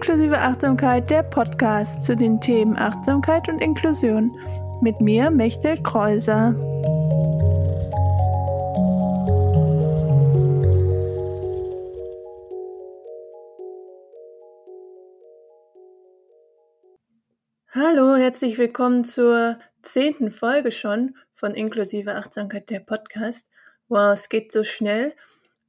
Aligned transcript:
Inklusive 0.00 0.38
Achtsamkeit, 0.38 1.10
der 1.10 1.22
Podcast 1.22 2.06
zu 2.06 2.16
den 2.16 2.40
Themen 2.40 2.74
Achtsamkeit 2.74 3.50
und 3.50 3.58
Inklusion. 3.58 4.34
Mit 4.80 4.98
mir, 5.02 5.30
Mechtel 5.30 5.76
Kreuser. 5.82 6.54
Hallo, 17.68 18.16
herzlich 18.16 18.56
willkommen 18.56 19.04
zur 19.04 19.58
zehnten 19.82 20.30
Folge 20.30 20.72
schon 20.72 21.14
von 21.34 21.54
Inklusive 21.54 22.14
Achtsamkeit, 22.14 22.70
der 22.70 22.80
Podcast. 22.80 23.46
Wow, 23.88 24.14
es 24.14 24.30
geht 24.30 24.50
so 24.50 24.64
schnell 24.64 25.12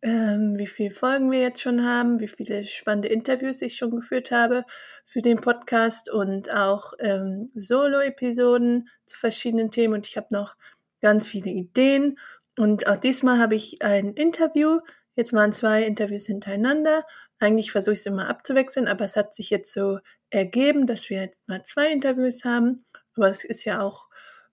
ähm, 0.02 0.58
wie 0.58 0.68
viele 0.68 0.92
Folgen 0.92 1.32
wir 1.32 1.42
jetzt 1.42 1.62
schon 1.62 1.86
haben, 1.86 2.20
wie 2.20 2.28
viele 2.28 2.64
spannende 2.64 3.08
Interviews 3.08 3.62
ich 3.62 3.78
schon 3.78 3.92
geführt 3.92 4.32
habe 4.32 4.66
für 5.06 5.22
den 5.22 5.40
Podcast 5.40 6.10
und 6.10 6.52
auch 6.52 6.94
ähm, 7.00 7.52
Solo-Episoden 7.56 8.90
zu 9.06 9.18
verschiedenen 9.18 9.70
Themen. 9.70 9.94
Und 9.94 10.08
ich 10.08 10.18
habe 10.18 10.28
noch 10.32 10.56
ganz 11.02 11.28
viele 11.28 11.52
Ideen. 11.52 12.18
Und 12.58 12.88
auch 12.88 12.98
diesmal 12.98 13.40
habe 13.40 13.56
ich 13.56 13.82
ein 13.84 14.14
Interview. 14.14 14.80
Jetzt 15.16 15.34
waren 15.34 15.52
zwei 15.52 15.84
Interviews 15.84 16.26
hintereinander. 16.26 17.06
Eigentlich 17.40 17.72
versuche 17.72 17.94
ich 17.94 18.00
es 18.00 18.06
immer 18.06 18.28
abzuwechseln, 18.28 18.88
aber 18.88 19.06
es 19.06 19.16
hat 19.16 19.34
sich 19.36 19.50
jetzt 19.50 19.74
so 19.74 20.00
ergeben, 20.30 20.88
dass 20.88 21.10
wir 21.10 21.22
jetzt 21.22 21.48
mal 21.48 21.64
zwei 21.64 21.92
Interviews 21.92 22.44
haben. 22.44 22.86
Aber 23.16 23.30
es 23.30 23.44
ist 23.44 23.66
ja 23.66 23.82
auch 23.82 24.10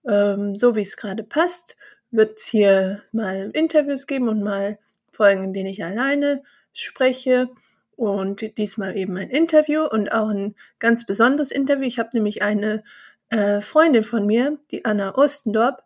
ähm, 0.07 0.55
so, 0.55 0.75
wie 0.75 0.81
es 0.81 0.97
gerade 0.97 1.23
passt. 1.23 1.75
Wird 2.11 2.37
es 2.37 2.45
hier 2.45 3.01
mal 3.11 3.51
Interviews 3.53 4.05
geben 4.05 4.27
und 4.27 4.43
mal 4.43 4.77
Folgen, 5.19 5.43
in 5.43 5.53
denen 5.53 5.67
ich 5.67 5.83
alleine 5.83 6.43
spreche 6.71 7.49
und 7.97 8.57
diesmal 8.57 8.95
eben 8.95 9.17
ein 9.17 9.29
Interview 9.29 9.83
und 9.83 10.13
auch 10.13 10.29
ein 10.29 10.55
ganz 10.79 11.05
besonderes 11.05 11.51
Interview. 11.51 11.85
Ich 11.85 11.99
habe 11.99 12.11
nämlich 12.13 12.41
eine 12.41 12.85
äh, 13.29 13.59
Freundin 13.59 14.03
von 14.03 14.25
mir, 14.25 14.57
die 14.71 14.85
Anna 14.85 15.17
Ostendorp, 15.17 15.83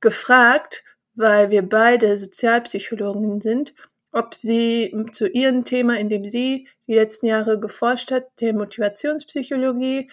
gefragt, 0.00 0.82
weil 1.14 1.50
wir 1.50 1.62
beide 1.62 2.18
Sozialpsychologen 2.18 3.40
sind, 3.40 3.72
ob 4.10 4.34
sie 4.34 4.92
zu 5.12 5.28
ihrem 5.28 5.64
Thema, 5.64 5.96
in 6.00 6.08
dem 6.08 6.24
sie 6.24 6.66
die 6.88 6.94
letzten 6.94 7.26
Jahre 7.26 7.60
geforscht 7.60 8.10
hat, 8.10 8.24
der 8.40 8.52
Motivationspsychologie, 8.52 10.10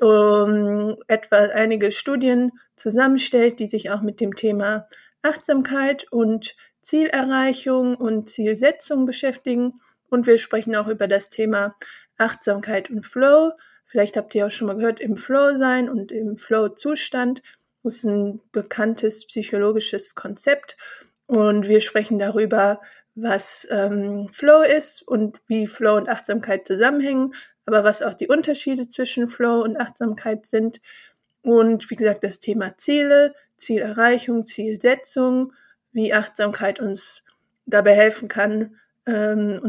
um, 0.00 0.96
etwa 1.06 1.36
einige 1.36 1.92
Studien 1.92 2.50
zusammenstellt, 2.74 3.60
die 3.60 3.68
sich 3.68 3.90
auch 3.90 4.02
mit 4.02 4.20
dem 4.20 4.34
Thema 4.34 4.88
Achtsamkeit 5.22 6.10
und 6.10 6.56
Zielerreichung 6.82 7.96
und 7.96 8.28
Zielsetzung 8.28 9.06
beschäftigen. 9.06 9.80
Und 10.08 10.26
wir 10.26 10.38
sprechen 10.38 10.74
auch 10.76 10.88
über 10.88 11.08
das 11.08 11.30
Thema 11.30 11.76
Achtsamkeit 12.16 12.90
und 12.90 13.04
Flow. 13.04 13.52
Vielleicht 13.86 14.16
habt 14.16 14.34
ihr 14.34 14.46
auch 14.46 14.50
schon 14.50 14.66
mal 14.66 14.76
gehört, 14.76 15.00
im 15.00 15.16
Flow 15.16 15.56
sein 15.56 15.88
und 15.88 16.12
im 16.12 16.36
Flow-Zustand. 16.36 17.42
Das 17.82 17.96
ist 17.96 18.04
ein 18.04 18.40
bekanntes 18.52 19.26
psychologisches 19.26 20.14
Konzept. 20.14 20.76
Und 21.26 21.68
wir 21.68 21.80
sprechen 21.80 22.18
darüber, 22.18 22.80
was 23.14 23.66
ähm, 23.70 24.28
Flow 24.30 24.62
ist 24.62 25.02
und 25.02 25.38
wie 25.46 25.66
Flow 25.66 25.96
und 25.96 26.08
Achtsamkeit 26.08 26.66
zusammenhängen, 26.66 27.34
aber 27.66 27.84
was 27.84 28.02
auch 28.02 28.14
die 28.14 28.28
Unterschiede 28.28 28.88
zwischen 28.88 29.28
Flow 29.28 29.62
und 29.62 29.76
Achtsamkeit 29.76 30.46
sind. 30.46 30.80
Und 31.42 31.90
wie 31.90 31.96
gesagt, 31.96 32.24
das 32.24 32.40
Thema 32.40 32.76
Ziele, 32.76 33.34
Zielerreichung, 33.56 34.46
Zielsetzung 34.46 35.52
wie 35.92 36.12
Achtsamkeit 36.12 36.80
uns 36.80 37.24
dabei 37.66 37.94
helfen 37.94 38.28
kann, 38.28 38.76
ähm, 39.06 39.60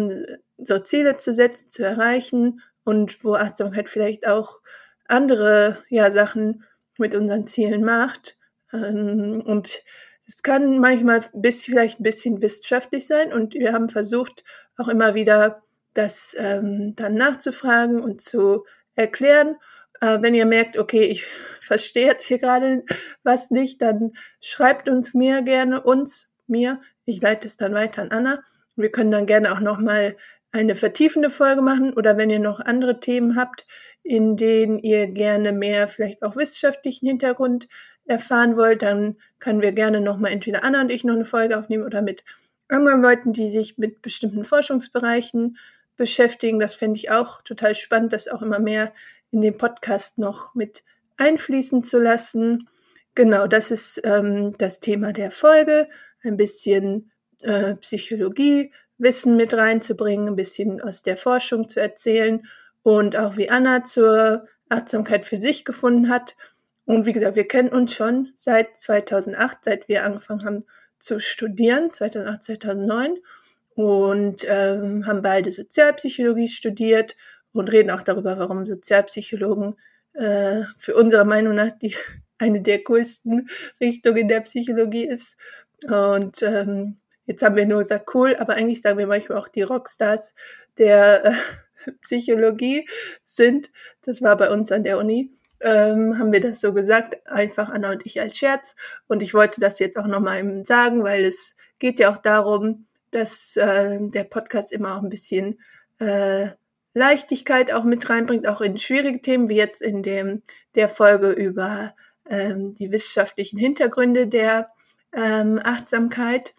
unsere 0.58 0.84
Ziele 0.84 1.18
zu 1.18 1.34
setzen, 1.34 1.70
zu 1.70 1.84
erreichen 1.84 2.62
und 2.84 3.24
wo 3.24 3.36
Achtsamkeit 3.36 3.90
vielleicht 3.90 4.28
auch 4.28 4.62
andere 5.08 5.84
ja, 5.90 6.12
Sachen 6.12 6.64
mit 6.98 7.16
unseren 7.16 7.48
Zielen 7.48 7.84
macht. 7.84 8.38
Ähm, 8.74 9.42
und 9.46 9.82
es 10.28 10.44
kann 10.44 10.80
manchmal 10.80 11.22
bis 11.34 11.64
vielleicht 11.64 12.00
ein 12.00 12.04
bisschen 12.04 12.42
wissenschaftlich 12.42 13.08
sein 13.08 13.34
und 13.34 13.56
wir 13.56 13.74
haben 13.74 13.90
versucht, 13.90 14.44
auch 14.78 14.88
immer 14.88 15.16
wieder 15.16 15.64
das 15.94 16.36
ähm, 16.38 16.96
dann 16.96 17.16
nachzufragen 17.16 18.00
und 18.02 18.22
zu 18.22 18.66
erklären. 18.96 19.56
Äh, 20.02 20.22
wenn 20.22 20.34
ihr 20.34 20.46
merkt, 20.46 20.78
okay, 20.78 21.04
ich 21.04 21.26
verstehe 21.62 22.08
jetzt 22.08 22.28
hier 22.28 22.40
gerade 22.40 22.84
was 23.24 23.52
nicht, 23.52 23.82
dann 23.82 24.14
schreibt 24.42 24.90
uns 24.90 25.14
mir 25.14 25.42
gerne, 25.42 25.82
uns, 25.82 26.32
mir. 26.48 26.82
Ich 27.06 27.22
leite 27.22 27.48
es 27.48 27.58
dann 27.58 27.74
weiter 27.74 28.02
an 28.02 28.12
Anna. 28.12 28.44
Wir 28.76 28.92
können 28.92 29.12
dann 29.12 29.26
gerne 29.26 29.52
auch 29.52 29.60
nochmal 29.60 30.16
eine 30.52 30.76
vertiefende 30.76 31.30
Folge 31.30 31.62
machen 31.62 31.94
oder 31.94 32.18
wenn 32.18 32.30
ihr 32.30 32.40
noch 32.40 32.60
andere 32.60 33.00
Themen 33.00 33.36
habt, 33.36 33.68
in 34.04 34.36
denen 34.38 34.80
ihr 34.80 35.08
gerne 35.08 35.52
mehr 35.52 35.88
vielleicht 35.88 36.24
auch 36.24 36.36
wissenschaftlichen 36.36 37.08
Hintergrund 37.08 37.68
erfahren 38.06 38.58
wollt, 38.58 38.82
dann 38.82 39.18
können 39.38 39.62
wir 39.62 39.72
gerne 39.72 40.02
nochmal 40.02 40.32
entweder 40.32 40.64
Anna 40.64 40.82
und 40.82 40.92
ich 40.92 41.04
noch 41.04 41.14
eine 41.14 41.26
Folge 41.26 41.58
aufnehmen 41.58 41.84
oder 41.84 42.02
mit 42.02 42.24
anderen 42.68 43.02
Leuten, 43.02 43.34
die 43.34 43.52
sich 43.52 43.78
mit 43.78 44.02
bestimmten 44.02 44.46
Forschungsbereichen 44.46 45.58
beschäftigen. 45.96 46.60
Das 46.60 46.74
fände 46.74 46.98
ich 46.98 47.12
auch 47.12 47.42
total 47.44 47.76
spannend, 47.76 48.14
das 48.14 48.28
auch 48.28 48.42
immer 48.42 48.60
mehr 48.60 48.94
in 49.32 49.42
den 49.42 49.58
Podcast 49.58 50.18
noch 50.18 50.56
mit 50.56 50.84
einfließen 51.18 51.84
zu 51.84 52.00
lassen. 52.00 52.68
Genau, 53.16 53.48
das 53.48 53.72
ist 53.72 54.02
ähm, 54.04 54.54
das 54.58 54.80
Thema 54.80 55.14
der 55.14 55.32
Folge. 55.32 55.90
Ein 56.24 56.38
bisschen 56.38 57.12
äh, 57.42 57.76
Psychologie, 57.76 58.72
Wissen 58.98 59.38
mit 59.38 59.54
reinzubringen, 59.54 60.28
ein 60.28 60.36
bisschen 60.36 60.82
aus 60.82 61.04
der 61.04 61.18
Forschung 61.18 61.70
zu 61.70 61.80
erzählen 61.80 62.46
und 62.84 63.16
auch 63.16 63.38
wie 63.38 63.50
Anna 63.50 63.84
zur 63.84 64.48
Achtsamkeit 64.68 65.26
für 65.26 65.38
sich 65.38 65.66
gefunden 65.66 66.10
hat. 66.10 66.36
Und 66.86 67.06
wie 67.06 67.14
gesagt, 67.14 67.36
wir 67.36 67.48
kennen 67.48 67.70
uns 67.70 67.94
schon 67.94 68.32
seit 68.36 68.76
2008, 68.78 69.60
seit 69.64 69.88
wir 69.88 70.04
angefangen 70.04 70.44
haben 70.44 70.66
zu 70.98 71.20
studieren, 71.20 71.92
2008, 71.92 72.44
2009 72.44 73.18
und 73.76 74.46
ähm, 74.50 75.06
haben 75.06 75.22
beide 75.22 75.52
Sozialpsychologie 75.52 76.50
studiert 76.50 77.16
und 77.54 77.72
reden 77.72 77.92
auch 77.92 78.02
darüber, 78.02 78.38
warum 78.38 78.66
Sozialpsychologen 78.66 79.76
äh, 80.14 80.64
für 80.78 80.96
unsere 80.96 81.26
Meinung 81.26 81.56
nach 81.56 81.72
die 81.72 81.96
eine 82.38 82.62
der 82.62 82.84
coolsten 82.84 83.50
Richtungen 83.80 84.28
der 84.28 84.42
Psychologie 84.42 85.06
ist. 85.06 85.38
Und 85.88 86.42
ähm, 86.42 87.00
jetzt 87.26 87.44
haben 87.44 87.56
wir 87.56 87.66
nur 87.66 87.80
gesagt, 87.80 88.10
cool, 88.14 88.36
aber 88.38 88.54
eigentlich 88.56 88.82
sagen 88.82 88.98
wir 88.98 89.08
manchmal 89.08 89.38
auch 89.38 89.50
die 89.50 89.62
Rockstars 89.62 90.36
der 90.78 91.26
äh, 91.26 91.34
Psychologie 92.02 92.88
sind. 93.26 93.70
Das 94.02 94.22
war 94.22 94.38
bei 94.38 94.50
uns 94.50 94.72
an 94.72 94.84
der 94.84 94.98
Uni. 94.98 95.30
Ähm, 95.62 96.18
haben 96.18 96.32
wir 96.32 96.40
das 96.40 96.62
so 96.62 96.74
gesagt, 96.74 97.18
einfach 97.28 97.70
Anna 97.70 97.92
und 97.92 98.06
ich 98.06 98.22
als 98.22 98.38
Scherz. 98.38 98.76
Und 99.08 99.22
ich 99.22 99.34
wollte 99.34 99.60
das 99.60 99.80
jetzt 99.80 99.98
auch 99.98 100.08
nochmal 100.08 100.64
sagen, 100.66 101.04
weil 101.04 101.26
es 101.26 101.58
geht 101.80 102.00
ja 102.00 102.12
auch 102.12 102.18
darum, 102.18 102.88
dass 103.12 103.58
äh, 103.58 104.00
der 104.02 104.24
Podcast 104.24 104.72
immer 104.72 104.96
auch 104.96 105.04
ein 105.04 105.10
bisschen 105.10 105.60
äh, 106.00 106.50
Leichtigkeit 107.00 107.72
auch 107.72 107.84
mit 107.84 108.08
reinbringt, 108.10 108.48
auch 108.48 108.62
in 108.62 108.78
schwierige 108.78 109.22
Themen, 109.22 109.50
wie 109.50 109.56
jetzt 109.56 109.82
in 109.82 110.04
dem 110.04 110.44
der 110.76 110.90
Folge 110.90 111.32
über 111.32 111.96
ähm, 112.30 112.76
die 112.76 112.92
wissenschaftlichen 112.92 113.58
Hintergründe 113.58 114.28
der 114.28 114.70
ähm, 115.14 115.60
Achtsamkeit. 115.64 116.54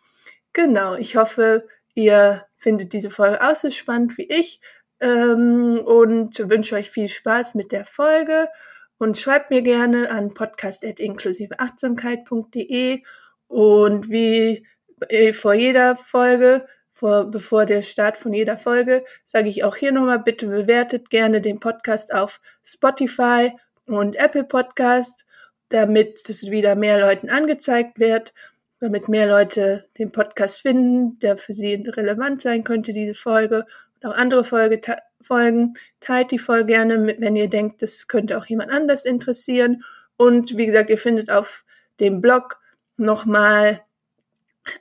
Genau, 0.52 0.96
ich 0.96 1.14
hoffe, 1.16 1.68
ihr 1.94 2.44
findet 2.56 2.92
diese 2.92 3.10
Folge 3.10 3.40
auch 3.40 3.54
so 3.54 3.70
spannend 3.70 4.18
wie 4.18 4.28
ich 4.28 4.60
ähm, 5.00 5.80
und 5.84 6.36
wünsche 6.50 6.74
euch 6.74 6.90
viel 6.90 7.08
Spaß 7.08 7.54
mit 7.54 7.70
der 7.70 7.84
Folge 7.84 8.48
und 8.98 9.16
schreibt 9.18 9.50
mir 9.50 9.62
gerne 9.62 10.10
an 10.10 10.34
podcast.inklusiveachtsamkeit.de 10.34 13.04
und 13.46 14.10
wie 14.10 14.66
vor 15.32 15.54
jeder 15.54 15.94
Folge, 15.96 16.66
vor, 17.00 17.24
bevor 17.24 17.66
der 17.66 17.82
Start 17.82 18.16
von 18.16 18.32
jeder 18.32 18.58
Folge, 18.58 19.04
sage 19.26 19.48
ich 19.48 19.64
auch 19.64 19.74
hier 19.74 19.90
nochmal, 19.90 20.20
bitte 20.20 20.46
bewertet 20.46 21.10
gerne 21.10 21.40
den 21.40 21.58
Podcast 21.58 22.14
auf 22.14 22.40
Spotify 22.64 23.50
und 23.86 24.16
Apple 24.16 24.44
Podcast 24.44 25.24
damit 25.70 26.28
es 26.28 26.50
wieder 26.50 26.74
mehr 26.74 27.00
Leuten 27.00 27.30
angezeigt 27.30 27.98
wird, 27.98 28.34
damit 28.80 29.08
mehr 29.08 29.26
Leute 29.26 29.88
den 29.98 30.12
Podcast 30.12 30.60
finden, 30.60 31.18
der 31.20 31.36
für 31.36 31.52
sie 31.52 31.74
relevant 31.74 32.42
sein 32.42 32.64
könnte, 32.64 32.92
diese 32.92 33.14
Folge 33.14 33.64
und 33.94 34.10
auch 34.10 34.16
andere 34.16 34.44
Folge, 34.44 34.80
Folgen. 35.22 35.74
Teilt 36.00 36.32
die 36.32 36.38
Folge 36.38 36.66
gerne, 36.66 36.98
mit, 36.98 37.20
wenn 37.20 37.36
ihr 37.36 37.48
denkt, 37.48 37.82
das 37.82 38.08
könnte 38.08 38.36
auch 38.36 38.46
jemand 38.46 38.70
anders 38.70 39.04
interessieren. 39.04 39.84
Und 40.16 40.56
wie 40.56 40.66
gesagt, 40.66 40.90
ihr 40.90 40.98
findet 40.98 41.30
auf 41.30 41.64
dem 42.00 42.20
Blog 42.20 42.58
nochmal 42.96 43.82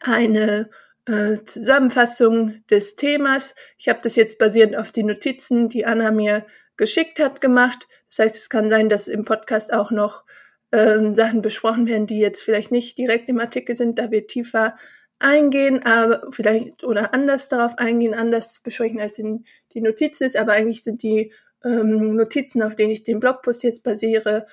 eine 0.02 0.70
äh, 1.10 1.44
Zusammenfassung 1.44 2.64
des 2.70 2.96
Themas. 2.96 3.56
Ich 3.78 3.90
habe 3.90 4.00
das 4.04 4.16
jetzt 4.16 4.38
basierend 4.38 4.78
auf 4.78 4.92
die 4.92 5.04
Notizen, 5.04 5.68
die 5.68 5.86
Anna 5.86 6.12
mir 6.12 6.46
geschickt 6.78 7.20
hat, 7.20 7.42
gemacht. 7.42 7.88
Das 8.08 8.20
heißt, 8.20 8.36
es 8.36 8.50
kann 8.50 8.70
sein, 8.70 8.90
dass 8.90 9.08
im 9.08 9.26
Podcast 9.26 9.74
auch 9.74 9.90
noch 9.92 10.24
ähm, 10.72 11.16
Sachen 11.16 11.42
besprochen 11.42 11.88
werden, 11.88 12.06
die 12.06 12.20
jetzt 12.20 12.44
vielleicht 12.44 12.72
nicht 12.72 12.98
direkt 12.98 13.28
im 13.28 13.40
Artikel 13.40 13.76
sind, 13.76 13.98
da 13.98 14.12
wir 14.12 14.28
tiefer 14.28 14.76
eingehen, 15.18 15.84
aber 15.84 16.32
vielleicht 16.32 16.84
oder 16.84 17.14
anders 17.14 17.50
darauf 17.50 17.78
eingehen, 17.78 18.14
anders 18.14 18.62
besprechen 18.62 19.02
als 19.02 19.18
in 19.18 19.46
die 19.74 19.82
Notiz 19.82 20.22
ist, 20.22 20.38
aber 20.38 20.54
eigentlich 20.54 20.84
sind 20.84 21.04
die 21.04 21.34
ähm, 21.64 22.16
Notizen, 22.16 22.62
auf 22.62 22.76
denen 22.76 22.92
ich 22.92 23.04
den 23.04 23.20
Blogpost 23.20 23.64
jetzt 23.64 23.84
basiere, 23.84 24.46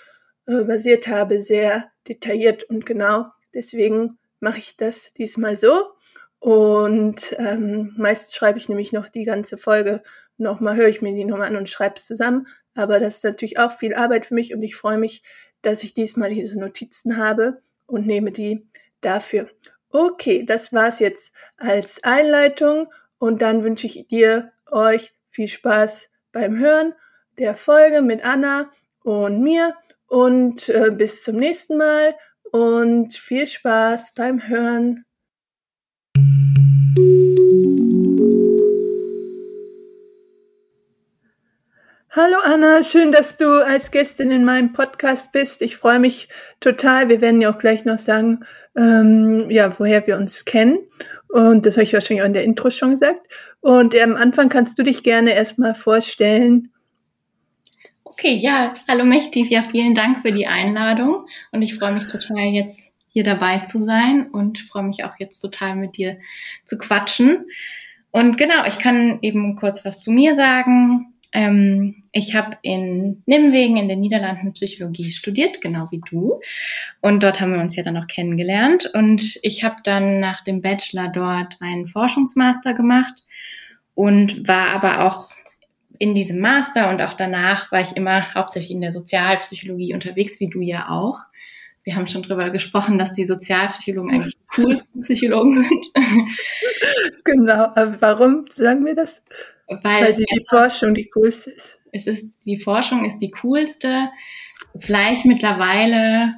äh, 0.47 0.65
basiert 0.65 1.07
habe, 1.07 1.41
sehr 1.41 1.91
detailliert 2.09 2.65
und 2.65 2.87
genau. 2.87 3.27
Deswegen 3.55 4.19
mache 4.41 4.59
ich 4.59 4.77
das 4.77 5.13
diesmal 5.15 5.57
so. 5.57 5.96
Und 6.47 7.35
ähm, 7.41 7.93
meist 7.97 8.37
schreibe 8.37 8.57
ich 8.57 8.69
nämlich 8.69 8.93
noch 8.93 9.09
die 9.09 9.25
ganze 9.25 9.57
Folge 9.57 10.01
nochmal, 10.37 10.77
höre 10.77 10.87
ich 10.87 11.03
mir 11.03 11.13
die 11.13 11.25
nochmal 11.25 11.49
an 11.49 11.57
und 11.57 11.69
schreibe 11.69 11.97
es 11.97 12.07
zusammen. 12.07 12.47
Aber 12.77 13.01
das 13.01 13.17
ist 13.17 13.25
natürlich 13.25 13.59
auch 13.59 13.73
viel 13.73 13.97
Arbeit 13.97 14.27
für 14.27 14.35
mich 14.35 14.55
und 14.55 14.63
ich 14.63 14.77
freue 14.77 14.97
mich, 14.97 15.25
dass 15.63 15.83
ich 15.83 15.93
diesmal 15.93 16.33
diese 16.33 16.61
Notizen 16.61 17.17
habe 17.17 17.63
und 17.87 18.07
nehme 18.07 18.31
die 18.31 18.65
dafür. 19.01 19.51
Okay, 19.91 20.45
das 20.45 20.73
war's 20.73 21.01
jetzt 21.01 21.33
als 21.57 22.05
Einleitung 22.05 22.93
und 23.19 23.43
dann 23.43 23.65
wünsche 23.65 23.89
ich 23.89 24.07
dir 24.07 24.53
euch 24.71 25.13
viel 25.31 25.49
Spaß 25.49 26.11
beim 26.31 26.61
Hören 26.61 26.95
der 27.39 27.57
Folge 27.57 28.03
mit 28.03 28.25
Anna 28.25 28.71
und 29.03 29.43
mir 29.43 29.75
und 30.07 30.69
äh, 30.69 30.93
bis 30.93 31.25
zum 31.25 31.39
nächsten 31.39 31.77
Mal 31.77 32.15
und 32.53 33.17
viel 33.17 33.49
Spaß 33.49 34.15
beim 34.15 34.47
Hören. 34.47 35.06
Hallo 42.19 42.39
Anna, 42.43 42.83
schön, 42.83 43.13
dass 43.13 43.37
du 43.37 43.63
als 43.63 43.91
Gästin 43.91 44.31
in 44.31 44.43
meinem 44.43 44.73
Podcast 44.73 45.33
bist. 45.33 45.61
Ich 45.61 45.77
freue 45.77 45.99
mich 45.99 46.31
total. 46.61 47.11
Wir 47.11 47.21
werden 47.21 47.43
ja 47.43 47.53
auch 47.53 47.59
gleich 47.59 47.85
noch 47.85 47.99
sagen, 47.99 48.41
ähm, 48.75 49.51
ja, 49.51 49.79
woher 49.79 50.07
wir 50.07 50.17
uns 50.17 50.47
kennen. 50.47 50.79
Und 51.29 51.67
das 51.67 51.75
habe 51.75 51.83
ich 51.83 51.93
wahrscheinlich 51.93 52.23
auch 52.23 52.27
in 52.29 52.33
der 52.33 52.45
Intro 52.45 52.71
schon 52.71 52.93
gesagt. 52.93 53.21
Und 53.61 53.93
äh, 53.93 54.01
am 54.01 54.17
Anfang 54.17 54.49
kannst 54.49 54.79
du 54.79 54.83
dich 54.83 55.03
gerne 55.03 55.35
erstmal 55.35 55.75
vorstellen. 55.75 56.73
Okay, 58.05 58.37
ja, 58.37 58.73
hallo 58.89 59.05
Mechti, 59.05 59.47
ja, 59.51 59.63
vielen 59.63 59.95
Dank 59.95 60.23
für 60.23 60.33
die 60.33 60.47
Einladung. 60.47 61.27
Und 61.53 61.61
ich 61.61 61.75
freue 61.75 61.93
mich 61.93 62.07
total 62.07 62.47
jetzt 62.47 62.93
hier 63.09 63.25
dabei 63.25 63.59
zu 63.59 63.85
sein 63.85 64.31
und 64.31 64.59
freue 64.61 64.85
mich 64.85 65.05
auch 65.05 65.19
jetzt 65.19 65.39
total 65.41 65.77
mit 65.77 65.99
dir 65.99 66.17
zu 66.65 66.79
quatschen. 66.79 67.45
Und 68.11 68.39
genau, 68.39 68.65
ich 68.67 68.79
kann 68.79 69.19
eben 69.21 69.57
kurz 69.57 69.85
was 69.85 70.01
zu 70.01 70.11
mir 70.11 70.35
sagen. 70.35 71.13
Ähm, 71.37 71.97
ich 72.13 72.35
habe 72.35 72.57
in 72.63 73.23
Nimwegen 73.27 73.77
in 73.77 73.89
den 73.89 74.01
Niederlanden 74.01 74.55
Psychologie 74.55 75.11
studiert, 75.11 75.61
genau 75.61 75.87
wie 75.91 76.01
du. 76.09 76.41
Und 77.03 77.23
dort 77.23 77.43
haben 77.43 77.53
wir 77.53 77.61
uns 77.61 77.77
ja 77.77 77.83
dann 77.83 77.99
auch 77.99 78.07
kennengelernt. 78.07 78.91
Und 78.95 79.39
ich 79.43 79.63
habe 79.63 79.77
dann 79.85 80.19
nach 80.19 80.43
dem 80.45 80.63
Bachelor 80.63 81.09
dort 81.09 81.59
einen 81.61 81.89
Forschungsmaster 81.89 82.73
gemacht 82.73 83.13
und 83.95 84.49
war 84.49 84.71
aber 84.71 85.05
auch 85.05 85.29
in 85.99 86.15
diesem 86.15 86.41
Master 86.41 86.89
und 86.89 87.03
auch 87.03 87.13
danach 87.13 87.71
war 87.71 87.81
ich 87.83 87.97
immer 87.97 88.35
hauptsächlich 88.35 88.71
in 88.71 88.81
der 88.81 88.91
Sozialpsychologie 88.91 89.93
unterwegs, 89.93 90.41
wie 90.41 90.49
du 90.49 90.63
ja 90.63 90.89
auch. 90.89 91.21
Wir 91.85 91.97
haben 91.97 92.07
schon 92.07 92.23
drüber 92.23 92.49
gesprochen, 92.49 92.99
dass 92.99 93.13
die 93.13 93.27
Sozialpsychologen 93.27 94.11
eigentlich 94.11 94.37
die 94.37 94.63
coolsten 94.63 95.03
Psychologen 95.03 95.63
sind. 95.63 95.87
Genau, 97.25 97.65
aber 97.75 98.01
warum 98.01 98.45
sagen 98.51 98.85
wir 98.85 98.95
das? 98.95 99.25
Weil, 99.69 100.05
Weil 100.05 100.15
sie 100.15 100.25
die 100.25 100.45
Forschung 100.49 100.95
die 100.95 101.09
coolste 101.11 101.51
ist. 101.51 101.79
Es 101.93 102.07
ist, 102.07 102.37
die 102.45 102.59
Forschung 102.59 103.05
ist 103.05 103.19
die 103.19 103.31
coolste. 103.31 104.11
Vielleicht 104.79 105.25
mittlerweile 105.25 106.35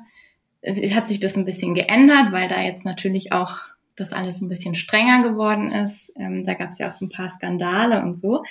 hat 0.94 1.08
sich 1.08 1.20
das 1.20 1.36
ein 1.36 1.44
bisschen 1.44 1.74
geändert, 1.74 2.32
weil 2.32 2.48
da 2.48 2.62
jetzt 2.62 2.84
natürlich 2.84 3.32
auch 3.32 3.60
das 3.96 4.12
alles 4.12 4.40
ein 4.40 4.48
bisschen 4.48 4.74
strenger 4.74 5.22
geworden 5.22 5.68
ist. 5.68 6.14
Ähm, 6.18 6.44
da 6.44 6.54
gab 6.54 6.70
es 6.70 6.78
ja 6.78 6.88
auch 6.88 6.92
so 6.92 7.06
ein 7.06 7.10
paar 7.10 7.28
Skandale 7.28 8.02
und 8.02 8.18
so. 8.18 8.44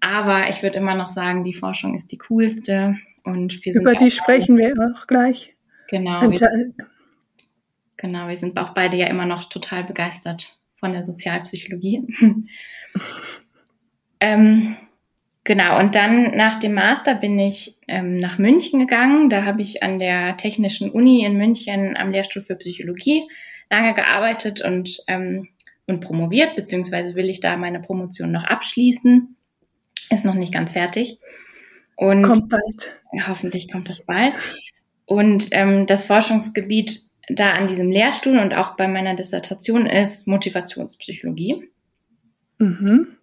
Aber 0.00 0.48
ich 0.48 0.62
würde 0.62 0.78
immer 0.78 0.94
noch 0.94 1.08
sagen, 1.08 1.44
die 1.44 1.54
Forschung 1.54 1.94
ist 1.94 2.12
die 2.12 2.18
coolste 2.18 2.96
und 3.24 3.64
wir 3.64 3.72
sind 3.72 3.82
über 3.82 3.94
die 3.94 4.10
sprechen 4.10 4.56
wir 4.56 4.74
auch 4.94 5.06
gleich. 5.06 5.54
Genau. 5.88 6.30
Wir, 6.30 6.72
genau, 7.96 8.28
wir 8.28 8.36
sind 8.36 8.58
auch 8.58 8.70
beide 8.70 8.96
ja 8.96 9.06
immer 9.06 9.26
noch 9.26 9.44
total 9.44 9.84
begeistert 9.84 10.58
von 10.76 10.92
der 10.92 11.02
Sozialpsychologie. 11.02 12.06
Ähm, 14.20 14.76
genau, 15.44 15.78
und 15.78 15.94
dann 15.94 16.36
nach 16.36 16.56
dem 16.56 16.74
Master 16.74 17.14
bin 17.14 17.38
ich 17.38 17.76
ähm, 17.86 18.16
nach 18.16 18.38
München 18.38 18.80
gegangen. 18.80 19.30
Da 19.30 19.44
habe 19.44 19.62
ich 19.62 19.82
an 19.82 19.98
der 19.98 20.36
Technischen 20.36 20.90
Uni 20.90 21.24
in 21.24 21.36
München 21.36 21.96
am 21.96 22.10
Lehrstuhl 22.10 22.42
für 22.42 22.56
Psychologie 22.56 23.28
lange 23.70 23.94
gearbeitet 23.94 24.62
und, 24.64 24.98
ähm, 25.08 25.48
und 25.86 26.00
promoviert, 26.00 26.56
beziehungsweise 26.56 27.14
will 27.14 27.28
ich 27.28 27.40
da 27.40 27.56
meine 27.56 27.80
Promotion 27.80 28.32
noch 28.32 28.44
abschließen. 28.44 29.36
Ist 30.10 30.24
noch 30.24 30.34
nicht 30.34 30.52
ganz 30.52 30.72
fertig. 30.72 31.18
Und 31.96 32.22
kommt 32.22 32.48
bald. 32.48 33.26
Hoffentlich 33.26 33.70
kommt 33.70 33.88
das 33.88 34.04
bald. 34.04 34.34
Und 35.04 35.48
ähm, 35.50 35.86
das 35.86 36.06
Forschungsgebiet 36.06 37.02
da 37.28 37.52
an 37.52 37.66
diesem 37.66 37.90
Lehrstuhl 37.90 38.38
und 38.38 38.54
auch 38.54 38.76
bei 38.76 38.88
meiner 38.88 39.14
Dissertation 39.14 39.86
ist 39.86 40.26
Motivationspsychologie. 40.26 41.68
Mhm. 42.58 43.17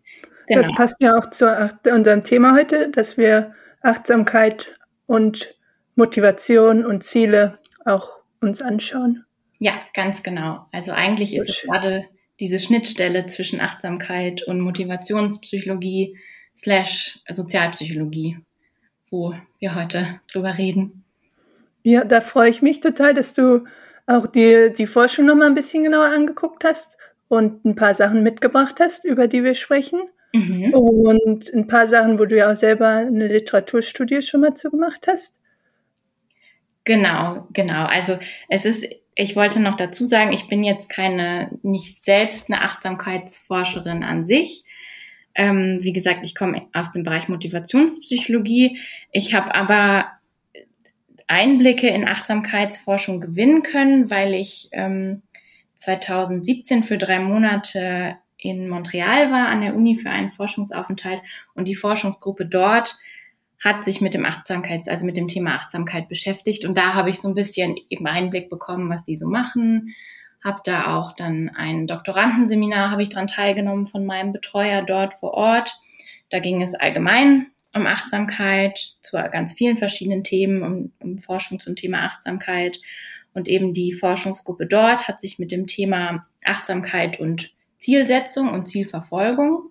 Genau. 0.47 0.61
Das 0.61 0.75
passt 0.75 1.01
ja 1.01 1.17
auch 1.17 1.29
zu 1.29 1.73
unserem 1.91 2.23
Thema 2.23 2.53
heute, 2.53 2.89
dass 2.89 3.17
wir 3.17 3.53
Achtsamkeit 3.81 4.75
und 5.07 5.55
Motivation 5.95 6.85
und 6.85 7.03
Ziele 7.03 7.59
auch 7.85 8.11
uns 8.41 8.61
anschauen. 8.61 9.25
Ja, 9.59 9.73
ganz 9.93 10.23
genau. 10.23 10.65
Also 10.71 10.91
eigentlich 10.91 11.35
ist 11.35 11.49
es 11.49 11.61
gerade 11.61 12.05
diese 12.39 12.59
Schnittstelle 12.59 13.25
zwischen 13.27 13.61
Achtsamkeit 13.61 14.43
und 14.43 14.59
Motivationspsychologie 14.59 16.17
slash 16.55 17.19
Sozialpsychologie, 17.31 18.39
wo 19.09 19.33
wir 19.59 19.75
heute 19.75 20.19
drüber 20.31 20.57
reden. 20.57 21.03
Ja, 21.83 22.03
da 22.03 22.19
freue 22.21 22.49
ich 22.49 22.61
mich 22.61 22.79
total, 22.79 23.13
dass 23.13 23.33
du 23.33 23.65
auch 24.07 24.27
die, 24.27 24.73
die 24.77 24.87
Forschung 24.87 25.25
nochmal 25.25 25.47
ein 25.47 25.55
bisschen 25.55 25.83
genauer 25.83 26.07
angeguckt 26.07 26.63
hast 26.63 26.97
und 27.27 27.63
ein 27.65 27.75
paar 27.75 27.93
Sachen 27.93 28.23
mitgebracht 28.23 28.79
hast, 28.79 29.05
über 29.05 29.27
die 29.27 29.43
wir 29.43 29.53
sprechen. 29.53 30.01
Mhm. 30.35 30.73
Und 30.73 31.53
ein 31.53 31.67
paar 31.67 31.87
Sachen, 31.87 32.19
wo 32.19 32.25
du 32.25 32.35
ja 32.35 32.51
auch 32.51 32.55
selber 32.57 32.89
eine 32.89 33.27
Literaturstudie 33.27 34.21
schon 34.21 34.41
mal 34.41 34.53
zu 34.53 34.69
gemacht 34.69 35.07
hast. 35.07 35.39
Genau, 36.83 37.47
genau. 37.53 37.85
Also 37.85 38.19
es 38.49 38.65
ist, 38.65 38.85
ich 39.15 39.35
wollte 39.35 39.61
noch 39.61 39.77
dazu 39.77 40.03
sagen, 40.03 40.33
ich 40.33 40.49
bin 40.49 40.63
jetzt 40.63 40.89
keine, 40.89 41.57
nicht 41.63 42.03
selbst 42.03 42.51
eine 42.51 42.63
Achtsamkeitsforscherin 42.63 44.03
an 44.03 44.25
sich. 44.25 44.65
Ähm, 45.35 45.79
wie 45.81 45.93
gesagt, 45.93 46.19
ich 46.23 46.35
komme 46.35 46.67
aus 46.73 46.91
dem 46.91 47.03
Bereich 47.03 47.29
Motivationspsychologie. 47.29 48.79
Ich 49.11 49.33
habe 49.33 49.55
aber 49.55 50.11
Einblicke 51.27 51.87
in 51.87 52.07
Achtsamkeitsforschung 52.07 53.21
gewinnen 53.21 53.63
können, 53.63 54.09
weil 54.09 54.33
ich 54.33 54.67
ähm, 54.73 55.21
2017 55.75 56.83
für 56.83 56.97
drei 56.97 57.19
Monate 57.19 58.17
in 58.45 58.69
Montreal 58.69 59.31
war 59.31 59.47
an 59.47 59.61
der 59.61 59.75
Uni 59.75 59.97
für 59.97 60.09
einen 60.09 60.31
Forschungsaufenthalt 60.31 61.21
und 61.53 61.67
die 61.67 61.75
Forschungsgruppe 61.75 62.45
dort 62.45 62.97
hat 63.63 63.85
sich 63.85 64.01
mit 64.01 64.13
dem 64.13 64.25
Achtsamkeits, 64.25 64.87
also 64.87 65.05
mit 65.05 65.17
dem 65.17 65.27
Thema 65.27 65.55
Achtsamkeit 65.55 66.07
beschäftigt 66.09 66.65
und 66.65 66.77
da 66.77 66.93
habe 66.93 67.09
ich 67.09 67.19
so 67.19 67.27
ein 67.27 67.35
bisschen 67.35 67.75
eben 67.89 68.05
Einblick 68.05 68.49
bekommen, 68.49 68.89
was 68.89 69.05
die 69.05 69.15
so 69.15 69.27
machen. 69.27 69.95
Habe 70.43 70.61
da 70.63 70.95
auch 70.95 71.13
dann 71.13 71.49
ein 71.49 71.87
Doktorandenseminar 71.87 72.91
habe 72.91 73.01
ich 73.01 73.09
dran 73.09 73.27
teilgenommen 73.27 73.87
von 73.87 74.05
meinem 74.05 74.31
Betreuer 74.31 74.83
dort 74.83 75.15
vor 75.15 75.33
Ort. 75.33 75.79
Da 76.29 76.39
ging 76.39 76.61
es 76.61 76.75
allgemein 76.75 77.47
um 77.75 77.85
Achtsamkeit 77.85 78.77
zu 79.01 79.17
ganz 79.17 79.53
vielen 79.53 79.77
verschiedenen 79.77 80.23
Themen, 80.23 80.63
um, 80.63 80.91
um 80.99 81.17
Forschung 81.17 81.59
zum 81.59 81.75
Thema 81.75 82.05
Achtsamkeit. 82.05 82.79
Und 83.33 83.49
eben 83.49 83.73
die 83.73 83.91
Forschungsgruppe 83.91 84.65
dort 84.65 85.09
hat 85.09 85.19
sich 85.19 85.39
mit 85.39 85.51
dem 85.51 85.67
Thema 85.67 86.25
Achtsamkeit 86.43 87.19
und 87.19 87.51
Zielsetzung 87.85 88.51
und 88.51 88.65
Zielverfolgung 88.65 89.69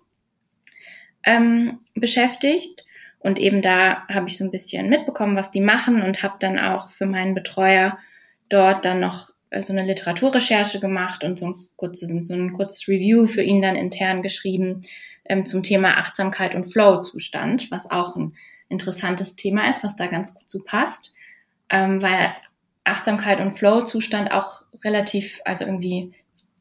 ähm, 1.25 1.81
beschäftigt. 1.95 2.85
Und 3.19 3.41
eben 3.41 3.61
da 3.61 4.07
habe 4.07 4.29
ich 4.29 4.39
so 4.39 4.45
ein 4.45 4.53
bisschen 4.53 4.89
mitbekommen, 4.89 5.35
was 5.35 5.51
die 5.51 5.61
machen 5.61 6.01
und 6.01 6.23
habe 6.23 6.37
dann 6.39 6.61
auch 6.61 6.91
für 6.91 7.07
meinen 7.07 7.35
Betreuer 7.35 7.99
dort 8.49 8.85
dann 8.85 9.01
noch 9.01 9.31
äh, 9.51 9.63
so 9.63 9.73
eine 9.73 9.85
Literaturrecherche 9.85 10.79
gemacht 10.79 11.25
und 11.25 11.41
so 11.41 11.47
ein 11.47 11.55
kurzes, 11.75 12.09
so 12.29 12.35
ein 12.35 12.53
kurzes 12.53 12.87
Review 12.87 13.27
für 13.27 13.43
ihn 13.43 13.61
dann 13.61 13.75
intern 13.75 14.23
geschrieben 14.23 14.83
ähm, 15.25 15.45
zum 15.45 15.65
Thema 15.65 15.97
Achtsamkeit 15.97 16.55
und 16.55 16.67
Flow-Zustand, 16.71 17.69
was 17.73 17.91
auch 17.91 18.15
ein 18.15 18.37
interessantes 18.69 19.35
Thema 19.35 19.69
ist, 19.69 19.83
was 19.83 19.97
da 19.97 20.07
ganz 20.07 20.35
gut 20.35 20.49
zu 20.49 20.63
passt, 20.63 21.15
ähm, 21.69 22.01
weil 22.01 22.33
Achtsamkeit 22.85 23.41
und 23.41 23.53
Flow-Zustand 23.53 24.31
auch 24.31 24.63
relativ, 24.85 25.41
also 25.45 25.65
irgendwie 25.65 26.13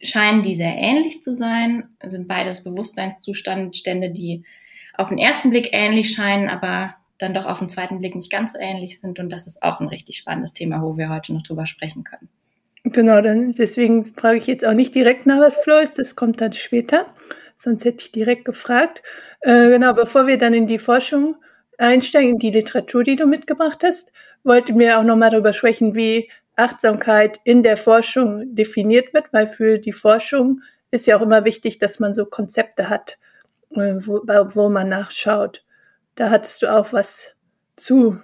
scheinen 0.04 0.44
die 0.44 0.56
sehr 0.56 0.76
ähnlich 0.76 1.24
zu 1.24 1.34
sein, 1.34 1.90
sind 2.06 2.28
beides 2.28 2.64
Bewusstseinszustände, 2.64 4.12
die 4.12 4.44
auf 4.96 5.10
den 5.10 5.18
ersten 5.18 5.50
Blick 5.50 5.70
ähnlich 5.72 6.14
scheinen, 6.14 6.50
aber 6.50 6.96
dann 7.18 7.34
doch 7.34 7.46
auf 7.46 7.60
den 7.60 7.70
zweiten 7.70 8.00
Blick 8.00 8.16
nicht 8.16 8.32
ganz 8.32 8.54
so 8.54 8.60
ähnlich 8.60 9.00
sind. 9.00 9.18
Und 9.20 9.30
das 9.30 9.48
ist 9.48 9.64
auch 9.64 9.80
ein 9.80 9.88
richtig 9.88 10.18
spannendes 10.18 10.54
Thema, 10.54 10.82
wo 10.82 10.98
wir 10.98 11.10
heute 11.10 11.34
noch 11.34 11.44
drüber 11.44 11.66
sprechen 11.66 12.04
können. 12.04 12.30
Genau, 12.84 13.22
dann 13.22 13.54
deswegen 13.54 14.04
frage 14.04 14.38
ich 14.38 14.48
jetzt 14.48 14.66
auch 14.66 14.74
nicht 14.74 14.94
direkt 14.94 15.26
nach, 15.26 15.40
was 15.40 15.56
Flow 15.58 15.80
ist, 15.80 15.98
das 16.00 16.16
kommt 16.16 16.42
dann 16.42 16.54
später. 16.54 17.06
Sonst 17.58 17.86
hätte 17.86 18.04
ich 18.04 18.12
direkt 18.12 18.44
gefragt. 18.44 19.02
Äh, 19.40 19.70
genau, 19.70 19.94
bevor 19.94 20.28
wir 20.28 20.38
dann 20.38 20.54
in 20.54 20.68
die 20.68 20.80
Forschung 20.80 21.38
einsteigen 21.78 22.32
in 22.32 22.40
die 22.40 22.52
Literatur, 22.52 23.04
die 23.04 23.16
du 23.16 23.26
mitgebracht 23.26 23.84
hast, 23.84 24.12
wollten 24.44 24.78
wir 24.78 25.00
auch 25.00 25.04
nochmal 25.04 25.30
darüber 25.30 25.54
sprechen, 25.54 25.96
wie 25.96 26.30
Achtsamkeit 26.56 27.40
in 27.44 27.64
der 27.64 27.78
Forschung 27.78 28.56
definiert 28.56 29.14
wird, 29.14 29.32
weil 29.32 29.48
für 29.48 29.80
die 29.80 29.92
Forschung 29.92 30.62
ist 30.92 31.08
ja 31.08 31.18
auch 31.18 31.22
immer 31.22 31.46
wichtig, 31.46 31.80
dass 31.80 32.00
man 32.00 32.14
so 32.14 32.26
Konzepte 32.26 32.90
hat, 32.90 33.18
äh, 33.72 33.96
wo, 34.00 34.22
wo 34.54 34.70
man 34.70 34.90
nachschaut. 34.90 35.66
Da 36.16 36.30
hattest 36.30 36.62
du 36.62 36.68
auch 36.68 36.94
was 36.94 37.36
zu 37.76 38.20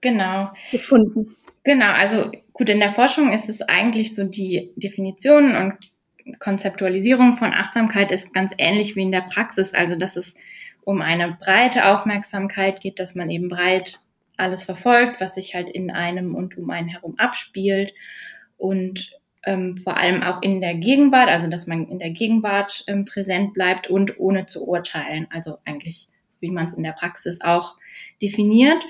genau. 0.00 0.50
gefunden. 0.70 1.36
Genau, 1.64 1.92
also 1.92 2.30
gut, 2.52 2.68
in 2.68 2.80
der 2.80 2.92
Forschung 2.92 3.32
ist 3.32 3.48
es 3.48 3.62
eigentlich 3.62 4.14
so 4.14 4.24
die 4.24 4.72
Definition 4.76 5.56
und 5.56 5.74
Konzeptualisierung 6.38 7.36
von 7.36 7.52
Achtsamkeit 7.52 8.10
ist 8.12 8.34
ganz 8.34 8.52
ähnlich 8.58 8.96
wie 8.96 9.02
in 9.02 9.12
der 9.12 9.22
Praxis. 9.22 9.74
Also, 9.74 9.96
dass 9.96 10.16
es 10.16 10.36
um 10.84 11.00
eine 11.02 11.36
breite 11.40 11.86
Aufmerksamkeit 11.86 12.80
geht, 12.80 12.98
dass 12.98 13.14
man 13.14 13.30
eben 13.30 13.48
breit 13.48 13.98
alles 14.40 14.64
verfolgt, 14.64 15.20
was 15.20 15.34
sich 15.34 15.54
halt 15.54 15.70
in 15.70 15.90
einem 15.90 16.34
und 16.34 16.56
um 16.58 16.70
einen 16.70 16.88
herum 16.88 17.14
abspielt 17.18 17.92
und 18.56 19.12
ähm, 19.44 19.76
vor 19.78 19.96
allem 19.96 20.22
auch 20.22 20.42
in 20.42 20.60
der 20.60 20.74
Gegenwart, 20.74 21.28
also 21.28 21.48
dass 21.48 21.66
man 21.66 21.88
in 21.88 21.98
der 21.98 22.10
Gegenwart 22.10 22.84
ähm, 22.86 23.04
präsent 23.04 23.54
bleibt 23.54 23.88
und 23.88 24.18
ohne 24.18 24.46
zu 24.46 24.66
urteilen, 24.66 25.26
also 25.30 25.58
eigentlich 25.64 26.08
wie 26.40 26.50
man 26.50 26.66
es 26.66 26.74
in 26.74 26.82
der 26.82 26.92
Praxis 26.92 27.40
auch 27.40 27.76
definiert. 28.20 28.82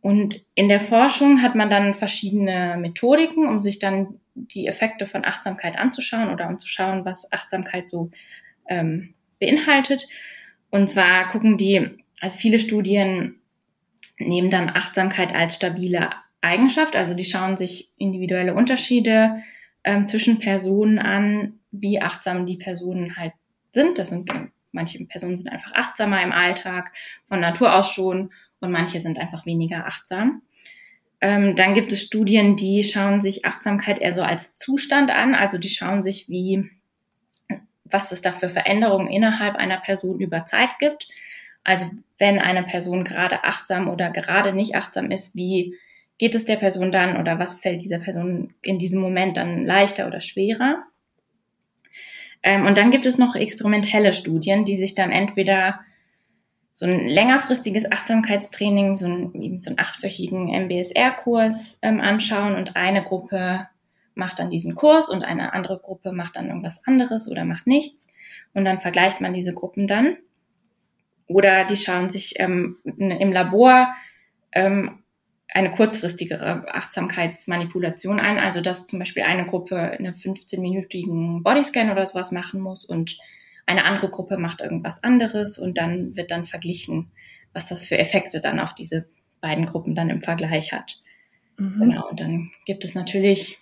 Und 0.00 0.40
in 0.54 0.68
der 0.68 0.80
Forschung 0.80 1.42
hat 1.42 1.54
man 1.54 1.70
dann 1.70 1.94
verschiedene 1.94 2.76
Methodiken, 2.78 3.46
um 3.46 3.60
sich 3.60 3.78
dann 3.78 4.20
die 4.34 4.66
Effekte 4.66 5.06
von 5.06 5.24
Achtsamkeit 5.24 5.76
anzuschauen 5.76 6.30
oder 6.30 6.48
um 6.48 6.58
zu 6.58 6.68
schauen, 6.68 7.04
was 7.04 7.30
Achtsamkeit 7.32 7.88
so 7.88 8.10
ähm, 8.68 9.14
beinhaltet. 9.38 10.08
Und 10.70 10.88
zwar 10.88 11.28
gucken 11.28 11.56
die, 11.56 11.88
also 12.20 12.36
viele 12.36 12.58
Studien 12.58 13.36
nehmen 14.18 14.50
dann 14.50 14.68
Achtsamkeit 14.68 15.34
als 15.34 15.56
stabile 15.56 16.10
Eigenschaft, 16.40 16.96
also 16.96 17.14
die 17.14 17.24
schauen 17.24 17.56
sich 17.56 17.92
individuelle 17.96 18.54
Unterschiede 18.54 19.42
ähm, 19.84 20.04
zwischen 20.04 20.38
Personen 20.38 20.98
an, 20.98 21.60
wie 21.70 22.00
achtsam 22.00 22.46
die 22.46 22.56
Personen 22.56 23.16
halt 23.16 23.32
sind. 23.72 23.98
Das 23.98 24.10
sind 24.10 24.30
manche 24.72 25.04
Personen 25.04 25.36
sind 25.36 25.48
einfach 25.48 25.74
achtsamer 25.74 26.22
im 26.22 26.32
Alltag, 26.32 26.92
von 27.28 27.40
Natur 27.40 27.74
aus 27.74 27.92
schon, 27.92 28.32
und 28.60 28.70
manche 28.70 29.00
sind 29.00 29.18
einfach 29.18 29.44
weniger 29.44 29.86
achtsam. 29.86 30.42
Ähm, 31.20 31.56
dann 31.56 31.74
gibt 31.74 31.92
es 31.92 32.02
Studien, 32.02 32.56
die 32.56 32.82
schauen 32.84 33.20
sich 33.20 33.44
Achtsamkeit 33.44 34.00
eher 34.00 34.14
so 34.14 34.22
als 34.22 34.56
Zustand 34.56 35.10
an, 35.10 35.34
also 35.34 35.58
die 35.58 35.68
schauen 35.68 36.02
sich, 36.02 36.28
wie 36.28 36.70
was 37.84 38.10
es 38.10 38.22
da 38.22 38.32
für 38.32 38.48
Veränderungen 38.48 39.06
innerhalb 39.06 39.56
einer 39.56 39.78
Person 39.78 40.18
über 40.20 40.46
Zeit 40.46 40.78
gibt. 40.78 41.08
Also 41.64 41.86
wenn 42.18 42.38
eine 42.38 42.62
Person 42.62 43.04
gerade 43.04 43.44
achtsam 43.44 43.88
oder 43.88 44.10
gerade 44.10 44.52
nicht 44.52 44.74
achtsam 44.74 45.10
ist, 45.10 45.34
wie 45.34 45.76
geht 46.18 46.34
es 46.34 46.44
der 46.44 46.56
Person 46.56 46.92
dann 46.92 47.16
oder 47.16 47.38
was 47.38 47.60
fällt 47.60 47.82
dieser 47.82 47.98
Person 47.98 48.54
in 48.62 48.78
diesem 48.78 49.00
Moment 49.00 49.36
dann 49.36 49.64
leichter 49.64 50.06
oder 50.06 50.20
schwerer? 50.20 50.84
Ähm, 52.42 52.66
und 52.66 52.76
dann 52.76 52.90
gibt 52.90 53.06
es 53.06 53.18
noch 53.18 53.34
experimentelle 53.34 54.12
Studien, 54.12 54.64
die 54.64 54.76
sich 54.76 54.94
dann 54.94 55.10
entweder 55.10 55.80
so 56.70 56.86
ein 56.86 57.06
längerfristiges 57.06 57.92
Achtsamkeitstraining, 57.92 58.96
so, 58.96 59.06
ein, 59.06 59.60
so 59.60 59.70
einen 59.70 59.78
achtwöchigen 59.78 60.48
MBSR-Kurs 60.48 61.78
ähm, 61.82 62.00
anschauen 62.00 62.54
und 62.54 62.76
eine 62.76 63.02
Gruppe 63.02 63.68
macht 64.14 64.38
dann 64.38 64.50
diesen 64.50 64.74
Kurs 64.74 65.08
und 65.08 65.22
eine 65.22 65.52
andere 65.52 65.78
Gruppe 65.78 66.12
macht 66.12 66.36
dann 66.36 66.48
irgendwas 66.48 66.86
anderes 66.86 67.30
oder 67.30 67.44
macht 67.44 67.66
nichts. 67.66 68.08
Und 68.54 68.64
dann 68.64 68.80
vergleicht 68.80 69.20
man 69.20 69.34
diese 69.34 69.54
Gruppen 69.54 69.86
dann. 69.86 70.16
Oder 71.34 71.64
die 71.64 71.76
schauen 71.76 72.10
sich 72.10 72.34
ähm, 72.38 72.78
im 72.84 73.32
Labor 73.32 73.94
ähm, 74.52 75.02
eine 75.48 75.70
kurzfristigere 75.70 76.72
Achtsamkeitsmanipulation 76.72 78.20
an. 78.20 78.38
Also 78.38 78.60
dass 78.60 78.86
zum 78.86 78.98
Beispiel 78.98 79.22
eine 79.22 79.46
Gruppe 79.46 79.76
eine 79.76 80.12
15-minütigen 80.12 81.42
Bodyscan 81.42 81.90
oder 81.90 82.06
sowas 82.06 82.32
machen 82.32 82.60
muss 82.60 82.84
und 82.84 83.18
eine 83.66 83.84
andere 83.84 84.10
Gruppe 84.10 84.38
macht 84.38 84.60
irgendwas 84.60 85.04
anderes 85.04 85.58
und 85.58 85.78
dann 85.78 86.16
wird 86.16 86.30
dann 86.30 86.44
verglichen, 86.44 87.12
was 87.52 87.68
das 87.68 87.86
für 87.86 87.98
Effekte 87.98 88.40
dann 88.40 88.58
auf 88.58 88.74
diese 88.74 89.06
beiden 89.40 89.66
Gruppen 89.66 89.94
dann 89.94 90.10
im 90.10 90.20
Vergleich 90.20 90.72
hat. 90.72 91.00
Mhm. 91.58 91.78
Genau, 91.78 92.08
und 92.08 92.20
dann 92.20 92.50
gibt 92.66 92.84
es 92.84 92.94
natürlich 92.94 93.58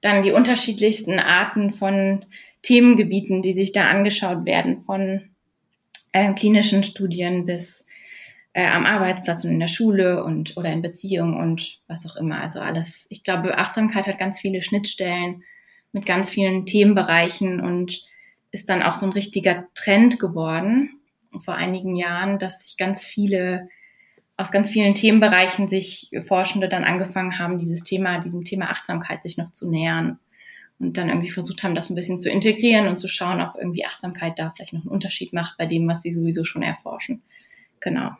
dann 0.00 0.22
die 0.22 0.32
unterschiedlichsten 0.32 1.18
Arten 1.18 1.72
von 1.72 2.24
Themengebieten, 2.62 3.42
die 3.42 3.52
sich 3.52 3.72
da 3.72 3.88
angeschaut 3.88 4.46
werden, 4.46 4.80
von 4.80 5.33
äh, 6.14 6.32
klinischen 6.32 6.84
Studien 6.84 7.44
bis 7.44 7.84
äh, 8.54 8.66
am 8.66 8.86
Arbeitsplatz 8.86 9.44
und 9.44 9.50
in 9.50 9.60
der 9.60 9.68
Schule 9.68 10.24
und 10.24 10.56
oder 10.56 10.72
in 10.72 10.80
Beziehungen 10.80 11.36
und 11.36 11.80
was 11.88 12.08
auch 12.08 12.16
immer. 12.16 12.40
Also 12.40 12.60
alles, 12.60 13.06
ich 13.10 13.24
glaube, 13.24 13.58
Achtsamkeit 13.58 14.06
hat 14.06 14.18
ganz 14.18 14.38
viele 14.38 14.62
Schnittstellen 14.62 15.42
mit 15.92 16.06
ganz 16.06 16.30
vielen 16.30 16.66
Themenbereichen 16.66 17.60
und 17.60 18.04
ist 18.52 18.68
dann 18.68 18.82
auch 18.82 18.94
so 18.94 19.06
ein 19.06 19.12
richtiger 19.12 19.66
Trend 19.74 20.20
geworden 20.20 21.00
vor 21.40 21.56
einigen 21.56 21.96
Jahren, 21.96 22.38
dass 22.38 22.64
sich 22.64 22.76
ganz 22.76 23.02
viele 23.02 23.68
aus 24.36 24.52
ganz 24.52 24.70
vielen 24.70 24.94
Themenbereichen 24.94 25.68
sich 25.68 26.10
Forschende 26.24 26.68
dann 26.68 26.84
angefangen 26.84 27.38
haben, 27.40 27.58
dieses 27.58 27.82
Thema, 27.82 28.20
diesem 28.20 28.44
Thema 28.44 28.70
Achtsamkeit 28.70 29.22
sich 29.22 29.36
noch 29.36 29.50
zu 29.50 29.68
nähern 29.68 30.20
und 30.78 30.96
dann 30.96 31.08
irgendwie 31.08 31.30
versucht 31.30 31.62
haben, 31.62 31.74
das 31.74 31.90
ein 31.90 31.94
bisschen 31.94 32.20
zu 32.20 32.30
integrieren 32.30 32.88
und 32.88 32.98
zu 32.98 33.08
schauen, 33.08 33.40
ob 33.40 33.56
irgendwie 33.56 33.84
Achtsamkeit 33.84 34.38
da 34.38 34.50
vielleicht 34.50 34.72
noch 34.72 34.82
einen 34.82 34.90
Unterschied 34.90 35.32
macht 35.32 35.56
bei 35.56 35.66
dem, 35.66 35.88
was 35.88 36.02
sie 36.02 36.12
sowieso 36.12 36.44
schon 36.44 36.62
erforschen. 36.62 37.22
Genau. 37.80 38.10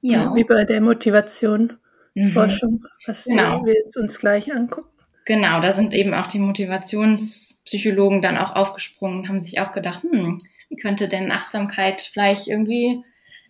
Ja. 0.00 0.34
Wie 0.34 0.44
bei 0.44 0.64
der 0.64 0.80
Motivationsforschung, 0.80 2.72
mhm. 2.72 2.86
was 3.06 3.24
genau. 3.24 3.64
wir 3.64 3.74
jetzt 3.74 3.96
uns 3.96 4.18
gleich 4.18 4.52
angucken. 4.52 4.88
Genau, 5.26 5.60
da 5.60 5.70
sind 5.70 5.92
eben 5.92 6.14
auch 6.14 6.26
die 6.26 6.38
Motivationspsychologen 6.38 8.22
dann 8.22 8.38
auch 8.38 8.56
aufgesprungen, 8.56 9.28
haben 9.28 9.42
sich 9.42 9.60
auch 9.60 9.72
gedacht, 9.72 10.02
hm, 10.02 10.38
wie 10.70 10.76
könnte 10.76 11.08
denn 11.08 11.30
Achtsamkeit 11.30 12.00
vielleicht 12.00 12.48
irgendwie 12.48 13.04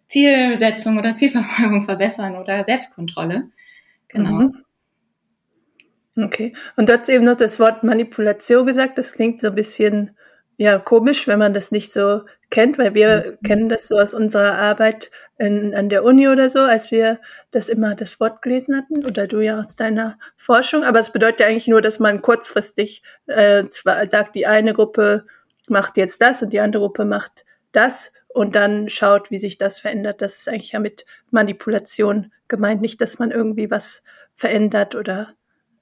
Zielsetzung 0.09 0.99
oder 0.99 1.15
Zielverfolgung 1.15 1.85
verbessern 1.85 2.37
oder 2.37 2.65
Selbstkontrolle. 2.65 3.51
Genau. 4.09 4.31
Mhm. 4.31 4.65
Okay. 6.17 6.55
Und 6.77 6.89
du 6.89 6.99
hast 6.99 7.09
eben 7.09 7.25
noch 7.25 7.37
das 7.37 7.61
Wort 7.61 7.83
Manipulation 7.85 8.67
gesagt. 8.67 8.99
Das 8.99 9.13
klingt 9.13 9.41
so 9.41 9.49
ein 9.49 9.55
bisschen 9.55 10.17
ja 10.57 10.79
komisch, 10.79 11.27
wenn 11.27 11.39
man 11.39 11.55
das 11.55 11.71
nicht 11.71 11.91
so 11.91 12.21
kennt, 12.51 12.77
weil 12.77 12.93
wir 12.93 13.39
mhm. 13.41 13.47
kennen 13.47 13.69
das 13.71 13.89
so 13.89 13.97
aus 13.97 14.13
unserer 14.13 14.57
Arbeit 14.57 15.11
in, 15.39 15.75
an 15.75 15.89
der 15.89 16.05
Uni 16.05 16.29
oder 16.29 16.51
so, 16.51 16.59
als 16.61 16.91
wir 16.91 17.19
das 17.51 17.71
immer 17.71 17.95
das 17.95 18.21
Wort 18.21 18.43
gelesen 18.43 18.77
hatten 18.77 19.07
oder 19.07 19.27
du 19.27 19.41
ja 19.41 19.59
aus 19.59 19.75
deiner 19.75 20.19
Forschung. 20.37 20.85
Aber 20.85 21.01
es 21.01 21.13
bedeutet 21.13 21.41
ja 21.41 21.47
eigentlich 21.47 21.69
nur, 21.69 21.81
dass 21.81 21.99
man 21.99 22.21
kurzfristig 22.21 23.03
äh, 23.27 23.69
zwar 23.69 24.07
sagt, 24.09 24.35
die 24.35 24.47
eine 24.47 24.75
Gruppe 24.75 25.25
macht 25.67 25.97
jetzt 25.97 26.21
das 26.21 26.43
und 26.43 26.53
die 26.53 26.61
andere 26.61 26.83
Gruppe 26.83 27.07
macht 27.07 27.47
das 27.73 28.13
und 28.29 28.55
dann 28.55 28.91
schaut, 28.91 29.31
wie 29.31 29.39
sich 29.39 29.57
das 29.57 29.79
verändert. 29.79 30.21
Das 30.21 30.37
ist 30.37 30.49
eigentlich 30.49 30.73
ja 30.73 30.81
mit 30.81 31.07
Manipulation 31.31 32.33
gemeint, 32.49 32.83
nicht, 32.83 33.01
dass 33.01 33.19
man 33.19 33.31
irgendwie 33.31 33.71
was 33.71 34.05
verändert 34.37 34.95
oder 34.95 35.35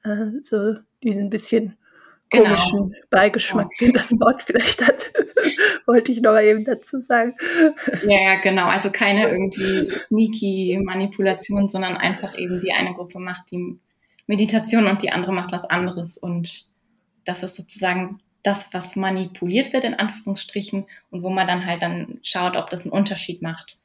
äh, 0.05 0.43
so 0.43 0.77
diesen 1.03 1.31
bisschen 1.31 1.77
genau. 2.31 2.45
komischen 2.45 2.95
Beigeschmack, 3.11 3.69
ja. 3.79 3.87
den 3.87 3.95
das 3.95 4.11
Wort 4.13 4.43
vielleicht 4.43 4.87
hat, 4.87 5.13
wollte 5.87 6.13
ich 6.13 6.21
noch 6.21 6.33
mal 6.33 6.45
eben 6.45 6.65
dazu 6.65 7.01
sagen. 7.01 7.35
Ja, 8.05 8.21
ja, 8.21 8.35
genau. 8.37 8.67
Also 8.67 8.91
keine 8.91 9.29
irgendwie 9.29 9.91
sneaky 10.01 10.81
Manipulation, 10.83 11.69
sondern 11.69 11.97
einfach 11.97 12.39
eben 12.39 12.61
die 12.61 12.73
eine 12.73 12.95
Gruppe 12.95 13.19
macht 13.19 13.51
die 13.51 13.79
Meditation 14.27 14.87
und 14.87 15.03
die 15.03 15.11
andere 15.11 15.33
macht 15.33 15.53
was 15.53 15.65
anderes 15.65 16.19
und 16.19 16.67
das 17.25 17.43
ist 17.43 17.57
sozusagen 17.57 18.19
das, 18.43 18.73
was 18.73 18.97
manipuliert 18.97 19.73
wird, 19.73 19.85
in 19.85 19.95
Anführungsstrichen, 19.95 20.87
und 21.11 21.23
wo 21.23 21.31
man 21.31 21.47
dann 21.47 21.67
halt 21.67 21.83
dann 21.83 22.19
schaut, 22.23 22.57
ob 22.57 22.71
das 22.71 22.85
einen 22.85 22.93
Unterschied 22.93 23.43
macht 23.43 23.79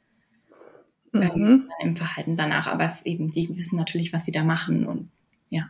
ähm, 1.13 1.21
mhm. 1.21 1.29
ähm, 1.45 1.69
im 1.81 1.95
Verhalten 1.97 2.35
danach. 2.35 2.67
Aber 2.67 2.85
es 2.85 3.05
eben, 3.05 3.31
die 3.31 3.55
wissen 3.57 3.77
natürlich, 3.77 4.13
was 4.13 4.25
sie 4.25 4.31
da 4.31 4.43
machen 4.43 4.85
und 4.85 5.09
ja. 5.49 5.69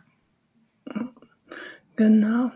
Genau. 1.96 2.50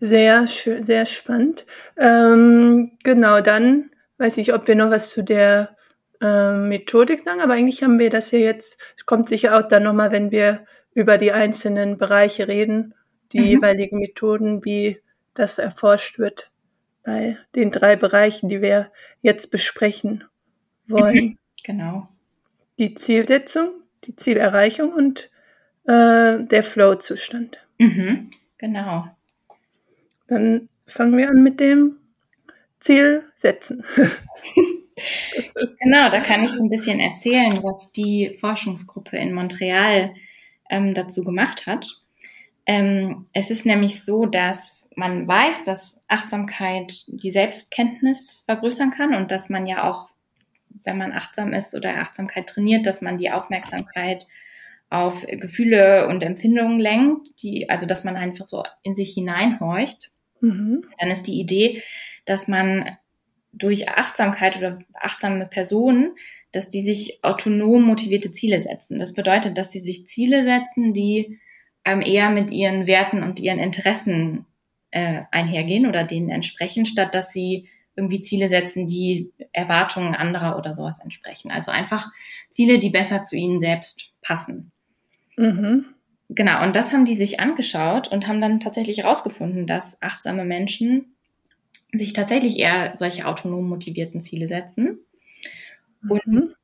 Sehr 0.00 0.46
schön, 0.46 0.82
sehr 0.82 1.06
spannend. 1.06 1.66
Ähm, 1.96 2.92
genau, 3.02 3.40
dann 3.40 3.90
weiß 4.18 4.36
ich, 4.38 4.54
ob 4.54 4.68
wir 4.68 4.76
noch 4.76 4.90
was 4.90 5.10
zu 5.10 5.24
der 5.24 5.76
äh, 6.20 6.52
Methodik 6.52 7.24
sagen, 7.24 7.40
aber 7.40 7.54
eigentlich 7.54 7.82
haben 7.82 7.98
wir 7.98 8.10
das 8.10 8.30
ja 8.30 8.38
jetzt, 8.38 8.78
kommt 9.06 9.28
sicher 9.28 9.58
auch 9.58 9.66
dann 9.66 9.82
nochmal, 9.82 10.12
wenn 10.12 10.30
wir 10.30 10.64
über 10.92 11.18
die 11.18 11.32
einzelnen 11.32 11.98
Bereiche 11.98 12.46
reden, 12.48 12.94
die 13.32 13.40
mhm. 13.40 13.46
jeweiligen 13.46 13.98
Methoden, 13.98 14.64
wie 14.64 15.00
das 15.34 15.58
erforscht 15.58 16.18
wird 16.18 16.52
bei 17.02 17.36
den 17.54 17.70
drei 17.70 17.96
Bereichen, 17.96 18.48
die 18.48 18.62
wir 18.62 18.90
jetzt 19.20 19.50
besprechen 19.50 20.24
wollen. 20.86 21.38
Genau. 21.64 22.08
Die 22.78 22.94
Zielsetzung, 22.94 23.70
die 24.04 24.16
Zielerreichung 24.16 24.92
und 24.92 25.30
äh, 25.84 26.44
der 26.44 26.62
Flow-Zustand. 26.62 27.63
Mhm. 27.78 28.24
Genau. 28.58 29.06
Dann 30.26 30.68
fangen 30.86 31.16
wir 31.16 31.28
an 31.28 31.42
mit 31.42 31.60
dem 31.60 31.96
Ziel 32.80 33.24
setzen. 33.36 33.84
genau, 35.80 36.10
da 36.10 36.20
kann 36.20 36.44
ich 36.44 36.50
so 36.52 36.62
ein 36.62 36.70
bisschen 36.70 37.00
erzählen, 37.00 37.62
was 37.62 37.92
die 37.92 38.36
Forschungsgruppe 38.40 39.16
in 39.16 39.32
Montreal 39.32 40.14
ähm, 40.70 40.94
dazu 40.94 41.24
gemacht 41.24 41.66
hat. 41.66 41.86
Ähm, 42.66 43.24
es 43.32 43.50
ist 43.50 43.66
nämlich 43.66 44.04
so, 44.04 44.24
dass 44.24 44.88
man 44.96 45.28
weiß, 45.28 45.64
dass 45.64 46.00
Achtsamkeit 46.08 47.04
die 47.08 47.30
Selbstkenntnis 47.30 48.42
vergrößern 48.46 48.90
kann 48.90 49.14
und 49.14 49.30
dass 49.30 49.50
man 49.50 49.66
ja 49.66 49.90
auch, 49.90 50.08
wenn 50.84 50.96
man 50.96 51.12
achtsam 51.12 51.52
ist 51.52 51.74
oder 51.74 52.00
Achtsamkeit 52.00 52.48
trainiert, 52.48 52.86
dass 52.86 53.02
man 53.02 53.18
die 53.18 53.30
Aufmerksamkeit 53.30 54.26
auf 54.94 55.26
Gefühle 55.26 56.06
und 56.06 56.22
Empfindungen 56.22 56.78
lenkt, 56.78 57.42
die, 57.42 57.68
also 57.68 57.84
dass 57.84 58.04
man 58.04 58.16
einfach 58.16 58.44
so 58.44 58.62
in 58.82 58.94
sich 58.94 59.12
hineinhorcht. 59.14 60.12
Mhm. 60.40 60.84
Dann 60.98 61.10
ist 61.10 61.26
die 61.26 61.40
Idee, 61.40 61.82
dass 62.26 62.46
man 62.46 62.96
durch 63.52 63.88
Achtsamkeit 63.88 64.56
oder 64.56 64.78
achtsame 64.94 65.46
Personen, 65.46 66.14
dass 66.52 66.68
die 66.68 66.82
sich 66.82 67.24
autonom 67.24 67.82
motivierte 67.82 68.30
Ziele 68.30 68.60
setzen. 68.60 69.00
Das 69.00 69.14
bedeutet, 69.14 69.58
dass 69.58 69.72
sie 69.72 69.80
sich 69.80 70.06
Ziele 70.06 70.44
setzen, 70.44 70.94
die 70.94 71.40
ähm, 71.84 72.00
eher 72.00 72.30
mit 72.30 72.52
ihren 72.52 72.86
Werten 72.86 73.24
und 73.24 73.40
ihren 73.40 73.58
Interessen 73.58 74.46
äh, 74.92 75.22
einhergehen 75.32 75.86
oder 75.86 76.04
denen 76.04 76.30
entsprechen, 76.30 76.86
statt 76.86 77.14
dass 77.14 77.32
sie 77.32 77.68
irgendwie 77.96 78.22
Ziele 78.22 78.48
setzen, 78.48 78.86
die 78.86 79.32
Erwartungen 79.52 80.14
anderer 80.14 80.56
oder 80.56 80.74
sowas 80.74 81.00
entsprechen. 81.00 81.50
Also 81.50 81.72
einfach 81.72 82.12
Ziele, 82.48 82.78
die 82.78 82.90
besser 82.90 83.24
zu 83.24 83.36
ihnen 83.36 83.60
selbst 83.60 84.12
passen. 84.22 84.72
Mhm. 85.36 85.86
Genau, 86.30 86.62
und 86.62 86.74
das 86.74 86.92
haben 86.92 87.04
die 87.04 87.14
sich 87.14 87.38
angeschaut 87.38 88.08
und 88.08 88.26
haben 88.26 88.40
dann 88.40 88.60
tatsächlich 88.60 88.98
herausgefunden, 88.98 89.66
dass 89.66 90.00
achtsame 90.02 90.44
Menschen 90.44 91.14
sich 91.92 92.12
tatsächlich 92.12 92.58
eher 92.58 92.94
solche 92.96 93.26
autonom 93.26 93.68
motivierten 93.68 94.20
Ziele 94.20 94.48
setzen. 94.48 94.98
Und, 96.08 96.26
mhm. 96.26 96.54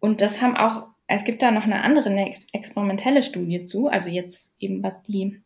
und 0.00 0.20
das 0.20 0.40
haben 0.40 0.56
auch, 0.56 0.88
es 1.06 1.24
gibt 1.24 1.42
da 1.42 1.50
noch 1.50 1.64
eine 1.64 1.82
andere, 1.82 2.08
eine 2.08 2.32
experimentelle 2.52 3.22
Studie 3.22 3.64
zu, 3.64 3.88
also 3.88 4.08
jetzt 4.08 4.54
eben, 4.60 4.82
was 4.82 5.02
die 5.02 5.42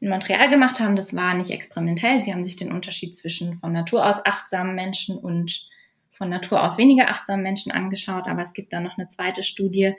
in 0.00 0.08
Montreal 0.08 0.48
gemacht 0.48 0.80
haben, 0.80 0.96
das 0.96 1.14
war 1.14 1.34
nicht 1.34 1.50
experimentell. 1.50 2.20
Sie 2.20 2.32
haben 2.32 2.44
sich 2.44 2.56
den 2.56 2.72
Unterschied 2.72 3.14
zwischen 3.14 3.58
von 3.58 3.72
Natur 3.72 4.06
aus 4.06 4.24
achtsamen 4.24 4.74
Menschen 4.74 5.18
und 5.18 5.68
von 6.12 6.30
Natur 6.30 6.62
aus 6.62 6.78
weniger 6.78 7.08
achtsamen 7.08 7.42
Menschen 7.42 7.72
angeschaut, 7.72 8.26
aber 8.26 8.42
es 8.42 8.54
gibt 8.54 8.72
da 8.72 8.80
noch 8.80 8.96
eine 8.96 9.08
zweite 9.08 9.42
Studie, 9.42 9.94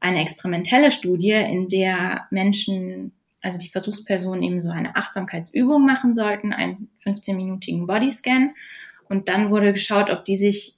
eine 0.00 0.22
experimentelle 0.22 0.90
Studie, 0.90 1.32
in 1.32 1.68
der 1.68 2.26
Menschen 2.30 3.12
also 3.42 3.58
die 3.58 3.68
Versuchspersonen 3.68 4.42
eben 4.42 4.60
so 4.60 4.70
eine 4.70 4.96
Achtsamkeitsübung 4.96 5.84
machen 5.84 6.14
sollten, 6.14 6.52
einen 6.52 6.90
15-minütigen 7.04 7.86
Bodyscan. 7.86 8.54
Und 9.08 9.28
dann 9.28 9.50
wurde 9.50 9.72
geschaut, 9.72 10.10
ob 10.10 10.24
die 10.24 10.36
sich 10.36 10.76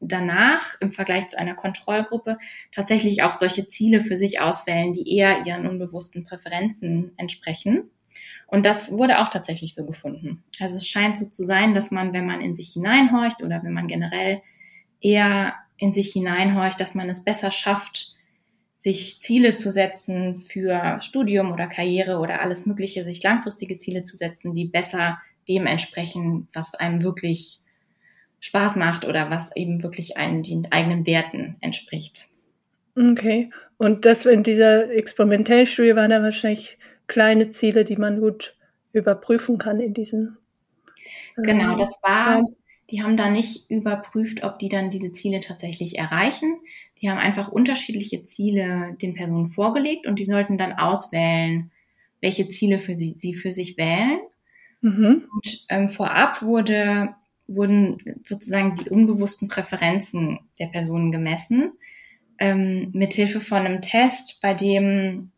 danach 0.00 0.78
im 0.80 0.92
Vergleich 0.92 1.28
zu 1.28 1.38
einer 1.38 1.54
Kontrollgruppe 1.54 2.38
tatsächlich 2.72 3.22
auch 3.22 3.32
solche 3.32 3.68
Ziele 3.68 4.02
für 4.02 4.16
sich 4.16 4.40
auswählen, 4.40 4.92
die 4.92 5.16
eher 5.16 5.46
ihren 5.46 5.66
unbewussten 5.66 6.24
Präferenzen 6.24 7.12
entsprechen. 7.16 7.90
Und 8.46 8.66
das 8.66 8.92
wurde 8.92 9.20
auch 9.20 9.30
tatsächlich 9.30 9.74
so 9.74 9.86
gefunden. 9.86 10.44
Also 10.60 10.76
es 10.76 10.86
scheint 10.86 11.16
so 11.16 11.26
zu 11.26 11.46
sein, 11.46 11.74
dass 11.74 11.90
man, 11.90 12.12
wenn 12.12 12.26
man 12.26 12.42
in 12.42 12.54
sich 12.54 12.72
hineinhorcht 12.72 13.42
oder 13.42 13.62
wenn 13.62 13.72
man 13.72 13.88
generell 13.88 14.42
eher 15.00 15.54
in 15.78 15.92
sich 15.92 16.12
hineinhorcht, 16.12 16.78
dass 16.78 16.94
man 16.94 17.08
es 17.08 17.24
besser 17.24 17.50
schafft, 17.50 18.13
sich 18.84 19.18
Ziele 19.22 19.54
zu 19.54 19.72
setzen 19.72 20.40
für 20.40 20.98
Studium 21.00 21.52
oder 21.52 21.68
Karriere 21.68 22.18
oder 22.18 22.42
alles 22.42 22.66
Mögliche, 22.66 23.02
sich 23.02 23.22
langfristige 23.22 23.78
Ziele 23.78 24.02
zu 24.02 24.14
setzen, 24.14 24.52
die 24.52 24.66
besser 24.66 25.18
dem 25.48 25.66
entsprechen, 25.66 26.48
was 26.52 26.74
einem 26.74 27.02
wirklich 27.02 27.60
Spaß 28.40 28.76
macht 28.76 29.06
oder 29.06 29.30
was 29.30 29.56
eben 29.56 29.82
wirklich 29.82 30.18
einen 30.18 30.42
den 30.42 30.70
eigenen 30.70 31.06
Werten 31.06 31.56
entspricht. 31.62 32.28
Okay. 32.94 33.48
Und 33.78 34.04
das 34.04 34.26
in 34.26 34.42
dieser 34.42 34.90
Experimentellstudie 34.90 35.96
waren 35.96 36.10
da 36.10 36.22
wahrscheinlich 36.22 36.76
kleine 37.06 37.48
Ziele, 37.48 37.84
die 37.84 37.96
man 37.96 38.20
gut 38.20 38.54
überprüfen 38.92 39.56
kann 39.56 39.80
in 39.80 39.94
diesen. 39.94 40.36
Genau, 41.36 41.72
ähm, 41.72 41.78
das 41.78 41.96
war, 42.02 42.42
die 42.90 43.02
haben 43.02 43.16
da 43.16 43.30
nicht 43.30 43.70
überprüft, 43.70 44.44
ob 44.44 44.58
die 44.58 44.68
dann 44.68 44.90
diese 44.90 45.14
Ziele 45.14 45.40
tatsächlich 45.40 45.96
erreichen. 45.98 46.58
Die 47.00 47.10
haben 47.10 47.18
einfach 47.18 47.48
unterschiedliche 47.48 48.24
Ziele 48.24 48.96
den 49.00 49.14
Personen 49.14 49.48
vorgelegt 49.48 50.06
und 50.06 50.18
die 50.18 50.24
sollten 50.24 50.58
dann 50.58 50.72
auswählen, 50.72 51.70
welche 52.20 52.48
Ziele 52.48 52.78
für 52.78 52.94
sie, 52.94 53.14
sie 53.18 53.34
für 53.34 53.52
sich 53.52 53.76
wählen. 53.76 54.20
Mhm. 54.80 55.28
Und 55.32 55.66
ähm, 55.68 55.88
vorab 55.88 56.42
wurde, 56.42 57.14
wurden 57.46 57.98
sozusagen 58.22 58.76
die 58.76 58.90
unbewussten 58.90 59.48
Präferenzen 59.48 60.38
der 60.58 60.66
Personen 60.66 61.12
gemessen, 61.12 61.72
ähm, 62.38 62.90
mithilfe 62.92 63.40
von 63.40 63.58
einem 63.58 63.80
Test, 63.80 64.40
bei 64.40 64.54
dem 64.54 65.32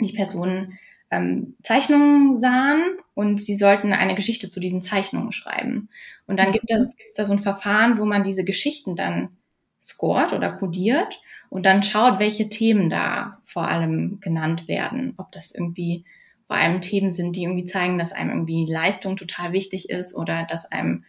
die 0.00 0.12
Personen 0.12 0.78
ähm, 1.10 1.56
Zeichnungen 1.62 2.40
sahen 2.40 2.82
und 3.14 3.40
sie 3.40 3.54
sollten 3.54 3.92
eine 3.92 4.14
Geschichte 4.14 4.48
zu 4.48 4.60
diesen 4.60 4.82
Zeichnungen 4.82 5.32
schreiben. 5.32 5.90
Und 6.26 6.38
dann 6.38 6.52
gibt 6.52 6.70
es, 6.70 6.96
gibt 6.96 7.10
es 7.10 7.16
da 7.16 7.24
so 7.24 7.34
ein 7.34 7.38
Verfahren, 7.38 7.98
wo 7.98 8.06
man 8.06 8.24
diese 8.24 8.44
Geschichten 8.44 8.96
dann 8.96 9.36
scored 9.82 10.32
oder 10.32 10.52
codiert 10.52 11.20
und 11.50 11.66
dann 11.66 11.82
schaut, 11.82 12.18
welche 12.18 12.48
Themen 12.48 12.88
da 12.88 13.38
vor 13.44 13.68
allem 13.68 14.20
genannt 14.20 14.68
werden. 14.68 15.14
Ob 15.18 15.32
das 15.32 15.54
irgendwie 15.54 16.04
vor 16.46 16.56
allem 16.56 16.80
Themen 16.80 17.10
sind, 17.10 17.36
die 17.36 17.42
irgendwie 17.42 17.64
zeigen, 17.64 17.98
dass 17.98 18.12
einem 18.12 18.30
irgendwie 18.30 18.70
Leistung 18.70 19.16
total 19.16 19.52
wichtig 19.52 19.90
ist 19.90 20.14
oder 20.14 20.46
dass 20.48 20.70
einem 20.70 21.04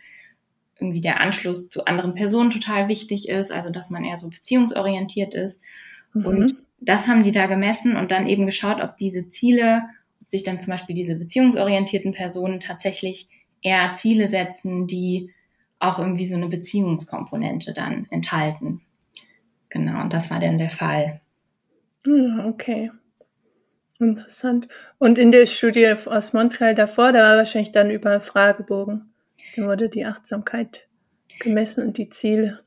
irgendwie 0.80 1.02
der 1.02 1.22
Anschluss 1.22 1.70
zu 1.70 1.86
anderen 1.86 2.16
Personen 2.16 2.50
total 2.50 2.88
wichtig 2.88 3.30
ist, 3.30 3.52
also 3.52 3.70
dass 3.70 3.90
man 3.90 4.04
eher 4.04 4.18
so 4.18 4.30
beziehungsorientiert 4.30 5.34
ist. 5.34 5.62
Mhm. 6.14 6.26
Und 6.26 6.56
das 6.80 7.08
haben 7.08 7.24
die 7.24 7.32
da 7.32 7.46
gemessen 7.46 7.96
und 7.96 8.12
dann 8.12 8.28
eben 8.28 8.46
geschaut, 8.46 8.82
ob 8.82 8.98
diese 8.98 9.30
Ziele, 9.30 9.84
ob 10.22 10.28
sich 10.28 10.44
dann 10.44 10.60
zum 10.60 10.72
Beispiel 10.72 10.96
diese 10.96 11.16
beziehungsorientierten 11.16 12.12
Personen 12.12 12.60
tatsächlich 12.60 13.30
eher 13.62 13.94
Ziele 13.96 14.28
setzen, 14.28 14.88
die 14.88 15.32
auch 15.84 16.00
irgendwie 16.00 16.26
so 16.26 16.36
eine 16.36 16.48
Beziehungskomponente 16.48 17.74
dann 17.74 18.08
enthalten. 18.10 18.82
Genau, 19.70 20.02
und 20.02 20.14
das 20.14 20.32
war 20.32 20.40
dann 20.40 20.58
der 20.58 20.70
Fall. 20.70 21.22
Hm, 22.06 22.44
okay. 22.48 22.92
Interessant. 24.00 24.68
Und 24.98 25.18
in 25.18 25.32
der 25.32 25.46
Studie 25.46 25.94
aus 26.06 26.34
Montreal 26.34 26.76
davor, 26.76 27.12
da 27.12 27.20
war 27.20 27.38
wahrscheinlich 27.38 27.72
dann 27.72 27.90
über 27.90 28.20
Fragebogen. 28.20 29.14
Da 29.56 29.64
wurde 29.64 29.90
die 29.90 30.06
Achtsamkeit 30.06 30.88
gemessen 31.40 31.86
und 31.86 31.98
die 31.98 32.10
Ziele. 32.10 32.60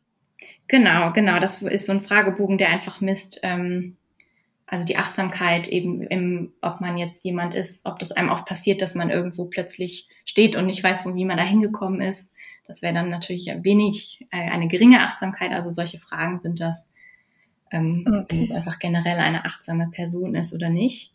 Genau, 0.69 1.13
genau. 1.13 1.39
Das 1.39 1.63
ist 1.63 1.87
so 1.87 1.93
ein 1.93 2.03
Fragebogen, 2.03 2.59
der 2.59 2.71
einfach 2.71 3.01
misst, 3.01 3.41
ähm, 3.43 3.97
also 4.67 4.85
die 4.85 4.97
Achtsamkeit 4.97 5.69
eben 5.69 6.03
im, 6.03 6.53
ob 6.61 6.81
man 6.81 6.99
jetzt 6.99 7.25
jemand 7.25 7.55
ist, 7.55 7.87
ob 7.87 7.99
das 7.99 8.13
einem 8.13 8.31
auch 8.31 8.45
passiert, 8.45 8.83
dass 8.83 8.95
man 8.95 9.11
irgendwo 9.11 9.45
plötzlich 9.45 10.09
steht 10.25 10.57
und 10.57 10.67
nicht 10.67 10.83
weiß, 10.83 11.07
wie 11.15 11.25
man 11.25 11.37
da 11.37 11.45
hingekommen 11.45 12.01
ist. 12.01 12.35
Das 12.67 12.83
wäre 12.83 12.95
dann 12.95 13.11
natürlich 13.11 13.47
wenig, 13.63 14.27
äh, 14.31 14.51
eine 14.51 14.69
geringe 14.69 15.03
Achtsamkeit. 15.03 15.53
Also 15.53 15.71
solche 15.71 15.99
Fragen 15.99 16.41
sind 16.41 16.61
das, 16.61 16.89
ähm, 17.71 18.05
okay. 18.07 18.49
wenn 18.49 18.57
einfach 18.57 18.79
generell 18.79 19.19
eine 19.19 19.45
achtsame 19.45 19.89
Person 19.91 20.35
ist 20.35 20.53
oder 20.53 20.69
nicht. 20.69 21.13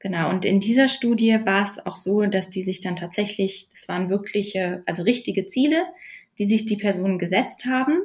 Genau. 0.00 0.30
Und 0.30 0.44
in 0.44 0.60
dieser 0.60 0.88
Studie 0.88 1.38
war 1.44 1.62
es 1.62 1.84
auch 1.84 1.96
so, 1.96 2.24
dass 2.24 2.50
die 2.50 2.62
sich 2.62 2.80
dann 2.80 2.96
tatsächlich, 2.96 3.68
das 3.70 3.86
waren 3.88 4.08
wirkliche, 4.08 4.82
also 4.86 5.02
richtige 5.02 5.46
Ziele, 5.46 5.84
die 6.38 6.46
sich 6.46 6.64
die 6.64 6.76
Personen 6.76 7.18
gesetzt 7.18 7.66
haben. 7.66 8.00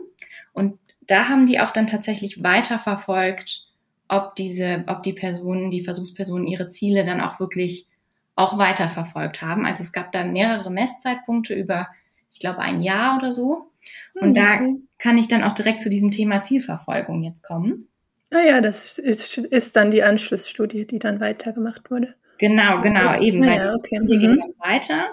Und 0.51 0.77
da 1.07 1.29
haben 1.29 1.45
die 1.45 1.59
auch 1.59 1.71
dann 1.71 1.87
tatsächlich 1.87 2.43
weiterverfolgt, 2.43 3.69
ob 4.09 4.35
diese, 4.35 4.83
ob 4.87 5.03
die 5.03 5.13
Personen, 5.13 5.71
die 5.71 5.81
Versuchspersonen 5.81 6.47
ihre 6.47 6.67
Ziele 6.67 7.05
dann 7.05 7.21
auch 7.21 7.39
wirklich 7.39 7.87
auch 8.35 8.57
weiterverfolgt 8.57 9.41
haben. 9.41 9.65
Also 9.65 9.83
es 9.83 9.93
gab 9.93 10.11
da 10.11 10.25
mehrere 10.25 10.69
Messzeitpunkte 10.69 11.53
über 11.53 11.87
ich 12.35 12.39
glaube, 12.41 12.59
ein 12.59 12.81
Jahr 12.81 13.17
oder 13.17 13.31
so. 13.31 13.71
Und 14.13 14.29
mhm. 14.29 14.33
da 14.33 14.59
kann 14.97 15.17
ich 15.17 15.29
dann 15.29 15.43
auch 15.43 15.53
direkt 15.53 15.81
zu 15.81 15.89
diesem 15.89 16.11
Thema 16.11 16.41
Zielverfolgung 16.41 17.23
jetzt 17.23 17.43
kommen. 17.43 17.87
Ah 18.29 18.45
ja, 18.45 18.59
das 18.59 18.99
ist, 18.99 19.37
ist 19.37 19.75
dann 19.77 19.89
die 19.89 20.03
Anschlussstudie, 20.03 20.85
die 20.85 20.99
dann 20.99 21.21
weitergemacht 21.21 21.89
wurde. 21.89 22.15
Genau, 22.37 22.81
genau, 22.81 23.17
eben. 23.21 23.41
Ah, 23.45 23.55
ja, 23.55 23.73
okay. 23.73 23.99
Die 24.01 24.17
mhm. 24.17 24.19
ging 24.19 24.39
dann 24.39 24.53
weiter. 24.59 25.05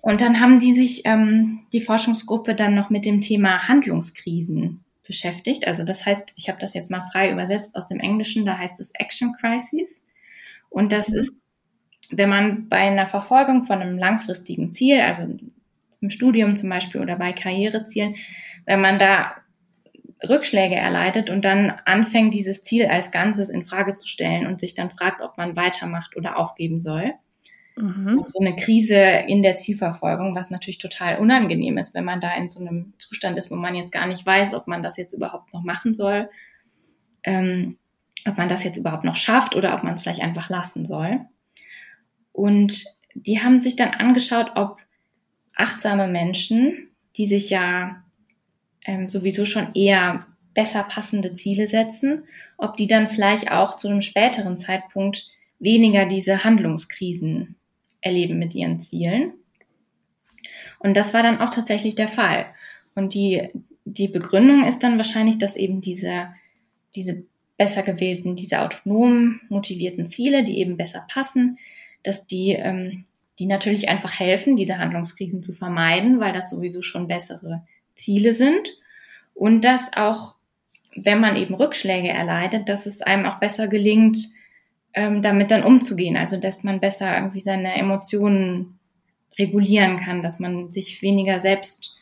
Und 0.00 0.20
dann 0.20 0.40
haben 0.40 0.58
die 0.58 0.72
sich, 0.72 1.02
ähm, 1.04 1.60
die 1.72 1.80
Forschungsgruppe 1.80 2.56
dann 2.56 2.74
noch 2.74 2.90
mit 2.90 3.04
dem 3.04 3.20
Thema 3.20 3.68
Handlungskrisen 3.68 4.84
beschäftigt. 5.06 5.68
Also 5.68 5.84
das 5.84 6.04
heißt, 6.04 6.32
ich 6.34 6.48
habe 6.48 6.58
das 6.58 6.74
jetzt 6.74 6.90
mal 6.90 7.06
frei 7.12 7.30
übersetzt 7.30 7.76
aus 7.76 7.86
dem 7.86 8.00
Englischen, 8.00 8.44
da 8.44 8.58
heißt 8.58 8.80
es 8.80 8.90
Action 8.94 9.34
Crisis. 9.34 10.04
Und 10.68 10.90
das 10.90 11.10
mhm. 11.10 11.18
ist, 11.20 11.32
wenn 12.10 12.28
man 12.28 12.68
bei 12.68 12.78
einer 12.78 13.06
Verfolgung 13.06 13.62
von 13.62 13.80
einem 13.80 13.98
langfristigen 13.98 14.72
Ziel, 14.72 15.00
also 15.00 15.28
im 16.00 16.10
Studium 16.10 16.56
zum 16.56 16.68
Beispiel 16.68 17.00
oder 17.00 17.16
bei 17.16 17.32
Karrierezielen, 17.32 18.16
wenn 18.66 18.80
man 18.80 18.98
da 18.98 19.34
Rückschläge 20.26 20.74
erleidet 20.74 21.30
und 21.30 21.44
dann 21.44 21.72
anfängt, 21.84 22.34
dieses 22.34 22.62
Ziel 22.62 22.86
als 22.86 23.12
Ganzes 23.12 23.50
in 23.50 23.64
Frage 23.64 23.94
zu 23.94 24.08
stellen 24.08 24.46
und 24.46 24.60
sich 24.60 24.74
dann 24.74 24.90
fragt, 24.90 25.20
ob 25.20 25.36
man 25.36 25.56
weitermacht 25.56 26.16
oder 26.16 26.36
aufgeben 26.36 26.80
soll. 26.80 27.12
Mhm. 27.76 28.18
So 28.18 28.40
eine 28.40 28.56
Krise 28.56 28.96
in 28.96 29.42
der 29.42 29.56
Zielverfolgung, 29.56 30.34
was 30.34 30.50
natürlich 30.50 30.78
total 30.78 31.18
unangenehm 31.18 31.78
ist, 31.78 31.94
wenn 31.94 32.04
man 32.04 32.20
da 32.20 32.34
in 32.36 32.48
so 32.48 32.60
einem 32.60 32.94
Zustand 32.98 33.38
ist, 33.38 33.50
wo 33.50 33.54
man 33.54 33.76
jetzt 33.76 33.92
gar 33.92 34.06
nicht 34.06 34.26
weiß, 34.26 34.54
ob 34.54 34.66
man 34.66 34.82
das 34.82 34.96
jetzt 34.96 35.12
überhaupt 35.12 35.52
noch 35.52 35.62
machen 35.62 35.94
soll, 35.94 36.28
ähm, 37.22 37.78
ob 38.26 38.36
man 38.36 38.48
das 38.48 38.64
jetzt 38.64 38.76
überhaupt 38.76 39.04
noch 39.04 39.16
schafft 39.16 39.54
oder 39.54 39.74
ob 39.74 39.84
man 39.84 39.94
es 39.94 40.02
vielleicht 40.02 40.22
einfach 40.22 40.50
lassen 40.50 40.84
soll. 40.84 41.20
Und 42.32 42.84
die 43.14 43.40
haben 43.40 43.60
sich 43.60 43.76
dann 43.76 43.90
angeschaut, 43.90 44.52
ob 44.56 44.78
achtsame 45.58 46.08
Menschen, 46.08 46.88
die 47.16 47.26
sich 47.26 47.50
ja 47.50 48.02
ähm, 48.86 49.08
sowieso 49.08 49.44
schon 49.44 49.74
eher 49.74 50.20
besser 50.54 50.82
passende 50.82 51.34
Ziele 51.34 51.66
setzen, 51.66 52.24
ob 52.56 52.76
die 52.76 52.86
dann 52.86 53.08
vielleicht 53.08 53.52
auch 53.52 53.76
zu 53.76 53.88
einem 53.88 54.02
späteren 54.02 54.56
Zeitpunkt 54.56 55.28
weniger 55.58 56.06
diese 56.06 56.44
Handlungskrisen 56.44 57.56
erleben 58.00 58.38
mit 58.38 58.54
ihren 58.54 58.80
Zielen. 58.80 59.34
Und 60.78 60.96
das 60.96 61.12
war 61.12 61.22
dann 61.22 61.40
auch 61.40 61.50
tatsächlich 61.50 61.96
der 61.96 62.08
Fall. 62.08 62.46
Und 62.94 63.14
die, 63.14 63.48
die 63.84 64.08
Begründung 64.08 64.66
ist 64.66 64.82
dann 64.82 64.96
wahrscheinlich, 64.96 65.38
dass 65.38 65.56
eben 65.56 65.80
diese, 65.80 66.28
diese 66.94 67.24
besser 67.56 67.82
gewählten, 67.82 68.36
diese 68.36 68.62
autonom 68.62 69.40
motivierten 69.48 70.06
Ziele, 70.06 70.44
die 70.44 70.58
eben 70.58 70.76
besser 70.76 71.04
passen, 71.08 71.58
dass 72.04 72.26
die, 72.26 72.52
ähm, 72.52 73.04
die 73.38 73.46
natürlich 73.46 73.88
einfach 73.88 74.18
helfen, 74.18 74.56
diese 74.56 74.78
Handlungskrisen 74.78 75.42
zu 75.42 75.52
vermeiden, 75.52 76.20
weil 76.20 76.32
das 76.32 76.50
sowieso 76.50 76.82
schon 76.82 77.08
bessere 77.08 77.62
Ziele 77.94 78.32
sind. 78.32 78.68
Und 79.34 79.62
dass 79.62 79.92
auch, 79.96 80.34
wenn 80.96 81.20
man 81.20 81.36
eben 81.36 81.54
Rückschläge 81.54 82.08
erleidet, 82.08 82.68
dass 82.68 82.86
es 82.86 83.02
einem 83.02 83.26
auch 83.26 83.38
besser 83.38 83.68
gelingt, 83.68 84.18
ähm, 84.94 85.22
damit 85.22 85.50
dann 85.50 85.62
umzugehen. 85.62 86.16
Also 86.16 86.36
dass 86.36 86.64
man 86.64 86.80
besser 86.80 87.14
irgendwie 87.16 87.40
seine 87.40 87.74
Emotionen 87.74 88.78
regulieren 89.38 90.00
kann, 90.00 90.22
dass 90.22 90.40
man 90.40 90.70
sich 90.70 91.00
weniger 91.02 91.38
selbst 91.38 91.96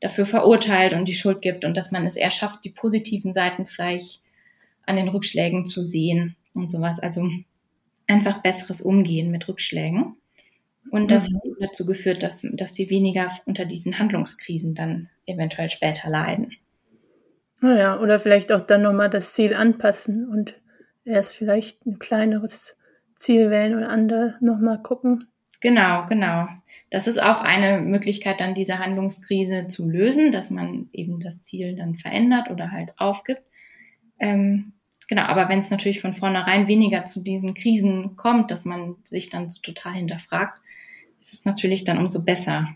dafür 0.00 0.26
verurteilt 0.26 0.92
und 0.92 1.08
die 1.08 1.14
Schuld 1.14 1.42
gibt 1.42 1.64
und 1.64 1.76
dass 1.76 1.90
man 1.90 2.06
es 2.06 2.16
eher 2.16 2.30
schafft, 2.30 2.64
die 2.64 2.70
positiven 2.70 3.32
Seiten 3.32 3.66
vielleicht 3.66 4.22
an 4.84 4.96
den 4.96 5.08
Rückschlägen 5.08 5.64
zu 5.66 5.82
sehen 5.82 6.36
und 6.54 6.70
sowas. 6.70 7.00
Also 7.00 7.28
einfach 8.06 8.42
besseres 8.42 8.80
Umgehen 8.80 9.32
mit 9.32 9.48
Rückschlägen. 9.48 10.16
Und 10.90 11.10
das 11.10 11.28
mhm. 11.28 11.36
hat 11.36 11.70
dazu 11.70 11.86
geführt, 11.86 12.22
dass, 12.22 12.46
dass 12.52 12.74
sie 12.74 12.90
weniger 12.90 13.30
unter 13.44 13.64
diesen 13.64 13.98
Handlungskrisen 13.98 14.74
dann 14.74 15.08
eventuell 15.26 15.70
später 15.70 16.10
leiden. 16.10 16.52
Naja, 17.60 18.00
oder 18.00 18.18
vielleicht 18.18 18.52
auch 18.52 18.60
dann 18.60 18.82
nochmal 18.82 19.10
das 19.10 19.32
Ziel 19.32 19.54
anpassen 19.54 20.28
und 20.28 20.54
erst 21.04 21.36
vielleicht 21.36 21.86
ein 21.86 21.98
kleineres 21.98 22.76
Ziel 23.14 23.50
wählen 23.50 23.74
oder 23.74 23.88
andere 23.88 24.36
nochmal 24.40 24.82
gucken. 24.82 25.28
Genau, 25.60 26.06
genau. 26.06 26.48
Das 26.90 27.06
ist 27.06 27.20
auch 27.20 27.40
eine 27.40 27.80
Möglichkeit, 27.80 28.40
dann 28.40 28.54
diese 28.54 28.78
Handlungskrise 28.78 29.66
zu 29.68 29.88
lösen, 29.88 30.30
dass 30.30 30.50
man 30.50 30.88
eben 30.92 31.20
das 31.20 31.42
Ziel 31.42 31.74
dann 31.74 31.96
verändert 31.96 32.50
oder 32.50 32.70
halt 32.70 32.94
aufgibt. 32.98 33.42
Ähm, 34.18 34.74
genau, 35.08 35.22
aber 35.22 35.48
wenn 35.48 35.58
es 35.58 35.70
natürlich 35.70 36.00
von 36.00 36.12
vornherein 36.12 36.68
weniger 36.68 37.04
zu 37.04 37.22
diesen 37.24 37.54
Krisen 37.54 38.16
kommt, 38.16 38.50
dass 38.50 38.64
man 38.64 38.96
sich 39.02 39.30
dann 39.30 39.50
so 39.50 39.60
total 39.60 39.94
hinterfragt, 39.94 40.60
ist 41.20 41.32
es 41.32 41.44
natürlich 41.44 41.84
dann 41.84 41.98
umso 41.98 42.24
besser. 42.24 42.68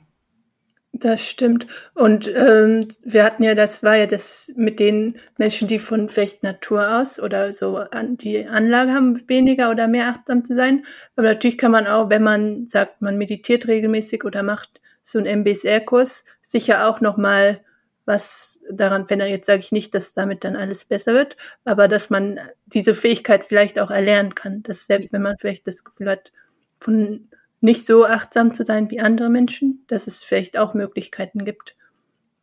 Das 0.92 1.26
stimmt. 1.26 1.66
Und 1.94 2.30
ähm, 2.34 2.88
wir 3.02 3.24
hatten 3.24 3.44
ja, 3.44 3.54
das 3.54 3.82
war 3.82 3.96
ja 3.96 4.06
das 4.06 4.52
mit 4.56 4.80
den 4.80 5.18
Menschen, 5.38 5.68
die 5.68 5.78
von 5.78 6.08
vielleicht 6.08 6.42
Natur 6.42 6.98
aus 6.98 7.20
oder 7.20 7.52
so 7.52 7.76
an 7.76 8.16
die 8.16 8.44
Anlage 8.46 8.92
haben, 8.92 9.22
weniger 9.28 9.70
oder 9.70 9.86
mehr 9.86 10.08
achtsam 10.08 10.44
zu 10.44 10.56
sein. 10.56 10.84
Aber 11.14 11.28
natürlich 11.28 11.58
kann 11.58 11.70
man 11.70 11.86
auch, 11.86 12.10
wenn 12.10 12.24
man 12.24 12.66
sagt, 12.66 13.02
man 13.02 13.16
meditiert 13.18 13.68
regelmäßig 13.68 14.24
oder 14.24 14.42
macht 14.42 14.80
so 15.02 15.18
einen 15.18 15.40
MBSR-Kurs, 15.40 16.24
sicher 16.42 16.88
auch 16.88 17.00
nochmal 17.00 17.60
was 18.04 18.60
daran, 18.70 19.06
er 19.08 19.28
jetzt 19.28 19.46
sage 19.46 19.60
ich 19.60 19.70
nicht, 19.70 19.94
dass 19.94 20.12
damit 20.12 20.42
dann 20.42 20.56
alles 20.56 20.84
besser 20.84 21.14
wird, 21.14 21.36
aber 21.64 21.86
dass 21.86 22.10
man 22.10 22.40
diese 22.66 22.94
Fähigkeit 22.94 23.46
vielleicht 23.46 23.78
auch 23.78 23.90
erlernen 23.90 24.34
kann, 24.34 24.64
dass 24.64 24.86
selbst 24.86 25.12
wenn 25.12 25.22
man 25.22 25.38
vielleicht 25.38 25.66
das 25.68 25.84
Gefühl 25.84 26.10
hat, 26.10 26.32
von 26.80 27.28
nicht 27.60 27.86
so 27.86 28.04
achtsam 28.04 28.54
zu 28.54 28.64
sein 28.64 28.90
wie 28.90 29.00
andere 29.00 29.28
Menschen, 29.28 29.84
dass 29.86 30.06
es 30.06 30.22
vielleicht 30.22 30.58
auch 30.58 30.74
Möglichkeiten 30.74 31.44
gibt, 31.44 31.76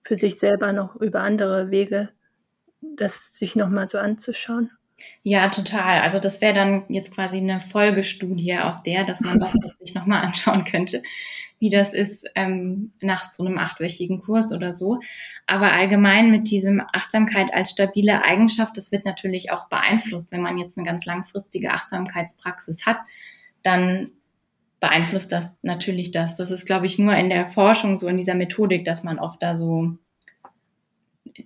für 0.04 0.16
sich 0.16 0.40
selber 0.40 0.74
noch 0.74 0.96
über 0.96 1.22
andere 1.22 1.72
Wege 1.72 2.10
das 2.82 3.36
sich 3.36 3.56
nochmal 3.56 3.88
so 3.88 3.98
anzuschauen. 3.98 4.72
Ja, 5.24 5.50
total. 5.50 6.02
Also 6.02 6.20
das 6.20 6.42
wäre 6.42 6.56
dann 6.56 6.86
jetzt 6.90 7.14
quasi 7.14 7.38
eine 7.38 7.62
Folgestudie 7.62 8.58
aus 8.58 8.84
der, 8.84 9.04
dass 9.04 9.22
man 9.22 9.40
das 9.40 9.52
sich 9.80 9.94
nochmal 9.94 10.24
anschauen 10.24 10.66
könnte, 10.66 11.04
wie 11.60 11.70
das 11.70 11.94
ist 11.94 12.28
ähm, 12.36 12.94
nach 13.00 13.24
so 13.24 13.46
einem 13.46 13.58
achtwöchigen 13.58 14.22
Kurs 14.22 14.52
oder 14.52 14.74
so. 14.74 15.00
Aber 15.46 15.72
allgemein 15.72 16.32
mit 16.32 16.50
diesem 16.50 16.82
Achtsamkeit 16.94 17.54
als 17.54 17.72
stabile 17.72 18.24
Eigenschaft, 18.24 18.76
das 18.76 18.92
wird 18.92 19.06
natürlich 19.06 19.52
auch 19.52 19.70
beeinflusst. 19.70 20.32
Wenn 20.32 20.42
man 20.42 20.58
jetzt 20.58 20.78
eine 20.78 20.88
ganz 20.88 21.06
langfristige 21.06 21.72
Achtsamkeitspraxis 21.72 22.86
hat, 22.86 22.98
dann 23.62 24.12
beeinflusst 24.80 25.32
das 25.32 25.58
natürlich 25.62 26.12
das. 26.12 26.36
Das 26.36 26.52
ist, 26.52 26.66
glaube 26.66 26.86
ich, 26.86 27.00
nur 27.00 27.16
in 27.16 27.30
der 27.30 27.48
Forschung, 27.48 27.98
so 27.98 28.08
in 28.08 28.18
dieser 28.18 28.36
Methodik, 28.36 28.86
dass 28.86 29.04
man 29.04 29.20
oft 29.20 29.42
da 29.42 29.56
so 29.56 29.98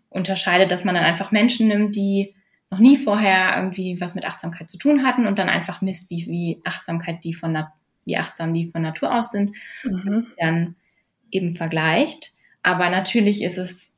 unterscheidet, 0.10 0.72
dass 0.72 0.84
man 0.84 0.96
dann 0.96 1.04
einfach 1.04 1.32
Menschen 1.32 1.68
nimmt, 1.68 1.96
die 1.96 2.36
noch 2.70 2.80
nie 2.80 2.98
vorher 2.98 3.56
irgendwie 3.56 4.00
was 4.00 4.16
mit 4.16 4.26
Achtsamkeit 4.26 4.70
zu 4.70 4.78
tun 4.78 5.04
hatten 5.04 5.28
und 5.28 5.40
dann 5.40 5.50
einfach 5.50 5.82
misst, 5.82 6.10
wie, 6.10 6.28
wie 6.28 6.62
Achtsamkeit 6.64 7.24
die 7.24 7.34
von 7.34 7.58
wie 8.06 8.18
achtsam 8.18 8.54
die 8.54 8.72
von 8.72 8.82
Natur 8.82 9.16
aus 9.16 9.32
sind, 9.32 9.56
mhm. 9.84 10.28
dann 10.40 10.76
eben 11.30 11.56
vergleicht. 11.56 12.34
Aber 12.64 12.90
natürlich 12.90 13.44
ist 13.44 13.58
es 13.58 13.92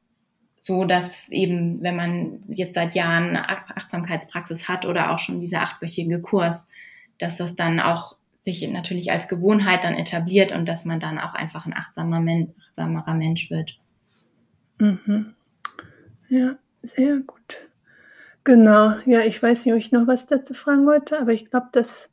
so, 0.60 0.86
dass 0.86 1.30
eben, 1.30 1.82
wenn 1.82 1.96
man 1.96 2.42
jetzt 2.48 2.76
seit 2.76 2.96
Jahren 2.96 3.36
Achtsamkeitspraxis 3.36 4.68
hat 4.68 4.86
oder 4.86 5.12
auch 5.12 5.20
schon 5.20 5.42
dieser 5.42 5.62
achtwöchige 5.62 6.22
Kurs, 6.22 6.70
dass 7.18 7.38
das 7.38 7.56
dann 7.56 7.80
auch 7.80 8.16
sich 8.44 8.68
natürlich 8.70 9.12
als 9.12 9.30
Gewohnheit 9.30 9.86
dann 9.86 9.96
etabliert 9.96 10.52
und 10.52 10.66
dass 10.66 10.84
man 10.84 11.00
dann 11.00 11.18
auch 11.18 11.34
einfach 11.34 11.66
ein 11.66 11.74
achtsamer 11.74 12.20
Men 12.20 12.54
achtsamerer 12.68 13.14
Mensch 13.14 13.50
wird. 13.50 13.80
Mhm. 14.80 15.34
Ja, 16.28 16.56
sehr 16.82 17.18
gut. 17.20 17.70
Genau, 18.44 18.96
ja, 19.06 19.22
ich 19.22 19.42
weiß 19.42 19.64
nicht, 19.66 19.74
ob 19.74 19.80
ich 19.80 19.94
noch 19.94 20.08
was 20.08 20.26
dazu 20.26 20.54
fragen 20.54 20.86
wollte, 20.86 21.18
aber 21.20 21.32
ich 21.32 21.50
glaube, 21.50 21.70
das 21.72 22.10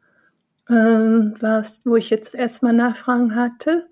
ähm, 0.69 1.35
war 1.41 1.59
es, 1.59 1.85
wo 1.85 1.97
ich 1.97 2.11
jetzt 2.11 2.37
erstmal 2.37 2.73
Nachfragen 2.73 3.35
hatte. 3.35 3.89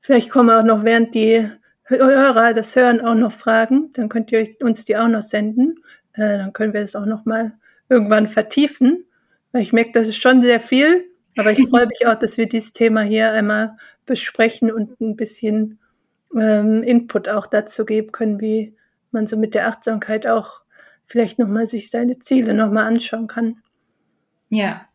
Vielleicht 0.00 0.30
kommen 0.30 0.50
auch 0.50 0.64
noch, 0.64 0.84
während 0.84 1.14
die 1.14 1.48
Hörer 1.84 2.52
das 2.52 2.74
hören, 2.74 3.00
auch 3.00 3.14
noch 3.14 3.30
Fragen. 3.30 3.92
Dann 3.92 4.08
könnt 4.08 4.32
ihr 4.32 4.44
uns 4.60 4.84
die 4.84 4.96
auch 4.96 5.06
noch 5.06 5.20
senden. 5.20 5.76
Äh, 6.14 6.38
dann 6.38 6.52
können 6.52 6.72
wir 6.72 6.80
das 6.80 6.96
auch 6.96 7.06
noch 7.06 7.24
mal 7.24 7.52
irgendwann 7.88 8.26
vertiefen. 8.26 9.04
Weil 9.52 9.62
ich 9.62 9.72
merke, 9.72 9.92
das 9.92 10.08
ist 10.08 10.20
schon 10.20 10.42
sehr 10.42 10.58
viel. 10.58 11.04
Aber 11.36 11.52
ich 11.52 11.68
freue 11.68 11.86
mich 11.86 12.06
auch, 12.06 12.18
dass 12.18 12.38
wir 12.38 12.48
dieses 12.48 12.72
Thema 12.72 13.02
hier 13.02 13.32
einmal 13.32 13.76
besprechen 14.06 14.72
und 14.72 15.00
ein 15.00 15.16
bisschen 15.16 15.78
ähm, 16.34 16.82
Input 16.82 17.28
auch 17.28 17.46
dazu 17.46 17.84
geben 17.84 18.12
können, 18.12 18.40
wie 18.40 18.74
man 19.10 19.26
so 19.26 19.36
mit 19.36 19.54
der 19.54 19.68
Achtsamkeit 19.68 20.26
auch 20.26 20.60
vielleicht 21.06 21.38
nochmal 21.38 21.66
sich 21.66 21.90
seine 21.90 22.18
Ziele 22.18 22.54
nochmal 22.54 22.86
anschauen 22.86 23.26
kann. 23.26 23.62
Ja. 24.48 24.88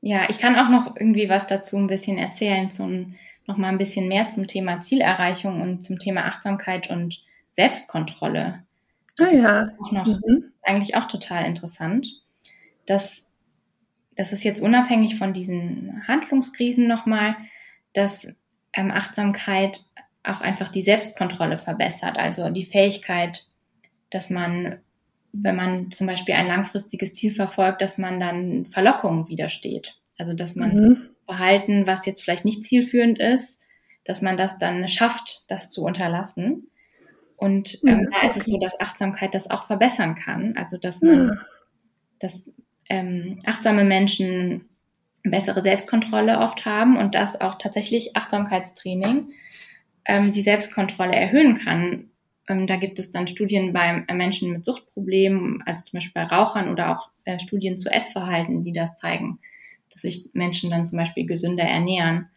Ja, 0.00 0.26
ich 0.28 0.38
kann 0.38 0.56
auch 0.56 0.68
noch 0.68 0.96
irgendwie 0.96 1.28
was 1.28 1.46
dazu 1.46 1.76
ein 1.76 1.88
bisschen 1.88 2.18
erzählen, 2.18 2.70
zum, 2.70 3.16
nochmal 3.46 3.70
ein 3.70 3.78
bisschen 3.78 4.08
mehr 4.08 4.28
zum 4.28 4.46
Thema 4.46 4.80
Zielerreichung 4.80 5.60
und 5.60 5.82
zum 5.82 5.98
Thema 5.98 6.26
Achtsamkeit 6.26 6.88
und 6.88 7.24
Selbstkontrolle. 7.52 8.62
Ah 9.18 9.30
ja. 9.30 9.68
Auch 9.82 9.90
noch, 9.90 10.06
mhm. 10.06 10.20
Das 10.22 10.44
ist 10.44 10.58
eigentlich 10.62 10.96
auch 10.96 11.08
total 11.08 11.44
interessant, 11.46 12.22
dass 12.86 13.27
das 14.18 14.32
ist 14.32 14.42
jetzt 14.42 14.60
unabhängig 14.60 15.16
von 15.16 15.32
diesen 15.32 16.02
Handlungskrisen 16.08 16.88
nochmal, 16.88 17.36
dass 17.92 18.26
ähm, 18.72 18.90
Achtsamkeit 18.90 19.78
auch 20.24 20.40
einfach 20.40 20.70
die 20.70 20.82
Selbstkontrolle 20.82 21.56
verbessert, 21.56 22.18
also 22.18 22.50
die 22.50 22.64
Fähigkeit, 22.64 23.46
dass 24.10 24.28
man, 24.28 24.80
wenn 25.32 25.54
man 25.54 25.92
zum 25.92 26.08
Beispiel 26.08 26.34
ein 26.34 26.48
langfristiges 26.48 27.14
Ziel 27.14 27.32
verfolgt, 27.32 27.80
dass 27.80 27.96
man 27.96 28.18
dann 28.18 28.66
Verlockungen 28.66 29.28
widersteht. 29.28 29.96
Also 30.18 30.34
dass 30.34 30.56
man 30.56 30.74
mhm. 30.74 31.10
Verhalten, 31.24 31.86
was 31.86 32.04
jetzt 32.04 32.24
vielleicht 32.24 32.44
nicht 32.44 32.64
zielführend 32.64 33.20
ist, 33.20 33.62
dass 34.04 34.20
man 34.20 34.36
das 34.36 34.58
dann 34.58 34.88
schafft, 34.88 35.44
das 35.46 35.70
zu 35.70 35.84
unterlassen. 35.84 36.66
Und 37.36 37.78
ähm, 37.86 38.08
ja, 38.12 38.20
da 38.20 38.28
ist 38.28 38.38
es 38.38 38.46
so, 38.46 38.58
dass 38.58 38.80
Achtsamkeit 38.80 39.32
das 39.32 39.48
auch 39.48 39.68
verbessern 39.68 40.16
kann. 40.16 40.56
Also 40.56 40.76
dass 40.76 41.02
man, 41.02 41.28
ja. 41.28 41.34
dass 42.18 42.52
ähm, 42.88 43.40
achtsame 43.44 43.84
Menschen 43.84 44.68
bessere 45.22 45.62
Selbstkontrolle 45.62 46.38
oft 46.38 46.64
haben 46.64 46.96
und 46.96 47.14
dass 47.14 47.40
auch 47.40 47.56
tatsächlich 47.56 48.16
Achtsamkeitstraining 48.16 49.30
ähm, 50.04 50.32
die 50.32 50.42
Selbstkontrolle 50.42 51.14
erhöhen 51.14 51.58
kann. 51.58 52.10
Ähm, 52.48 52.66
da 52.66 52.76
gibt 52.76 52.98
es 52.98 53.12
dann 53.12 53.28
Studien 53.28 53.72
bei 53.72 54.04
Menschen 54.12 54.52
mit 54.52 54.64
Suchtproblemen, 54.64 55.62
also 55.66 55.84
zum 55.84 55.98
Beispiel 55.98 56.12
bei 56.14 56.24
Rauchern 56.24 56.70
oder 56.70 56.96
auch 56.96 57.10
äh, 57.24 57.38
Studien 57.40 57.78
zu 57.78 57.90
Essverhalten, 57.90 58.64
die 58.64 58.72
das 58.72 58.96
zeigen, 58.96 59.38
dass 59.92 60.02
sich 60.02 60.30
Menschen 60.32 60.70
dann 60.70 60.86
zum 60.86 60.98
Beispiel 60.98 61.26
gesünder 61.26 61.64
ernähren. 61.64 62.28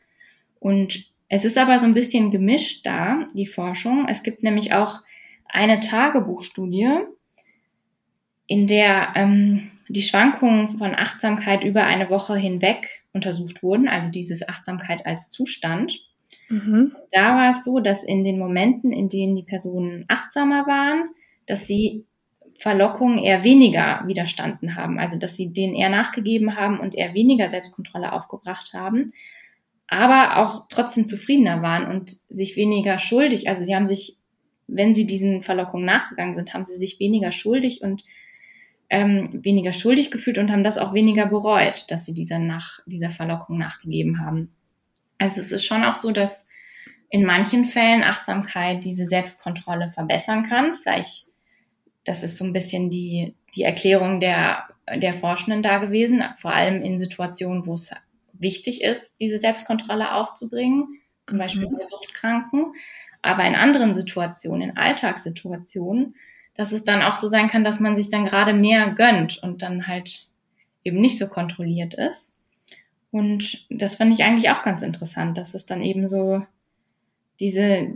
Und 0.60 1.06
es 1.30 1.46
ist 1.46 1.58
aber 1.58 1.80
so 1.80 1.86
ein 1.86 1.94
bisschen 1.94 2.30
gemischt 2.30 2.86
da, 2.86 3.26
die 3.34 3.48
Forschung. 3.48 4.08
Es 4.10 4.22
gibt 4.22 4.44
nämlich 4.44 4.74
auch 4.74 5.00
eine 5.46 5.80
Tagebuchstudie, 5.80 7.00
in 8.48 8.68
der 8.68 9.14
ähm, 9.16 9.72
die 9.92 10.02
Schwankungen 10.02 10.78
von 10.78 10.96
Achtsamkeit 10.96 11.64
über 11.64 11.84
eine 11.84 12.10
Woche 12.10 12.36
hinweg 12.36 13.04
untersucht 13.14 13.62
wurden, 13.62 13.88
also 13.88 14.10
dieses 14.10 14.48
Achtsamkeit 14.48 15.06
als 15.06 15.30
Zustand. 15.30 16.00
Mhm. 16.50 16.96
Da 17.12 17.36
war 17.36 17.50
es 17.52 17.64
so, 17.64 17.80
dass 17.80 18.04
in 18.04 18.24
den 18.24 18.40
Momenten, 18.40 18.94
in 18.94 19.10
denen 19.10 19.36
die 19.36 19.44
Personen 19.44 20.06
achtsamer 20.08 20.66
waren, 20.66 21.10
dass 21.46 21.68
sie 21.68 22.06
Verlockungen 22.58 23.18
eher 23.18 23.44
weniger 23.44 24.04
widerstanden 24.06 24.76
haben, 24.76 25.00
also 25.00 25.18
dass 25.18 25.36
sie 25.36 25.52
denen 25.52 25.76
eher 25.76 25.90
nachgegeben 25.90 26.56
haben 26.56 26.80
und 26.80 26.96
eher 26.96 27.14
weniger 27.14 27.50
Selbstkontrolle 27.50 28.14
aufgebracht 28.14 28.74
haben, 28.74 29.14
aber 29.88 30.38
auch 30.38 30.68
trotzdem 30.70 31.08
zufriedener 31.08 31.62
waren 31.62 31.88
und 31.88 32.12
sich 32.30 32.56
weniger 32.56 33.00
schuldig, 33.00 33.50
also 33.50 33.66
sie 33.66 33.76
haben 33.76 33.88
sich, 33.88 34.18
wenn 34.68 34.94
sie 34.94 35.06
diesen 35.06 35.42
Verlockungen 35.42 35.86
nachgegangen 35.86 36.36
sind, 36.36 36.54
haben 36.54 36.66
sie 36.66 36.78
sich 36.78 37.00
weniger 37.00 37.32
schuldig 37.32 37.82
und 37.82 38.04
ähm, 38.92 39.40
weniger 39.42 39.72
schuldig 39.72 40.12
gefühlt 40.12 40.38
und 40.38 40.52
haben 40.52 40.66
das 40.66 40.78
auch 40.78 40.94
weniger 40.94 41.26
bereut, 41.28 41.90
dass 41.90 42.06
sie 42.06 42.14
dieser, 42.14 42.40
nach, 42.40 42.82
dieser 42.86 43.10
Verlockung 43.10 43.58
nachgegeben 43.58 44.20
haben. 44.20 44.54
Also 45.18 45.40
es 45.40 45.54
ist 45.54 45.64
schon 45.64 45.86
auch 45.86 45.96
so, 45.96 46.12
dass 46.12 46.46
in 47.10 47.24
manchen 47.24 47.64
Fällen 47.64 48.04
Achtsamkeit 48.04 48.84
diese 48.84 49.08
Selbstkontrolle 49.08 49.92
verbessern 49.94 50.50
kann. 50.50 50.76
Vielleicht, 50.76 51.28
das 52.04 52.22
ist 52.22 52.38
so 52.38 52.44
ein 52.44 52.52
bisschen 52.52 52.90
die, 52.90 53.34
die 53.56 53.64
Erklärung 53.64 54.20
der, 54.20 54.68
der 54.94 55.14
Forschenden 55.14 55.64
da 55.64 55.78
gewesen, 55.78 56.24
vor 56.38 56.54
allem 56.54 56.84
in 56.84 57.00
Situationen, 57.00 57.66
wo 57.66 57.76
es 57.76 57.96
wichtig 58.34 58.84
ist, 58.84 59.14
diese 59.22 59.38
Selbstkontrolle 59.38 60.14
aufzubringen, 60.16 61.00
zum 61.28 61.38
Beispiel 61.38 61.70
mhm. 61.70 61.78
bei 61.78 61.84
Suchtkranken. 61.86 62.74
Aber 63.22 63.46
in 63.46 63.56
anderen 63.56 63.96
Situationen, 63.96 64.72
in 64.72 64.78
Alltagssituationen, 64.78 66.16
dass 66.62 66.72
es 66.72 66.84
dann 66.84 67.02
auch 67.02 67.16
so 67.16 67.28
sein 67.28 67.48
kann, 67.48 67.64
dass 67.64 67.80
man 67.80 67.96
sich 67.96 68.12
dann 68.12 68.26
gerade 68.26 68.54
mehr 68.54 68.92
gönnt 68.92 69.42
und 69.42 69.64
dann 69.64 69.88
halt 69.88 70.28
eben 70.84 71.02
nicht 71.02 71.18
so 71.18 71.28
kontrolliert 71.28 71.96
ist. 71.96 72.38
Und 73.10 73.66
das 73.72 73.96
fand 73.96 74.14
ich 74.14 74.24
eigentlich 74.24 74.52
auch 74.52 74.62
ganz 74.62 74.84
interessant, 74.84 75.40
dass 75.40 75.56
es 75.56 75.66
dann 75.66 75.82
eben 75.82 76.08
so 76.08 76.46
diese, 77.40 77.88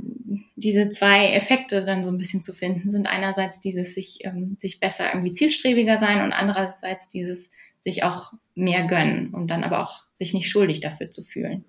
diese 0.56 0.90
zwei 0.90 1.32
Effekte 1.34 1.86
dann 1.86 2.04
so 2.04 2.10
ein 2.10 2.18
bisschen 2.18 2.42
zu 2.42 2.54
finden 2.54 2.90
sind. 2.90 3.06
Einerseits 3.06 3.60
dieses 3.60 3.94
sich, 3.94 4.26
ähm, 4.26 4.58
sich 4.60 4.80
besser 4.80 5.14
irgendwie 5.14 5.34
zielstrebiger 5.34 5.98
sein 5.98 6.24
und 6.24 6.34
andererseits 6.34 7.08
dieses 7.08 7.52
sich 7.82 8.04
auch 8.04 8.34
mehr 8.56 8.88
gönnen 8.88 9.30
und 9.32 9.48
dann 9.48 9.64
aber 9.64 9.84
auch 9.84 10.06
sich 10.14 10.34
nicht 10.34 10.50
schuldig 10.50 10.80
dafür 10.80 11.12
zu 11.12 11.24
fühlen. 11.24 11.66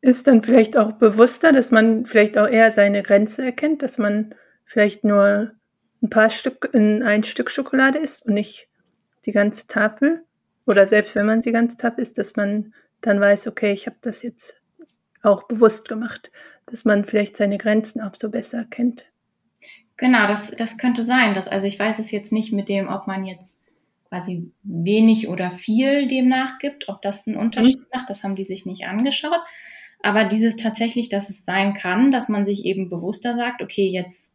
Ist 0.00 0.26
dann 0.26 0.42
vielleicht 0.42 0.76
auch 0.76 0.90
bewusster, 0.90 1.52
dass 1.52 1.70
man 1.70 2.04
vielleicht 2.06 2.36
auch 2.36 2.48
eher 2.48 2.72
seine 2.72 3.04
Grenze 3.04 3.44
erkennt, 3.44 3.84
dass 3.84 3.96
man 3.96 4.34
vielleicht 4.64 5.04
nur 5.04 5.52
ein 6.02 6.10
paar 6.10 6.30
Stück 6.30 6.70
in 6.72 7.02
ein 7.02 7.24
Stück 7.24 7.50
Schokolade 7.50 7.98
isst 7.98 8.26
und 8.26 8.34
nicht 8.34 8.68
die 9.26 9.32
ganze 9.32 9.66
Tafel? 9.66 10.24
Oder 10.66 10.88
selbst 10.88 11.14
wenn 11.14 11.26
man 11.26 11.40
die 11.40 11.52
ganze 11.52 11.76
Tafel 11.76 12.02
isst, 12.02 12.18
dass 12.18 12.36
man 12.36 12.74
dann 13.00 13.20
weiß, 13.20 13.46
okay, 13.46 13.72
ich 13.72 13.86
habe 13.86 13.96
das 14.00 14.22
jetzt 14.22 14.60
auch 15.22 15.44
bewusst 15.44 15.88
gemacht, 15.88 16.30
dass 16.66 16.84
man 16.84 17.04
vielleicht 17.04 17.36
seine 17.36 17.58
Grenzen 17.58 18.00
auch 18.00 18.14
so 18.14 18.30
besser 18.30 18.64
kennt. 18.64 19.06
Genau, 19.96 20.26
das, 20.26 20.50
das 20.52 20.78
könnte 20.78 21.04
sein. 21.04 21.34
Dass, 21.34 21.48
also 21.48 21.66
ich 21.66 21.78
weiß 21.78 21.98
es 21.98 22.10
jetzt 22.10 22.32
nicht 22.32 22.52
mit 22.52 22.68
dem, 22.68 22.88
ob 22.88 23.06
man 23.06 23.24
jetzt 23.24 23.60
quasi 24.08 24.50
wenig 24.62 25.28
oder 25.28 25.50
viel 25.50 26.08
dem 26.08 26.28
nachgibt, 26.28 26.88
ob 26.88 27.00
das 27.02 27.26
einen 27.26 27.36
Unterschied 27.36 27.78
mhm. 27.78 27.86
macht, 27.92 28.10
das 28.10 28.24
haben 28.24 28.34
die 28.34 28.44
sich 28.44 28.66
nicht 28.66 28.86
angeschaut. 28.86 29.40
Aber 30.02 30.24
dieses 30.24 30.56
tatsächlich, 30.56 31.10
dass 31.10 31.30
es 31.30 31.44
sein 31.44 31.74
kann, 31.74 32.10
dass 32.10 32.28
man 32.28 32.46
sich 32.46 32.64
eben 32.64 32.88
bewusster 32.88 33.36
sagt, 33.36 33.62
okay, 33.62 33.88
jetzt 33.88 34.32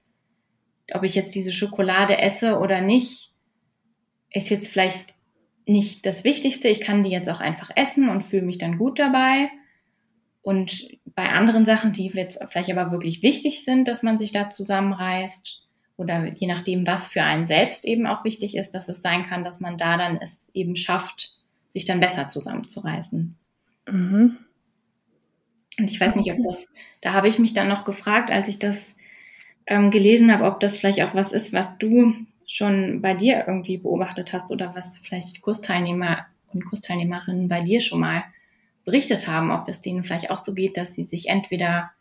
ob 0.94 1.04
ich 1.04 1.16
jetzt 1.16 1.34
diese 1.34 1.52
Schokolade 1.52 2.18
esse 2.18 2.60
oder 2.60 2.82
nicht, 2.82 3.32
ist 4.32 4.50
jetzt 4.50 4.68
vielleicht 4.68 5.16
nicht 5.66 6.06
das 6.06 6.24
Wichtigste. 6.24 6.68
Ich 6.68 6.82
kann 6.82 7.04
die 7.04 7.10
jetzt 7.10 7.30
auch 7.30 7.40
einfach 7.40 7.72
essen 7.76 8.10
und 8.10 8.24
fühle 8.24 8.44
mich 8.44 8.58
dann 8.58 8.78
gut 8.78 9.00
dabei. 9.00 9.50
Und 10.42 10.90
bei 11.06 11.30
anderen 11.30 11.66
Sachen, 11.66 11.92
die 11.92 12.08
jetzt 12.08 12.44
vielleicht 12.50 12.70
aber 12.70 12.92
wirklich 12.92 13.24
wichtig 13.24 13.64
sind, 13.64 13.88
dass 13.88 14.04
man 14.04 14.20
sich 14.20 14.32
da 14.32 14.50
zusammenreißt 14.50 15.64
oder 15.98 16.28
je 16.28 16.48
nachdem, 16.48 16.86
was 16.86 17.08
für 17.08 17.24
einen 17.24 17.48
selbst 17.48 17.86
eben 17.86 18.06
auch 18.06 18.24
wichtig 18.24 18.56
ist, 18.56 18.72
dass 18.72 18.90
es 18.90 19.02
sein 19.02 19.26
kann, 19.26 19.44
dass 19.44 19.60
man 19.60 19.78
da 19.78 19.98
dann 19.98 20.18
es 20.18 20.52
eben 20.54 20.76
schafft, 20.76 21.40
sich 21.70 21.86
dann 21.86 22.00
besser 22.00 22.28
zusammenzureißen. 22.28 23.36
Mhm. 23.88 24.38
Und 25.78 25.92
ich 25.92 26.00
weiß 26.00 26.16
nicht, 26.16 26.32
ob 26.32 26.38
das, 26.44 26.68
da 27.02 27.14
habe 27.14 27.28
ich 27.28 27.40
mich 27.40 27.54
dann 27.54 27.68
noch 27.68 27.86
gefragt, 27.86 28.32
als 28.32 28.48
ich 28.48 28.60
das 28.60 28.95
ähm, 29.68 29.92
gelesen 29.92 30.32
habe, 30.32 30.46
ob 30.46 30.60
das 30.60 30.78
vielleicht 30.78 31.02
auch 31.02 31.16
was 31.16 31.32
ist, 31.32 31.54
was 31.54 31.78
du 31.78 32.14
schon 32.48 33.02
bei 33.02 33.14
dir 33.14 33.46
irgendwie 33.48 33.78
beobachtet 33.78 34.34
hast 34.34 34.52
oder 34.52 34.74
was 34.76 35.00
vielleicht 35.00 35.42
Kursteilnehmer 35.42 36.26
und 36.54 36.66
Kursteilnehmerinnen 36.66 37.50
bei 37.50 37.62
dir 37.62 37.82
schon 37.82 38.00
mal 38.00 38.24
berichtet 38.86 39.28
haben, 39.28 39.52
ob 39.52 39.68
es 39.68 39.82
denen 39.82 40.04
vielleicht 40.04 40.30
auch 40.30 40.38
so 40.38 40.54
geht, 40.54 40.78
dass 40.78 40.94
sie 40.94 41.04
sich 41.04 41.30
entweder 41.30 41.92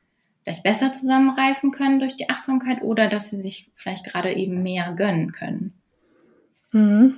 vielleicht 0.43 0.63
besser 0.63 0.93
zusammenreißen 0.93 1.73
können 1.73 1.99
durch 1.99 2.17
die 2.17 2.29
Achtsamkeit 2.29 2.83
oder 2.83 3.09
dass 3.09 3.31
sie 3.31 3.39
sich 3.39 3.71
vielleicht 3.75 4.05
gerade 4.05 4.35
eben 4.35 4.63
mehr 4.63 4.93
gönnen 4.95 5.33
können. 5.33 5.73
Mhm. 6.73 7.17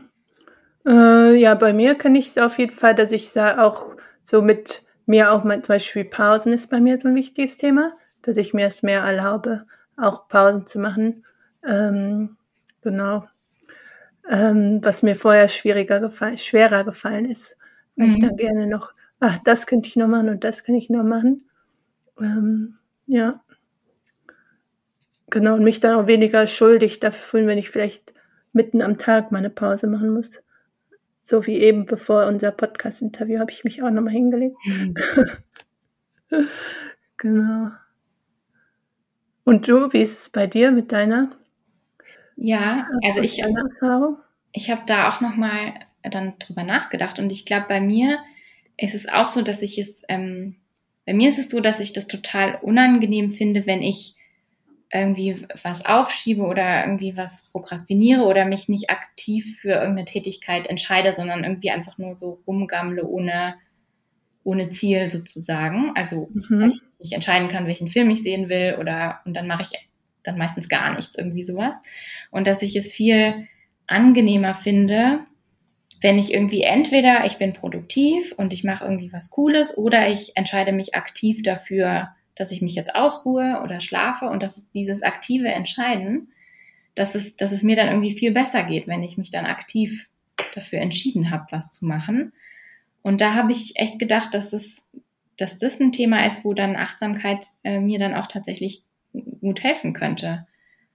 Äh, 0.87 1.35
ja, 1.35 1.55
bei 1.55 1.73
mir 1.73 1.97
kann 1.97 2.15
ich 2.15 2.29
es 2.29 2.39
auf 2.39 2.59
jeden 2.61 2.73
Fall, 2.73 2.95
dass 2.95 3.11
ich 3.11 3.33
da 3.33 3.65
auch 3.65 3.87
so 4.23 4.43
mit 4.43 4.85
mir 5.07 5.33
auch 5.33 5.43
mein, 5.43 5.65
zum 5.65 5.75
Beispiel 5.75 6.05
Pausen 6.05 6.53
ist 6.53 6.71
bei 6.71 6.81
mir 6.81 6.99
so 7.01 7.09
ein 7.09 7.17
wichtiges 7.17 7.57
Thema, 7.57 7.93
dass 8.23 8.37
ich 8.37 8.55
mir 8.55 8.67
es 8.67 8.85
mehr 8.85 9.01
erlaube 9.01 9.67
auch 9.97 10.29
Pausen 10.29 10.67
zu 10.67 10.79
machen. 10.79 11.25
Ähm, 11.67 12.37
genau. 12.83 13.27
Ähm, 14.29 14.81
was 14.83 15.03
mir 15.03 15.15
vorher 15.15 15.49
schwieriger 15.49 16.01
gefallen, 16.01 16.39
schwerer 16.39 16.85
gefallen 16.85 17.31
ist, 17.31 17.57
weil 17.97 18.09
mhm. 18.09 18.13
ich 18.13 18.19
dann 18.21 18.37
gerne 18.37 18.67
noch, 18.67 18.93
ach, 19.21 19.39
das 19.45 19.67
könnte 19.67 19.89
ich 19.89 19.97
noch 19.97 20.09
machen 20.09 20.29
und 20.29 20.45
das 20.45 20.65
kann 20.65 20.75
ich 20.75 20.91
noch 20.91 21.05
machen. 21.05 21.43
Ähm, 22.21 22.77
ja. 23.07 23.41
Genau, 25.31 25.55
und 25.55 25.65
mich 25.65 25.81
dann 25.81 25.97
auch 25.97 26.07
weniger 26.07 26.47
schuldig 26.47 27.01
dafür 27.01 27.23
fühlen, 27.23 27.47
wenn 27.47 27.59
ich 27.59 27.71
vielleicht 27.71 28.15
mitten 28.53 28.81
am 28.83 28.99
Tag 28.99 29.33
meine 29.33 29.51
Pause 29.51 29.87
machen 29.87 30.11
muss. 30.11 30.43
So 31.23 31.47
wie 31.47 31.59
eben 31.59 31.87
bevor 31.87 32.27
unser 32.27 32.53
Podcast-Interview 32.53 33.41
habe 33.41 33.51
ich 33.51 33.65
mich 33.65 33.83
auch 33.83 33.91
nochmal 33.91 34.13
hingelegt. 34.13 34.57
Mhm. 34.65 34.95
genau. 37.17 37.71
Und 39.47 39.69
du, 39.69 39.93
wie 39.93 40.03
ist 40.03 40.19
es 40.19 40.29
bei 40.29 40.49
dir 40.49 40.73
mit 40.73 40.91
deiner? 40.91 41.31
Ja, 42.35 42.89
also 43.05 43.23
ich, 43.23 43.41
Erfahrung? 43.41 44.17
ich 44.51 44.71
habe 44.71 44.83
da 44.87 45.09
auch 45.09 45.21
nochmal 45.21 45.73
dann 46.03 46.35
drüber 46.41 46.65
nachgedacht 46.65 47.21
und 47.21 47.31
ich 47.31 47.47
glaube, 47.47 47.67
bei 47.69 47.81
mir 47.81 48.19
ist 48.77 48.97
es 48.97 49.09
auch 49.09 49.29
so, 49.29 49.43
dass 49.43 49.63
ich 49.63 49.79
es, 49.79 50.03
ähm, 50.09 50.57
bei 51.07 51.15
mir 51.15 51.29
ist 51.29 51.39
es 51.39 51.49
so, 51.49 51.61
dass 51.61 51.79
ich 51.79 51.93
das 51.93 52.09
total 52.09 52.59
unangenehm 52.61 53.31
finde, 53.31 53.67
wenn 53.67 53.83
ich 53.83 54.17
irgendwie 54.93 55.47
was 55.63 55.87
aufschiebe 55.87 56.43
oder 56.43 56.85
irgendwie 56.85 57.17
was 57.17 57.53
prokrastiniere 57.53 58.25
oder 58.25 58.47
mich 58.47 58.69
nicht 58.69 58.91
aktiv 58.91 59.61
für 59.61 59.75
irgendeine 59.75 60.07
Tätigkeit 60.07 60.67
entscheide, 60.67 61.13
sondern 61.13 61.45
irgendwie 61.45 61.71
einfach 61.71 61.99
nur 61.99 62.17
so 62.17 62.41
rumgammle 62.49 63.07
ohne 63.07 63.55
ohne 64.47 64.71
Ziel 64.71 65.11
sozusagen. 65.11 65.93
Also 65.97 66.31
mhm. 66.33 66.71
ich 66.73 66.83
nicht 67.01 67.13
entscheiden 67.13 67.49
kann, 67.49 67.67
welchen 67.67 67.89
Film 67.89 68.09
ich 68.11 68.23
sehen 68.23 68.49
will 68.49 68.77
oder 68.81 69.21
und 69.25 69.37
dann 69.37 69.49
mache 69.49 69.63
ich 69.63 69.71
dann 70.23 70.39
meistens 70.39 70.69
gar 70.69 70.95
nichts, 70.95 71.19
irgendwie 71.19 71.43
sowas. 71.43 71.77
Und 72.31 72.47
dass 72.47 72.63
ich 72.63 72.77
es 72.77 72.91
viel 72.91 73.49
angenehmer 73.87 74.55
finde, 74.55 75.21
wenn 76.01 76.19
ich 76.19 76.33
irgendwie 76.33 76.63
entweder 76.63 77.25
ich 77.25 77.39
bin 77.39 77.53
produktiv 77.53 78.33
und 78.37 78.53
ich 78.53 78.65
mache 78.65 78.85
irgendwie 78.85 79.13
was 79.13 79.31
Cooles 79.31 79.77
oder 79.77 80.09
ich 80.09 80.37
entscheide 80.37 80.73
mich 80.73 80.95
aktiv 80.95 81.43
dafür, 81.43 82.09
dass 82.35 82.53
ich 82.53 82.63
mich 82.63 82.75
jetzt 82.75 82.95
ausruhe 82.95 83.61
oder 83.65 83.81
schlafe 83.81 84.27
und 84.27 84.43
das 84.43 84.57
ist 84.57 84.75
dieses 84.75 85.03
aktive 85.03 85.49
Entscheiden, 85.49 86.33
dass 86.95 87.15
es, 87.15 87.37
dass 87.37 87.53
es 87.53 87.63
mir 87.63 87.77
dann 87.77 87.89
irgendwie 87.89 88.17
viel 88.17 88.33
besser 88.33 88.63
geht, 88.63 88.87
wenn 88.87 89.03
ich 89.03 89.19
mich 89.19 89.31
dann 89.31 89.47
aktiv 89.47 90.09
dafür 90.55 90.81
entschieden 90.81 91.31
habe, 91.31 91.47
was 91.51 91.71
zu 91.71 91.87
machen. 91.87 92.33
Und 93.07 93.21
da 93.21 93.35
habe 93.35 93.53
ich 93.53 93.77
echt 93.77 94.01
gedacht, 94.01 94.35
dass 94.35 94.53
es, 94.53 94.91
dass 95.37 95.59
das 95.59 95.79
ein 95.79 95.93
Thema 95.93 96.27
ist, 96.27 96.45
wo 96.45 96.55
dann 96.55 96.75
Achtsamkeit 96.75 97.45
äh, 97.63 97.79
mir 97.79 98.01
dann 98.01 98.15
auch 98.15 98.27
tatsächlich 98.27 98.83
gut 99.41 99.63
helfen 99.63 99.93
könnte. 99.93 100.45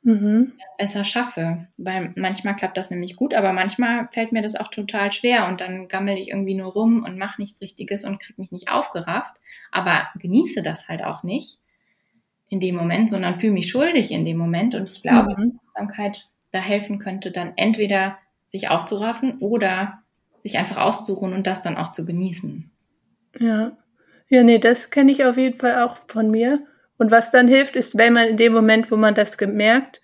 Mhm. 0.04 0.52
besser 0.78 1.06
schaffe. 1.06 1.70
Weil 1.78 2.12
manchmal 2.18 2.58
klappt 2.58 2.76
das 2.76 2.92
nämlich 2.92 3.16
gut, 3.16 3.34
aber 3.34 3.54
manchmal 3.54 4.10
fällt 4.12 4.34
mir 4.34 4.42
das 4.42 4.58
auch 4.58 4.68
total 4.68 5.14
schwer 5.14 5.48
und 5.48 5.62
dann 5.62 5.88
gammel 5.88 6.18
ich 6.18 6.32
irgendwie 6.32 6.56
nur 6.56 6.74
rum 6.74 7.06
und 7.06 7.18
mache 7.18 7.40
nichts 7.40 7.62
Richtiges 7.62 8.04
und 8.04 8.20
kriege 8.20 8.42
mich 8.42 8.52
nicht 8.52 8.70
aufgerafft, 8.70 9.34
aber 9.72 10.10
genieße 10.20 10.64
das 10.64 10.90
halt 10.90 11.06
auch 11.06 11.24
nicht 11.24 11.60
in 12.50 12.60
dem 12.60 12.76
Moment, 12.76 13.10
sondern 13.10 13.38
fühle 13.38 13.54
mich 13.54 13.70
schuldig 13.70 14.12
in 14.12 14.26
dem 14.26 14.38
Moment. 14.38 14.76
Und 14.76 14.90
ich 14.90 15.02
glaube, 15.02 15.34
mhm. 15.38 15.62
Achtsamkeit 15.70 16.28
da 16.52 16.60
helfen 16.60 17.00
könnte, 17.00 17.32
dann 17.32 17.54
entweder 17.56 18.18
sich 18.48 18.68
aufzuraffen 18.68 19.38
oder 19.40 20.01
sich 20.44 20.58
einfach 20.58 20.78
auszuruhen 20.78 21.34
und 21.34 21.48
das 21.48 21.62
dann 21.62 21.78
auch 21.78 21.92
zu 21.92 22.06
genießen. 22.06 22.70
Ja. 23.40 23.78
Ja, 24.30 24.44
nee, 24.44 24.60
das 24.60 24.92
kenne 24.92 25.12
ich 25.12 25.26
auf 25.26 25.38
jeden 25.38 25.60
Fall 25.60 25.82
auch 25.84 25.98
von 26.08 26.32
mir. 26.32 26.66
Und 26.98 27.12
was 27.12 27.32
dann 27.32 27.48
hilft, 27.48 27.76
ist, 27.76 27.98
wenn 27.98 28.14
man 28.14 28.30
in 28.30 28.38
dem 28.38 28.54
Moment, 28.54 28.92
wo 28.92 28.96
man 28.96 29.14
das 29.14 29.38
gemerkt, 29.38 30.02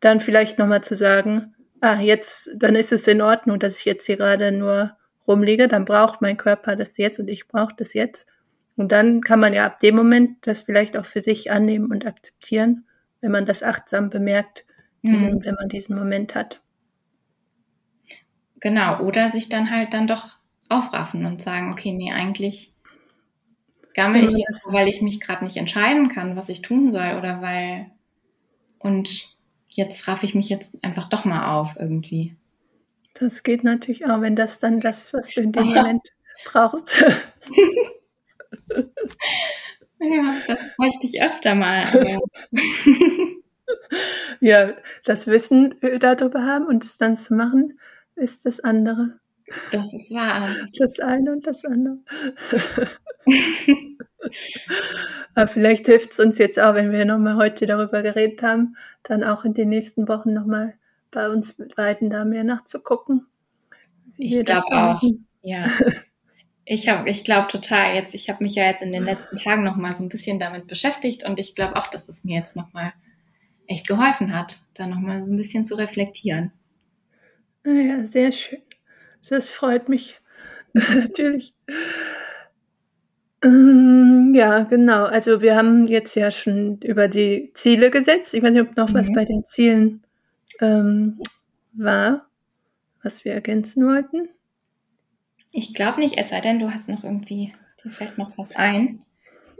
dann 0.00 0.20
vielleicht 0.20 0.58
nochmal 0.58 0.84
zu 0.84 0.94
sagen, 0.94 1.54
ah, 1.80 2.00
jetzt, 2.00 2.50
dann 2.58 2.76
ist 2.76 2.92
es 2.92 3.08
in 3.08 3.20
Ordnung, 3.20 3.58
dass 3.58 3.78
ich 3.78 3.84
jetzt 3.84 4.06
hier 4.06 4.16
gerade 4.16 4.52
nur 4.52 4.96
rumliege, 5.26 5.68
dann 5.68 5.84
braucht 5.84 6.22
mein 6.22 6.36
Körper 6.36 6.76
das 6.76 6.96
jetzt 6.98 7.18
und 7.18 7.28
ich 7.28 7.48
brauche 7.48 7.74
das 7.76 7.94
jetzt. 7.94 8.26
Und 8.76 8.92
dann 8.92 9.22
kann 9.22 9.40
man 9.40 9.52
ja 9.52 9.66
ab 9.66 9.80
dem 9.80 9.96
Moment 9.96 10.46
das 10.46 10.60
vielleicht 10.60 10.96
auch 10.96 11.06
für 11.06 11.20
sich 11.20 11.50
annehmen 11.50 11.90
und 11.90 12.06
akzeptieren, 12.06 12.84
wenn 13.20 13.32
man 13.32 13.46
das 13.46 13.62
achtsam 13.62 14.10
bemerkt, 14.10 14.64
diesen, 15.02 15.34
mhm. 15.34 15.44
wenn 15.44 15.54
man 15.54 15.68
diesen 15.68 15.96
Moment 15.96 16.34
hat. 16.34 16.60
Genau, 18.64 18.98
oder 19.00 19.30
sich 19.30 19.50
dann 19.50 19.70
halt 19.70 19.92
dann 19.92 20.06
doch 20.06 20.38
aufraffen 20.70 21.26
und 21.26 21.42
sagen, 21.42 21.70
okay, 21.70 21.92
nee, 21.92 22.10
eigentlich 22.10 22.72
gammel 23.92 24.24
ich 24.24 24.34
jetzt, 24.38 24.64
weil 24.72 24.88
ich 24.88 25.02
mich 25.02 25.20
gerade 25.20 25.44
nicht 25.44 25.58
entscheiden 25.58 26.08
kann, 26.08 26.34
was 26.34 26.48
ich 26.48 26.62
tun 26.62 26.90
soll 26.90 27.18
oder 27.18 27.42
weil 27.42 27.90
und 28.78 29.36
jetzt 29.68 30.08
raff 30.08 30.22
ich 30.22 30.34
mich 30.34 30.48
jetzt 30.48 30.82
einfach 30.82 31.10
doch 31.10 31.26
mal 31.26 31.54
auf 31.54 31.76
irgendwie. 31.78 32.36
Das 33.12 33.42
geht 33.42 33.64
natürlich 33.64 34.06
auch, 34.06 34.22
wenn 34.22 34.34
das 34.34 34.60
dann 34.60 34.80
das, 34.80 35.12
was 35.12 35.34
du 35.34 35.42
in 35.42 35.52
dem 35.52 35.66
Moment 35.66 36.08
brauchst. 36.46 37.02
ja, 40.00 40.36
das 40.46 40.58
bräuchte 40.78 41.06
ich 41.06 41.20
öfter 41.20 41.54
mal. 41.54 42.18
ja, 44.40 44.72
das 45.04 45.26
Wissen 45.26 45.74
darüber 46.00 46.44
haben 46.44 46.64
und 46.64 46.82
es 46.82 46.96
dann 46.96 47.14
zu 47.14 47.34
machen, 47.34 47.78
ist 48.16 48.46
das 48.46 48.60
andere. 48.60 49.18
Das 49.72 49.92
ist 49.92 50.10
wahr. 50.12 50.48
Das 50.78 51.00
eine 51.00 51.32
und 51.32 51.46
das 51.46 51.64
andere. 51.64 51.98
Aber 55.34 55.48
vielleicht 55.48 55.86
hilft 55.86 56.12
es 56.12 56.20
uns 56.20 56.38
jetzt 56.38 56.58
auch, 56.58 56.74
wenn 56.74 56.92
wir 56.92 57.04
nochmal 57.04 57.36
heute 57.36 57.66
darüber 57.66 58.02
geredet 58.02 58.42
haben, 58.42 58.76
dann 59.02 59.22
auch 59.22 59.44
in 59.44 59.54
den 59.54 59.68
nächsten 59.68 60.08
Wochen 60.08 60.32
nochmal 60.32 60.74
bei 61.10 61.28
uns 61.28 61.60
beiden 61.76 62.10
da 62.10 62.24
mehr 62.24 62.44
nachzugucken. 62.44 63.26
Ich 64.16 64.44
glaube 64.44 64.64
auch. 64.70 65.02
Ja. 65.42 65.70
Ich 66.64 66.88
ich 66.88 67.24
glaube 67.24 67.48
total. 67.48 67.94
Jetzt, 67.94 68.14
ich 68.14 68.30
habe 68.30 68.42
mich 68.42 68.54
ja 68.54 68.64
jetzt 68.64 68.82
in 68.82 68.92
den 68.92 69.04
letzten 69.04 69.36
Tagen 69.36 69.64
noch 69.64 69.76
mal 69.76 69.94
so 69.94 70.02
ein 70.02 70.08
bisschen 70.08 70.38
damit 70.38 70.66
beschäftigt 70.66 71.24
und 71.24 71.38
ich 71.38 71.54
glaube 71.54 71.76
auch, 71.76 71.88
dass 71.88 72.08
es 72.08 72.24
mir 72.24 72.38
jetzt 72.38 72.56
noch 72.56 72.72
mal 72.72 72.92
echt 73.66 73.86
geholfen 73.86 74.34
hat, 74.34 74.62
da 74.74 74.86
noch 74.86 74.98
mal 74.98 75.24
so 75.24 75.30
ein 75.30 75.36
bisschen 75.36 75.66
zu 75.66 75.74
reflektieren. 75.74 76.52
Ja, 77.64 78.06
sehr 78.06 78.32
schön. 78.32 78.62
Das 79.28 79.50
freut 79.50 79.88
mich 79.88 80.20
natürlich. 80.72 81.54
Ähm, 83.42 84.32
ja, 84.34 84.64
genau. 84.64 85.04
Also 85.04 85.40
wir 85.42 85.56
haben 85.56 85.86
jetzt 85.86 86.14
ja 86.14 86.30
schon 86.30 86.78
über 86.82 87.08
die 87.08 87.50
Ziele 87.54 87.90
gesetzt. 87.90 88.34
Ich 88.34 88.42
weiß 88.42 88.52
nicht, 88.52 88.62
ob 88.62 88.76
noch 88.76 88.90
mhm. 88.90 88.94
was 88.94 89.12
bei 89.12 89.24
den 89.24 89.44
Zielen 89.44 90.02
ähm, 90.60 91.20
war, 91.72 92.26
was 93.02 93.24
wir 93.24 93.34
ergänzen 93.34 93.86
wollten. 93.86 94.28
Ich 95.52 95.74
glaube 95.74 96.00
nicht, 96.00 96.18
es 96.18 96.30
sei 96.30 96.40
denn, 96.40 96.58
du 96.58 96.72
hast 96.72 96.88
noch 96.88 97.04
irgendwie, 97.04 97.54
fällt 97.90 98.18
noch 98.18 98.36
was 98.36 98.56
ein. 98.56 99.02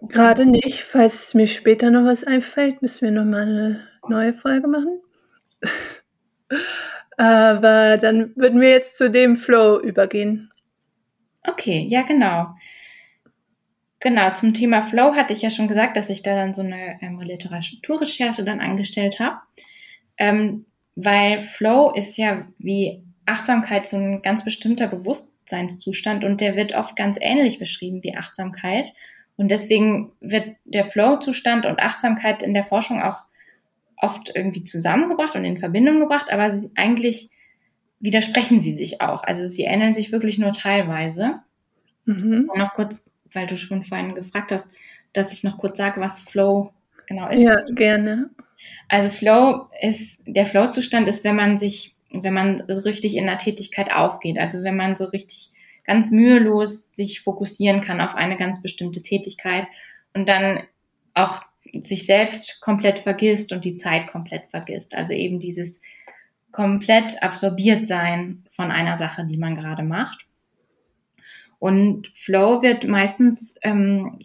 Gerade 0.02 0.44
nicht. 0.44 0.82
Falls 0.82 1.34
mir 1.34 1.46
später 1.46 1.90
noch 1.90 2.04
was 2.04 2.24
einfällt, 2.24 2.82
müssen 2.82 3.02
wir 3.02 3.10
noch 3.12 3.24
mal 3.24 3.42
eine 3.42 3.80
neue 4.08 4.34
Folge 4.34 4.66
machen. 4.66 5.00
Aber 7.16 7.96
dann 7.96 8.34
würden 8.36 8.60
wir 8.60 8.70
jetzt 8.70 8.96
zu 8.96 9.10
dem 9.10 9.36
Flow 9.36 9.80
übergehen. 9.80 10.50
Okay, 11.46 11.86
ja, 11.88 12.02
genau. 12.02 12.54
Genau, 14.00 14.30
zum 14.32 14.52
Thema 14.52 14.82
Flow 14.82 15.14
hatte 15.14 15.32
ich 15.32 15.42
ja 15.42 15.50
schon 15.50 15.68
gesagt, 15.68 15.96
dass 15.96 16.10
ich 16.10 16.22
da 16.22 16.34
dann 16.34 16.52
so 16.52 16.62
eine 16.62 16.98
ähm, 17.00 17.20
Literaturrecherche 17.20 18.44
dann 18.44 18.60
angestellt 18.60 19.18
habe. 19.18 19.38
Ähm, 20.18 20.66
weil 20.96 21.40
Flow 21.40 21.92
ist 21.94 22.16
ja 22.18 22.46
wie 22.58 23.02
Achtsamkeit 23.26 23.88
so 23.88 23.96
ein 23.96 24.22
ganz 24.22 24.44
bestimmter 24.44 24.88
Bewusstseinszustand 24.88 26.24
und 26.24 26.40
der 26.40 26.56
wird 26.56 26.74
oft 26.74 26.96
ganz 26.96 27.18
ähnlich 27.20 27.58
beschrieben 27.58 28.02
wie 28.02 28.16
Achtsamkeit. 28.16 28.86
Und 29.36 29.48
deswegen 29.48 30.12
wird 30.20 30.56
der 30.64 30.84
Flow-Zustand 30.84 31.66
und 31.66 31.80
Achtsamkeit 31.80 32.42
in 32.42 32.54
der 32.54 32.64
Forschung 32.64 33.02
auch 33.02 33.24
oft 33.96 34.32
irgendwie 34.34 34.64
zusammengebracht 34.64 35.36
und 35.36 35.44
in 35.44 35.58
Verbindung 35.58 36.00
gebracht, 36.00 36.30
aber 36.32 36.50
sie, 36.50 36.70
eigentlich 36.74 37.30
widersprechen 38.00 38.60
sie 38.60 38.74
sich 38.74 39.00
auch. 39.00 39.24
Also 39.24 39.46
sie 39.46 39.62
ähneln 39.62 39.94
sich 39.94 40.12
wirklich 40.12 40.38
nur 40.38 40.52
teilweise. 40.52 41.40
Mhm. 42.04 42.50
Und 42.52 42.58
noch 42.58 42.74
kurz 42.74 43.04
weil 43.34 43.46
du 43.46 43.58
schon 43.58 43.84
vorhin 43.84 44.14
gefragt 44.14 44.52
hast, 44.52 44.70
dass 45.12 45.32
ich 45.32 45.44
noch 45.44 45.58
kurz 45.58 45.76
sage, 45.76 46.00
was 46.00 46.20
Flow 46.20 46.72
genau 47.06 47.28
ist. 47.28 47.42
Ja, 47.42 47.60
gerne. 47.70 48.30
Also 48.88 49.10
Flow 49.10 49.66
ist, 49.80 50.22
der 50.26 50.46
Flow-Zustand 50.46 51.08
ist, 51.08 51.24
wenn 51.24 51.36
man 51.36 51.58
sich, 51.58 51.94
wenn 52.10 52.34
man 52.34 52.60
richtig 52.60 53.16
in 53.16 53.26
der 53.26 53.38
Tätigkeit 53.38 53.92
aufgeht. 53.92 54.38
Also 54.38 54.62
wenn 54.62 54.76
man 54.76 54.96
so 54.96 55.04
richtig 55.04 55.52
ganz 55.84 56.10
mühelos 56.10 56.94
sich 56.94 57.20
fokussieren 57.20 57.82
kann 57.82 58.00
auf 58.00 58.14
eine 58.14 58.38
ganz 58.38 58.62
bestimmte 58.62 59.02
Tätigkeit 59.02 59.66
und 60.14 60.28
dann 60.28 60.62
auch 61.12 61.42
sich 61.82 62.06
selbst 62.06 62.60
komplett 62.60 62.98
vergisst 62.98 63.52
und 63.52 63.64
die 63.64 63.74
Zeit 63.74 64.08
komplett 64.08 64.44
vergisst. 64.50 64.94
Also 64.94 65.12
eben 65.12 65.40
dieses 65.40 65.82
komplett 66.52 67.22
absorbiert 67.22 67.86
sein 67.86 68.44
von 68.50 68.70
einer 68.70 68.96
Sache, 68.96 69.26
die 69.26 69.36
man 69.36 69.56
gerade 69.56 69.82
macht. 69.82 70.26
Und 71.58 72.08
Flow 72.14 72.62
wird 72.62 72.86
meistens 72.86 73.56
ähm, 73.62 74.18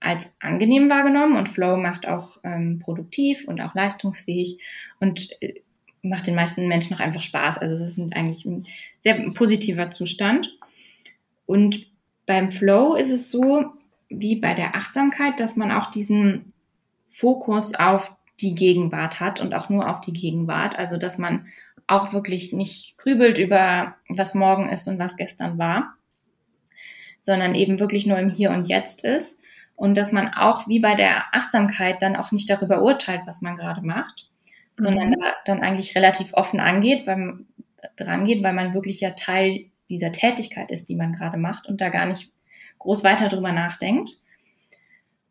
als 0.00 0.32
angenehm 0.40 0.90
wahrgenommen 0.90 1.36
und 1.36 1.48
Flow 1.48 1.76
macht 1.76 2.06
auch 2.06 2.38
ähm, 2.42 2.80
produktiv 2.80 3.46
und 3.46 3.60
auch 3.60 3.74
leistungsfähig 3.74 4.58
und 4.98 5.30
äh, 5.42 5.60
macht 6.02 6.26
den 6.26 6.34
meisten 6.34 6.66
Menschen 6.66 6.94
auch 6.94 7.00
einfach 7.00 7.22
Spaß. 7.22 7.58
Also 7.58 7.84
es 7.84 7.98
ist 7.98 8.16
eigentlich 8.16 8.44
ein 8.44 8.66
sehr 9.00 9.30
positiver 9.34 9.90
Zustand. 9.90 10.56
Und 11.46 11.86
beim 12.26 12.50
Flow 12.50 12.94
ist 12.94 13.10
es 13.10 13.30
so, 13.30 13.66
wie 14.08 14.36
bei 14.36 14.54
der 14.54 14.74
Achtsamkeit, 14.74 15.38
dass 15.40 15.56
man 15.56 15.70
auch 15.70 15.90
diesen 15.90 16.52
Fokus 17.10 17.74
auf 17.74 18.16
die 18.40 18.54
Gegenwart 18.54 19.20
hat 19.20 19.40
und 19.40 19.54
auch 19.54 19.68
nur 19.68 19.88
auf 19.88 20.00
die 20.00 20.12
Gegenwart. 20.12 20.78
Also 20.78 20.96
dass 20.96 21.18
man 21.18 21.46
auch 21.86 22.12
wirklich 22.12 22.52
nicht 22.52 22.96
grübelt 22.98 23.38
über, 23.38 23.96
was 24.08 24.34
morgen 24.34 24.68
ist 24.70 24.86
und 24.88 24.98
was 24.98 25.16
gestern 25.16 25.58
war, 25.58 25.94
sondern 27.20 27.54
eben 27.54 27.80
wirklich 27.80 28.06
nur 28.06 28.18
im 28.18 28.30
Hier 28.30 28.50
und 28.50 28.68
Jetzt 28.68 29.04
ist 29.04 29.42
und 29.74 29.96
dass 29.96 30.12
man 30.12 30.32
auch 30.32 30.68
wie 30.68 30.78
bei 30.78 30.94
der 30.94 31.34
Achtsamkeit 31.34 32.00
dann 32.02 32.16
auch 32.16 32.32
nicht 32.32 32.48
darüber 32.48 32.82
urteilt, 32.82 33.22
was 33.26 33.42
man 33.42 33.56
gerade 33.56 33.84
macht, 33.84 34.30
mhm. 34.78 34.82
sondern 34.82 35.12
da 35.12 35.32
dann 35.44 35.62
eigentlich 35.62 35.96
relativ 35.96 36.32
offen 36.32 36.60
angeht, 36.60 37.06
beim 37.06 37.46
dran 37.96 38.24
geht, 38.24 38.42
weil 38.42 38.52
man 38.52 38.74
wirklich 38.74 39.00
ja 39.00 39.10
Teil 39.10 39.66
dieser 39.88 40.12
Tätigkeit 40.12 40.70
ist, 40.70 40.88
die 40.88 40.94
man 40.94 41.14
gerade 41.14 41.38
macht 41.38 41.66
und 41.66 41.80
da 41.80 41.88
gar 41.88 42.06
nicht 42.06 42.30
groß 42.78 43.04
weiter 43.04 43.28
drüber 43.28 43.52
nachdenkt. 43.52 44.20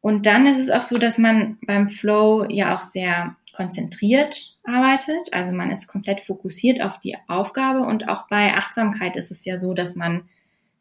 Und 0.02 0.26
dann 0.26 0.46
ist 0.46 0.60
es 0.60 0.70
auch 0.70 0.82
so, 0.82 0.98
dass 0.98 1.18
man 1.18 1.58
beim 1.66 1.90
Flow 1.90 2.46
ja 2.50 2.76
auch 2.76 2.82
sehr 2.82 3.36
konzentriert 3.54 4.56
arbeitet. 4.64 5.34
Also 5.34 5.52
man 5.52 5.72
ist 5.72 5.88
komplett 5.88 6.22
fokussiert 6.22 6.82
auf 6.82 7.00
die 7.00 7.18
Aufgabe 7.28 7.82
und 7.82 8.08
auch 8.08 8.28
bei 8.30 8.54
Achtsamkeit 8.54 9.18
ist 9.18 9.32
es 9.32 9.44
ja 9.44 9.58
so, 9.58 9.74
dass 9.74 9.96
man 9.96 10.30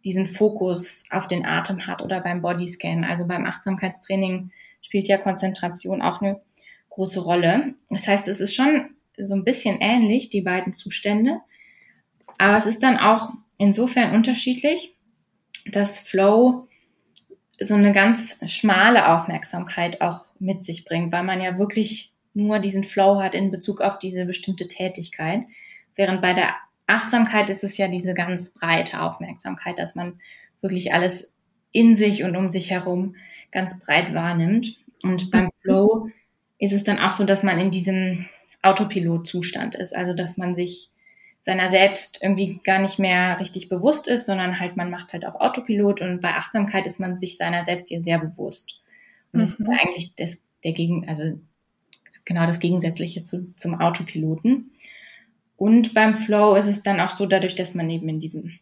diesen 0.04 0.26
Fokus 0.26 1.04
auf 1.10 1.26
den 1.26 1.44
Atem 1.44 1.88
hat 1.88 2.02
oder 2.02 2.20
beim 2.20 2.40
Bodyscan. 2.40 3.02
Also 3.02 3.26
beim 3.26 3.46
Achtsamkeitstraining 3.46 4.52
spielt 4.80 5.08
ja 5.08 5.18
Konzentration 5.18 6.02
auch 6.02 6.22
eine 6.22 6.40
große 6.90 7.20
Rolle. 7.20 7.74
Das 7.90 8.06
heißt, 8.06 8.28
es 8.28 8.40
ist 8.40 8.54
schon 8.54 8.90
so 9.18 9.34
ein 9.34 9.44
bisschen 9.44 9.80
ähnlich, 9.80 10.30
die 10.30 10.42
beiden 10.42 10.72
Zustände. 10.72 11.40
Aber 12.38 12.56
es 12.56 12.66
ist 12.66 12.84
dann 12.84 12.96
auch 12.96 13.32
insofern 13.56 14.14
unterschiedlich, 14.14 14.94
dass 15.66 15.98
Flow 15.98 16.67
so 17.60 17.74
eine 17.74 17.92
ganz 17.92 18.40
schmale 18.46 19.08
Aufmerksamkeit 19.08 20.00
auch 20.00 20.26
mit 20.38 20.62
sich 20.62 20.84
bringt, 20.84 21.12
weil 21.12 21.24
man 21.24 21.40
ja 21.40 21.58
wirklich 21.58 22.12
nur 22.34 22.58
diesen 22.60 22.84
Flow 22.84 23.20
hat 23.20 23.34
in 23.34 23.50
Bezug 23.50 23.80
auf 23.80 23.98
diese 23.98 24.24
bestimmte 24.24 24.68
Tätigkeit. 24.68 25.42
Während 25.96 26.22
bei 26.22 26.34
der 26.34 26.54
Achtsamkeit 26.86 27.50
ist 27.50 27.64
es 27.64 27.76
ja 27.76 27.88
diese 27.88 28.14
ganz 28.14 28.54
breite 28.54 29.02
Aufmerksamkeit, 29.02 29.78
dass 29.78 29.94
man 29.94 30.20
wirklich 30.60 30.92
alles 30.92 31.36
in 31.72 31.94
sich 31.94 32.24
und 32.24 32.36
um 32.36 32.50
sich 32.50 32.70
herum 32.70 33.16
ganz 33.50 33.78
breit 33.80 34.14
wahrnimmt. 34.14 34.78
Und 35.02 35.30
beim 35.30 35.50
Flow 35.62 36.08
ist 36.58 36.72
es 36.72 36.84
dann 36.84 36.98
auch 36.98 37.12
so, 37.12 37.24
dass 37.24 37.42
man 37.42 37.58
in 37.58 37.70
diesem 37.70 38.26
Autopilot-Zustand 38.62 39.74
ist, 39.74 39.94
also 39.94 40.14
dass 40.14 40.36
man 40.36 40.54
sich 40.54 40.90
seiner 41.42 41.70
selbst 41.70 42.22
irgendwie 42.22 42.60
gar 42.64 42.78
nicht 42.78 42.98
mehr 42.98 43.38
richtig 43.40 43.68
bewusst 43.68 44.08
ist, 44.08 44.26
sondern 44.26 44.60
halt 44.60 44.76
man 44.76 44.90
macht 44.90 45.12
halt 45.12 45.24
auf 45.24 45.36
Autopilot 45.36 46.00
und 46.00 46.20
bei 46.20 46.34
Achtsamkeit 46.34 46.86
ist 46.86 47.00
man 47.00 47.18
sich 47.18 47.36
seiner 47.36 47.64
selbst 47.64 47.88
hier 47.88 48.02
sehr 48.02 48.18
bewusst. 48.18 48.80
Und 49.32 49.40
das 49.40 49.58
mhm. 49.58 49.66
ist 49.66 49.80
eigentlich 49.80 50.14
das, 50.16 50.46
der 50.64 50.72
Gegen, 50.72 51.08
also 51.08 51.38
genau 52.24 52.46
das 52.46 52.60
Gegensätzliche 52.60 53.24
zu, 53.24 53.52
zum 53.56 53.80
Autopiloten. 53.80 54.70
Und 55.56 55.94
beim 55.94 56.14
Flow 56.14 56.54
ist 56.54 56.68
es 56.68 56.82
dann 56.82 57.00
auch 57.00 57.10
so, 57.10 57.26
dadurch, 57.26 57.56
dass 57.56 57.74
man 57.74 57.90
eben 57.90 58.08
in 58.08 58.20
diesem 58.20 58.58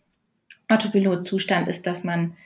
Autopilotzustand 0.69 1.69
ist, 1.69 1.87
dass 1.87 2.05
man 2.05 2.37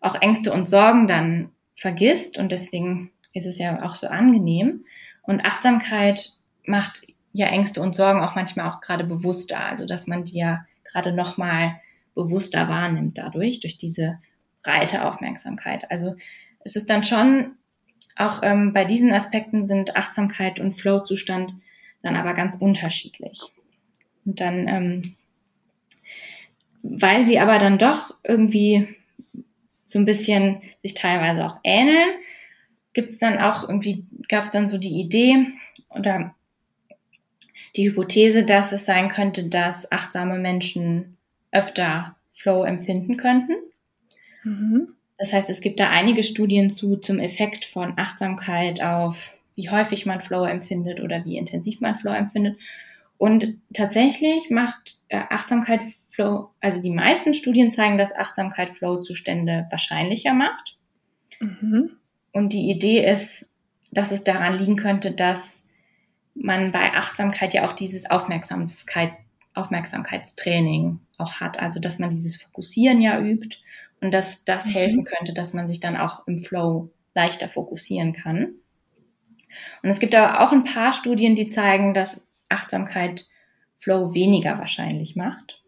auch 0.00 0.20
Ängste 0.20 0.52
und 0.52 0.68
Sorgen 0.68 1.08
dann 1.08 1.50
vergisst 1.74 2.38
und 2.38 2.52
deswegen 2.52 3.10
ist 3.32 3.46
es 3.46 3.58
ja 3.58 3.84
auch 3.84 3.94
so 3.94 4.06
angenehm. 4.06 4.84
Und 5.22 5.44
Achtsamkeit 5.44 6.32
macht 6.64 7.06
ja 7.36 7.46
Ängste 7.48 7.80
und 7.80 7.94
Sorgen 7.94 8.20
auch 8.20 8.34
manchmal 8.34 8.70
auch 8.70 8.80
gerade 8.80 9.04
bewusster, 9.04 9.64
also 9.64 9.86
dass 9.86 10.06
man 10.06 10.24
die 10.24 10.38
ja 10.38 10.64
gerade 10.84 11.12
nochmal 11.12 11.80
bewusster 12.14 12.68
wahrnimmt 12.68 13.18
dadurch, 13.18 13.60
durch 13.60 13.76
diese 13.76 14.18
breite 14.62 15.04
Aufmerksamkeit. 15.04 15.90
Also 15.90 16.16
es 16.64 16.76
ist 16.76 16.88
dann 16.88 17.04
schon, 17.04 17.52
auch 18.16 18.42
ähm, 18.42 18.72
bei 18.72 18.84
diesen 18.84 19.12
Aspekten 19.12 19.66
sind 19.66 19.96
Achtsamkeit 19.96 20.58
und 20.58 20.74
Flow-Zustand 20.74 21.54
dann 22.02 22.16
aber 22.16 22.34
ganz 22.34 22.56
unterschiedlich. 22.56 23.40
Und 24.24 24.40
dann, 24.40 24.68
ähm, 24.68 25.14
weil 26.82 27.26
sie 27.26 27.38
aber 27.38 27.58
dann 27.58 27.78
doch 27.78 28.14
irgendwie 28.24 28.88
so 29.84 29.98
ein 29.98 30.06
bisschen 30.06 30.62
sich 30.80 30.94
teilweise 30.94 31.44
auch 31.44 31.58
ähneln, 31.62 32.08
gibt 32.94 33.10
es 33.10 33.18
dann 33.18 33.38
auch 33.38 33.68
irgendwie, 33.68 34.06
gab 34.28 34.44
es 34.44 34.50
dann 34.50 34.66
so 34.66 34.78
die 34.78 34.98
Idee 34.98 35.48
oder 35.90 36.34
die 37.76 37.88
Hypothese, 37.88 38.44
dass 38.44 38.72
es 38.72 38.86
sein 38.86 39.10
könnte, 39.10 39.48
dass 39.48 39.90
achtsame 39.92 40.38
Menschen 40.38 41.16
öfter 41.52 42.16
Flow 42.32 42.64
empfinden 42.64 43.16
könnten. 43.16 43.54
Mhm. 44.44 44.88
Das 45.18 45.32
heißt, 45.32 45.48
es 45.48 45.60
gibt 45.60 45.80
da 45.80 45.90
einige 45.90 46.22
Studien 46.22 46.70
zu 46.70 46.96
zum 46.96 47.18
Effekt 47.18 47.64
von 47.64 47.94
Achtsamkeit 47.96 48.82
auf, 48.82 49.36
wie 49.54 49.70
häufig 49.70 50.04
man 50.04 50.20
Flow 50.20 50.44
empfindet 50.44 51.00
oder 51.00 51.24
wie 51.24 51.38
intensiv 51.38 51.80
man 51.80 51.96
Flow 51.96 52.12
empfindet. 52.12 52.58
Und 53.16 53.58
tatsächlich 53.72 54.50
macht 54.50 54.98
äh, 55.08 55.16
Achtsamkeit 55.30 55.80
Flow, 56.10 56.50
also 56.60 56.82
die 56.82 56.90
meisten 56.90 57.34
Studien 57.34 57.70
zeigen, 57.70 57.98
dass 57.98 58.16
Achtsamkeit 58.16 58.72
Flow-Zustände 58.72 59.66
wahrscheinlicher 59.70 60.34
macht. 60.34 60.76
Mhm. 61.40 61.92
Und 62.32 62.52
die 62.52 62.70
Idee 62.70 63.10
ist, 63.10 63.50
dass 63.90 64.12
es 64.12 64.24
daran 64.24 64.58
liegen 64.58 64.76
könnte, 64.76 65.12
dass 65.12 65.65
man 66.36 66.72
bei 66.72 66.92
Achtsamkeit 66.92 67.54
ja 67.54 67.68
auch 67.68 67.72
dieses 67.72 68.08
Aufmerksamkeit, 68.10 69.12
Aufmerksamkeitstraining 69.54 71.00
auch 71.18 71.34
hat. 71.40 71.58
Also, 71.58 71.80
dass 71.80 71.98
man 71.98 72.10
dieses 72.10 72.40
Fokussieren 72.40 73.00
ja 73.00 73.20
übt 73.20 73.58
und 74.00 74.12
dass 74.12 74.44
das 74.44 74.66
mhm. 74.66 74.70
helfen 74.70 75.04
könnte, 75.04 75.32
dass 75.32 75.54
man 75.54 75.68
sich 75.68 75.80
dann 75.80 75.96
auch 75.96 76.26
im 76.26 76.38
Flow 76.38 76.90
leichter 77.14 77.48
fokussieren 77.48 78.12
kann. 78.12 78.54
Und 79.82 79.88
es 79.88 80.00
gibt 80.00 80.14
aber 80.14 80.40
auch 80.40 80.52
ein 80.52 80.64
paar 80.64 80.92
Studien, 80.92 81.34
die 81.34 81.46
zeigen, 81.46 81.94
dass 81.94 82.26
Achtsamkeit 82.48 83.26
Flow 83.76 84.14
weniger 84.14 84.58
wahrscheinlich 84.58 85.16
macht. 85.16 85.62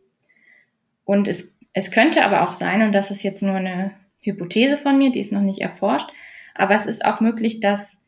Und 1.05 1.27
es, 1.27 1.59
es 1.73 1.91
könnte 1.91 2.25
aber 2.25 2.47
auch 2.47 2.53
sein, 2.53 2.83
und 2.83 2.93
das 2.93 3.11
ist 3.11 3.23
jetzt 3.23 3.43
nur 3.43 3.55
eine 3.55 3.93
Hypothese 4.23 4.77
von 4.77 4.99
mir, 4.99 5.11
die 5.11 5.21
ist 5.21 5.33
noch 5.33 5.41
nicht 5.41 5.61
erforscht, 5.61 6.11
aber 6.55 6.75
es 6.75 6.87
ist 6.87 7.05
auch 7.05 7.21
möglich, 7.21 7.61
dass, 7.61 8.03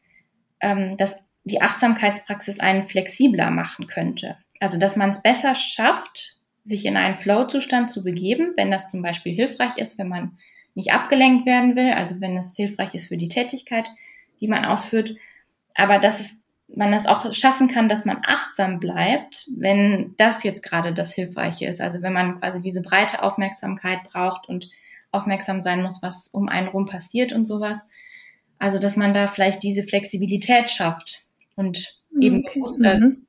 ähm, 0.61 0.96
dass 0.96 1.24
die 1.45 1.62
Achtsamkeitspraxis 1.62 2.61
einen 2.61 2.84
flexibler 2.84 3.51
machen 3.51 3.86
könnte. 3.86 4.36
Also 4.61 4.78
dass 4.78 4.97
man 4.97 5.11
es 5.11 5.22
besser 5.22 5.55
schafft, 5.55 6.36
sich 6.64 6.84
in 6.84 6.97
einen 6.97 7.16
Flow-Zustand 7.16 7.91
zu 7.91 8.05
begeben, 8.05 8.53
wenn 8.57 8.70
das 8.70 8.91
zum 8.91 9.03
Beispiel 9.03 9.34
hilfreich 9.34 9.78
ist, 9.78 9.99
wenn 9.99 10.09
man 10.09 10.38
nicht 10.74 10.93
abgelenkt 10.93 11.47
werden 11.47 11.74
will, 11.74 11.93
also 11.93 12.20
wenn 12.20 12.36
es 12.36 12.55
hilfreich 12.57 12.95
ist 12.95 13.09
für 13.09 13.16
die 13.16 13.28
Tätigkeit, 13.28 13.88
die 14.41 14.49
man 14.49 14.64
ausführt, 14.64 15.16
aber 15.74 15.99
dass 15.99 16.20
es, 16.20 16.41
man 16.68 16.93
es 16.93 17.07
auch 17.07 17.32
schaffen 17.32 17.68
kann, 17.68 17.88
dass 17.88 18.05
man 18.05 18.22
achtsam 18.24 18.78
bleibt, 18.78 19.49
wenn 19.57 20.14
das 20.18 20.45
jetzt 20.45 20.62
gerade 20.62 20.93
das 20.93 21.14
Hilfreiche 21.14 21.66
ist. 21.66 21.80
Also 21.80 22.03
wenn 22.03 22.12
man 22.12 22.38
quasi 22.38 22.61
diese 22.61 22.82
breite 22.82 23.22
Aufmerksamkeit 23.22 24.05
braucht 24.05 24.49
und 24.49 24.70
aufmerksam 25.11 25.62
sein 25.62 25.82
muss, 25.82 26.03
was 26.03 26.28
um 26.28 26.49
einen 26.49 26.68
rum 26.68 26.86
passiert 26.86 27.32
und 27.32 27.45
sowas. 27.45 27.80
Also 28.59 28.78
dass 28.78 28.97
man 28.97 29.14
da 29.14 29.26
vielleicht 29.26 29.62
diese 29.62 29.82
Flexibilität 29.82 30.70
schafft 30.70 31.24
und 31.57 32.01
eben 32.20 32.44
okay. 32.44 32.59
bewusst, 32.59 32.80
mhm. 32.80 33.26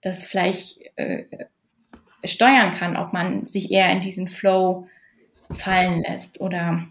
das 0.00 0.24
vielleicht 0.24 0.80
äh, 0.96 1.24
steuern 2.24 2.74
kann, 2.74 2.96
ob 2.96 3.12
man 3.12 3.46
sich 3.46 3.70
eher 3.70 3.90
in 3.90 4.00
diesen 4.00 4.28
Flow 4.28 4.88
fallen 5.50 6.02
lässt 6.02 6.40
oder, 6.40 6.86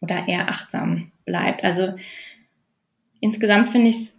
oder 0.00 0.26
eher 0.28 0.48
achtsam 0.48 1.12
bleibt. 1.24 1.64
Also 1.64 1.94
insgesamt 3.20 3.68
finde 3.68 3.88
ich 3.88 3.96
es 3.96 4.18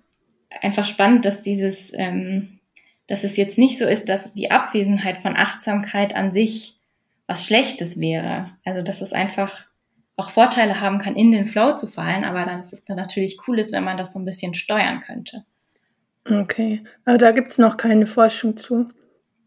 einfach 0.62 0.86
spannend, 0.86 1.26
dass 1.26 1.42
dieses, 1.42 1.94
ähm, 1.94 2.60
dass 3.08 3.24
es 3.24 3.38
jetzt 3.38 3.58
nicht 3.58 3.78
so 3.78 3.86
ist, 3.86 4.10
dass 4.10 4.34
die 4.34 4.52
Abwesenheit 4.52 5.20
von 5.20 5.36
Achtsamkeit 5.36 6.16
an 6.16 6.32
sich 6.32 6.78
was 7.28 7.46
Schlechtes 7.46 8.00
wäre. 8.00 8.52
Also 8.66 8.82
dass 8.82 9.02
es 9.02 9.14
einfach 9.14 9.66
auch 10.16 10.32
Vorteile 10.32 10.82
haben 10.82 11.00
kann, 11.00 11.16
in 11.16 11.32
den 11.32 11.48
Flow 11.48 11.76
zu 11.76 11.88
fallen, 11.88 12.26
aber 12.26 12.44
dann 12.46 12.60
ist 12.60 12.74
es 12.74 12.84
dann 12.84 12.98
natürlich 12.98 13.40
cool 13.48 13.60
ist, 13.60 13.72
wenn 13.72 13.84
man 13.84 13.98
das 13.98 14.14
so 14.14 14.20
ein 14.20 14.26
bisschen 14.26 14.54
steuern 14.54 15.02
könnte. 15.02 15.46
Okay, 16.26 16.84
aber 17.06 17.18
da 17.18 17.32
gibt 17.32 17.50
es 17.52 17.58
noch 17.58 17.78
keine 17.78 18.06
Forschung 18.06 18.58
zu. 18.58 18.88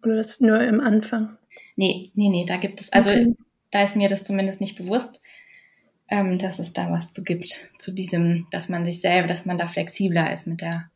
Oder 0.03 0.17
das 0.17 0.41
nur 0.41 0.61
im 0.61 0.81
Anfang? 0.81 1.39
Nee, 1.77 2.11
nee, 2.15 2.29
nee, 2.29 2.45
da 2.47 2.57
gibt 2.57 2.81
es, 2.81 2.93
also 2.93 3.11
okay. 3.11 3.35
da 3.71 3.85
ist 3.85 3.97
mir 3.97 4.09
das 4.09 4.25
zumindest 4.25 4.61
nicht 4.61 4.77
bewusst, 4.77 5.23
ähm, 6.09 6.39
dass 6.39 6.59
es 6.59 6.73
da 6.73 6.91
was 6.91 7.13
zu 7.13 7.23
gibt, 7.23 7.71
zu 7.79 7.93
diesem, 7.93 8.47
dass 8.51 8.69
man 8.69 8.85
sich 8.85 9.01
selber, 9.01 9.29
dass 9.29 9.47
man 9.47 9.59
da 9.59 9.69
flexibler 9.69 10.33
ist 10.33 10.47
mit 10.47 10.61
der, 10.61 10.91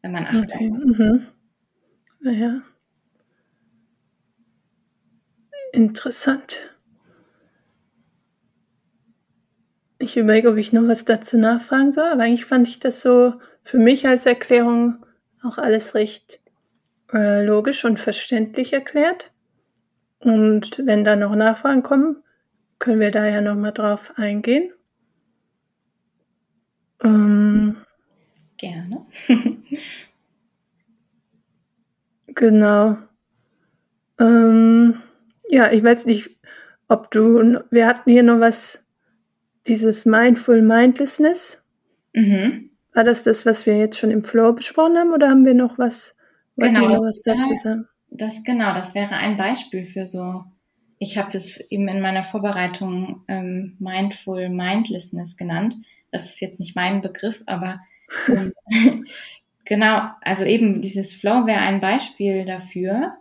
wenn 0.00 0.12
man 0.12 0.26
achtsam 0.26 0.58
okay. 0.58 0.72
ist. 0.74 0.86
Mhm. 0.86 1.26
Naja. 2.20 2.62
Interessant. 5.72 6.58
Ich 9.98 10.16
überlege, 10.16 10.50
ob 10.50 10.56
ich 10.56 10.72
noch 10.72 10.86
was 10.88 11.04
dazu 11.04 11.38
nachfragen 11.38 11.92
soll, 11.92 12.04
aber 12.04 12.22
eigentlich 12.22 12.44
fand 12.44 12.68
ich 12.68 12.78
das 12.78 13.02
so 13.02 13.34
für 13.62 13.78
mich 13.78 14.06
als 14.06 14.26
Erklärung 14.26 15.01
auch 15.44 15.58
alles 15.58 15.94
recht 15.94 16.40
äh, 17.12 17.44
logisch 17.44 17.84
und 17.84 18.00
verständlich 18.00 18.72
erklärt. 18.72 19.32
Und 20.20 20.80
wenn 20.84 21.04
da 21.04 21.16
noch 21.16 21.34
Nachfragen 21.34 21.82
kommen, 21.82 22.22
können 22.78 23.00
wir 23.00 23.10
da 23.10 23.26
ja 23.26 23.40
nochmal 23.40 23.72
drauf 23.72 24.12
eingehen. 24.16 24.72
Ähm, 27.02 27.76
Gerne. 28.62 29.06
genau. 32.28 32.96
Ähm, 34.20 35.02
ja, 35.48 35.72
ich 35.72 35.82
weiß 35.82 36.06
nicht, 36.06 36.30
ob 36.86 37.10
du, 37.10 37.60
wir 37.70 37.86
hatten 37.88 38.10
hier 38.10 38.22
noch 38.22 38.38
was, 38.38 38.84
dieses 39.66 40.06
Mindful 40.06 40.62
Mindlessness. 40.62 41.62
Mhm. 42.12 42.70
War 42.94 43.04
das 43.04 43.22
das, 43.22 43.46
was 43.46 43.66
wir 43.66 43.78
jetzt 43.78 43.98
schon 43.98 44.10
im 44.10 44.22
Flow 44.22 44.52
besprochen 44.52 44.98
haben, 44.98 45.12
oder 45.12 45.30
haben 45.30 45.46
wir 45.46 45.54
noch 45.54 45.78
was, 45.78 46.14
genau, 46.56 46.88
noch 46.88 47.04
was 47.04 47.22
dazu 47.22 47.54
sagen? 47.54 47.88
Das 48.10 48.44
genau, 48.44 48.74
das 48.74 48.94
wäre 48.94 49.16
ein 49.16 49.36
Beispiel 49.36 49.86
für 49.86 50.06
so. 50.06 50.44
Ich 50.98 51.16
habe 51.16 51.36
es 51.36 51.58
eben 51.70 51.88
in 51.88 52.00
meiner 52.00 52.24
Vorbereitung 52.24 53.24
ähm, 53.26 53.76
Mindful 53.78 54.50
Mindlessness 54.50 55.36
genannt. 55.36 55.74
Das 56.10 56.26
ist 56.26 56.40
jetzt 56.40 56.60
nicht 56.60 56.76
mein 56.76 57.00
Begriff, 57.00 57.42
aber 57.46 57.80
ähm, 58.28 58.52
genau, 59.64 60.02
also 60.20 60.44
eben 60.44 60.82
dieses 60.82 61.14
Flow 61.14 61.46
wäre 61.46 61.60
ein 61.60 61.80
Beispiel 61.80 62.44
dafür. 62.44 63.14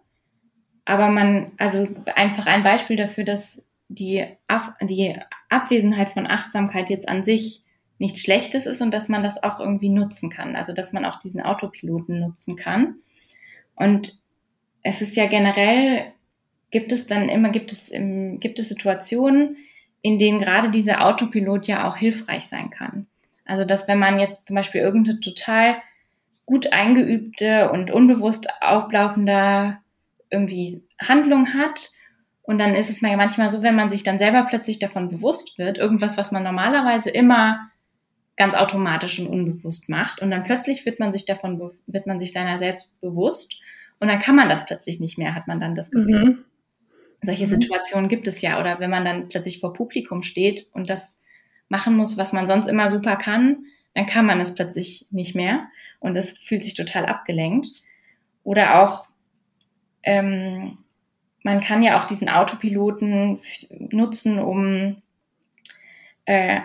Aber 0.83 1.07
man, 1.07 1.53
also 1.57 1.87
einfach 2.15 2.45
ein 2.47 2.63
Beispiel 2.63 2.97
dafür, 2.97 3.23
dass 3.23 3.65
die, 3.87 4.25
Ab 4.47 4.75
die 4.81 5.15
Abwesenheit 5.49 6.09
von 6.09 6.27
Achtsamkeit 6.27 6.89
jetzt 6.89 7.07
an 7.07 7.23
sich 7.23 7.63
nichts 8.01 8.21
Schlechtes 8.21 8.65
ist 8.65 8.81
und 8.81 8.91
dass 8.91 9.09
man 9.09 9.21
das 9.21 9.43
auch 9.43 9.59
irgendwie 9.59 9.89
nutzen 9.89 10.31
kann. 10.31 10.55
Also 10.55 10.73
dass 10.73 10.91
man 10.91 11.05
auch 11.05 11.19
diesen 11.19 11.39
Autopiloten 11.39 12.19
nutzen 12.19 12.55
kann. 12.55 12.95
Und 13.75 14.19
es 14.81 15.01
ist 15.01 15.15
ja 15.15 15.27
generell, 15.27 16.11
gibt 16.71 16.91
es 16.91 17.05
dann 17.05 17.29
immer, 17.29 17.49
gibt 17.49 17.71
es, 17.71 17.89
im, 17.89 18.39
gibt 18.39 18.57
es 18.57 18.69
Situationen, 18.69 19.57
in 20.01 20.17
denen 20.17 20.39
gerade 20.39 20.71
dieser 20.71 21.05
Autopilot 21.05 21.67
ja 21.67 21.87
auch 21.87 21.95
hilfreich 21.95 22.47
sein 22.47 22.71
kann. 22.71 23.05
Also 23.45 23.65
dass 23.65 23.87
wenn 23.87 23.99
man 23.99 24.19
jetzt 24.19 24.47
zum 24.47 24.55
Beispiel 24.55 24.81
irgendeine 24.81 25.19
total 25.19 25.75
gut 26.47 26.73
eingeübte 26.73 27.69
und 27.69 27.91
unbewusst 27.91 28.47
auflaufende 28.61 29.77
irgendwie 30.31 30.81
Handlung 30.99 31.53
hat, 31.53 31.91
und 32.41 32.57
dann 32.57 32.73
ist 32.73 32.89
es 32.89 33.01
manchmal 33.01 33.49
so, 33.49 33.61
wenn 33.61 33.75
man 33.75 33.91
sich 33.91 34.01
dann 34.01 34.17
selber 34.17 34.43
plötzlich 34.49 34.79
davon 34.79 35.09
bewusst 35.09 35.59
wird, 35.59 35.77
irgendwas, 35.77 36.17
was 36.17 36.31
man 36.31 36.43
normalerweise 36.43 37.11
immer 37.11 37.71
ganz 38.37 38.53
automatisch 38.53 39.19
und 39.19 39.27
unbewusst 39.27 39.89
macht. 39.89 40.21
Und 40.21 40.31
dann 40.31 40.43
plötzlich 40.43 40.85
wird 40.85 40.99
man 40.99 41.13
sich 41.13 41.25
davon, 41.25 41.71
wird 41.87 42.07
man 42.07 42.19
sich 42.19 42.33
seiner 42.33 42.57
selbst 42.57 42.89
bewusst. 43.01 43.61
Und 43.99 44.07
dann 44.07 44.19
kann 44.19 44.35
man 44.35 44.49
das 44.49 44.65
plötzlich 44.65 44.99
nicht 44.99 45.17
mehr, 45.17 45.35
hat 45.35 45.47
man 45.47 45.59
dann 45.59 45.75
das 45.75 45.91
Gefühl. 45.91 46.25
Mhm. 46.25 46.45
Solche 47.23 47.45
mhm. 47.45 47.51
Situationen 47.51 48.09
gibt 48.09 48.27
es 48.27 48.41
ja. 48.41 48.59
Oder 48.59 48.79
wenn 48.79 48.89
man 48.89 49.05
dann 49.05 49.29
plötzlich 49.29 49.59
vor 49.59 49.73
Publikum 49.73 50.23
steht 50.23 50.67
und 50.73 50.89
das 50.89 51.19
machen 51.69 51.95
muss, 51.95 52.17
was 52.17 52.33
man 52.33 52.47
sonst 52.47 52.67
immer 52.67 52.89
super 52.89 53.15
kann, 53.15 53.65
dann 53.93 54.05
kann 54.05 54.25
man 54.25 54.39
es 54.41 54.55
plötzlich 54.55 55.05
nicht 55.11 55.35
mehr. 55.35 55.67
Und 55.99 56.15
es 56.15 56.37
fühlt 56.37 56.63
sich 56.63 56.73
total 56.73 57.05
abgelenkt. 57.05 57.83
Oder 58.43 58.81
auch, 58.81 59.07
ähm, 60.03 60.79
man 61.43 61.61
kann 61.61 61.83
ja 61.83 61.99
auch 61.99 62.05
diesen 62.05 62.29
Autopiloten 62.29 63.39
nutzen, 63.69 64.39
um 64.39 65.01
äh, 66.25 66.61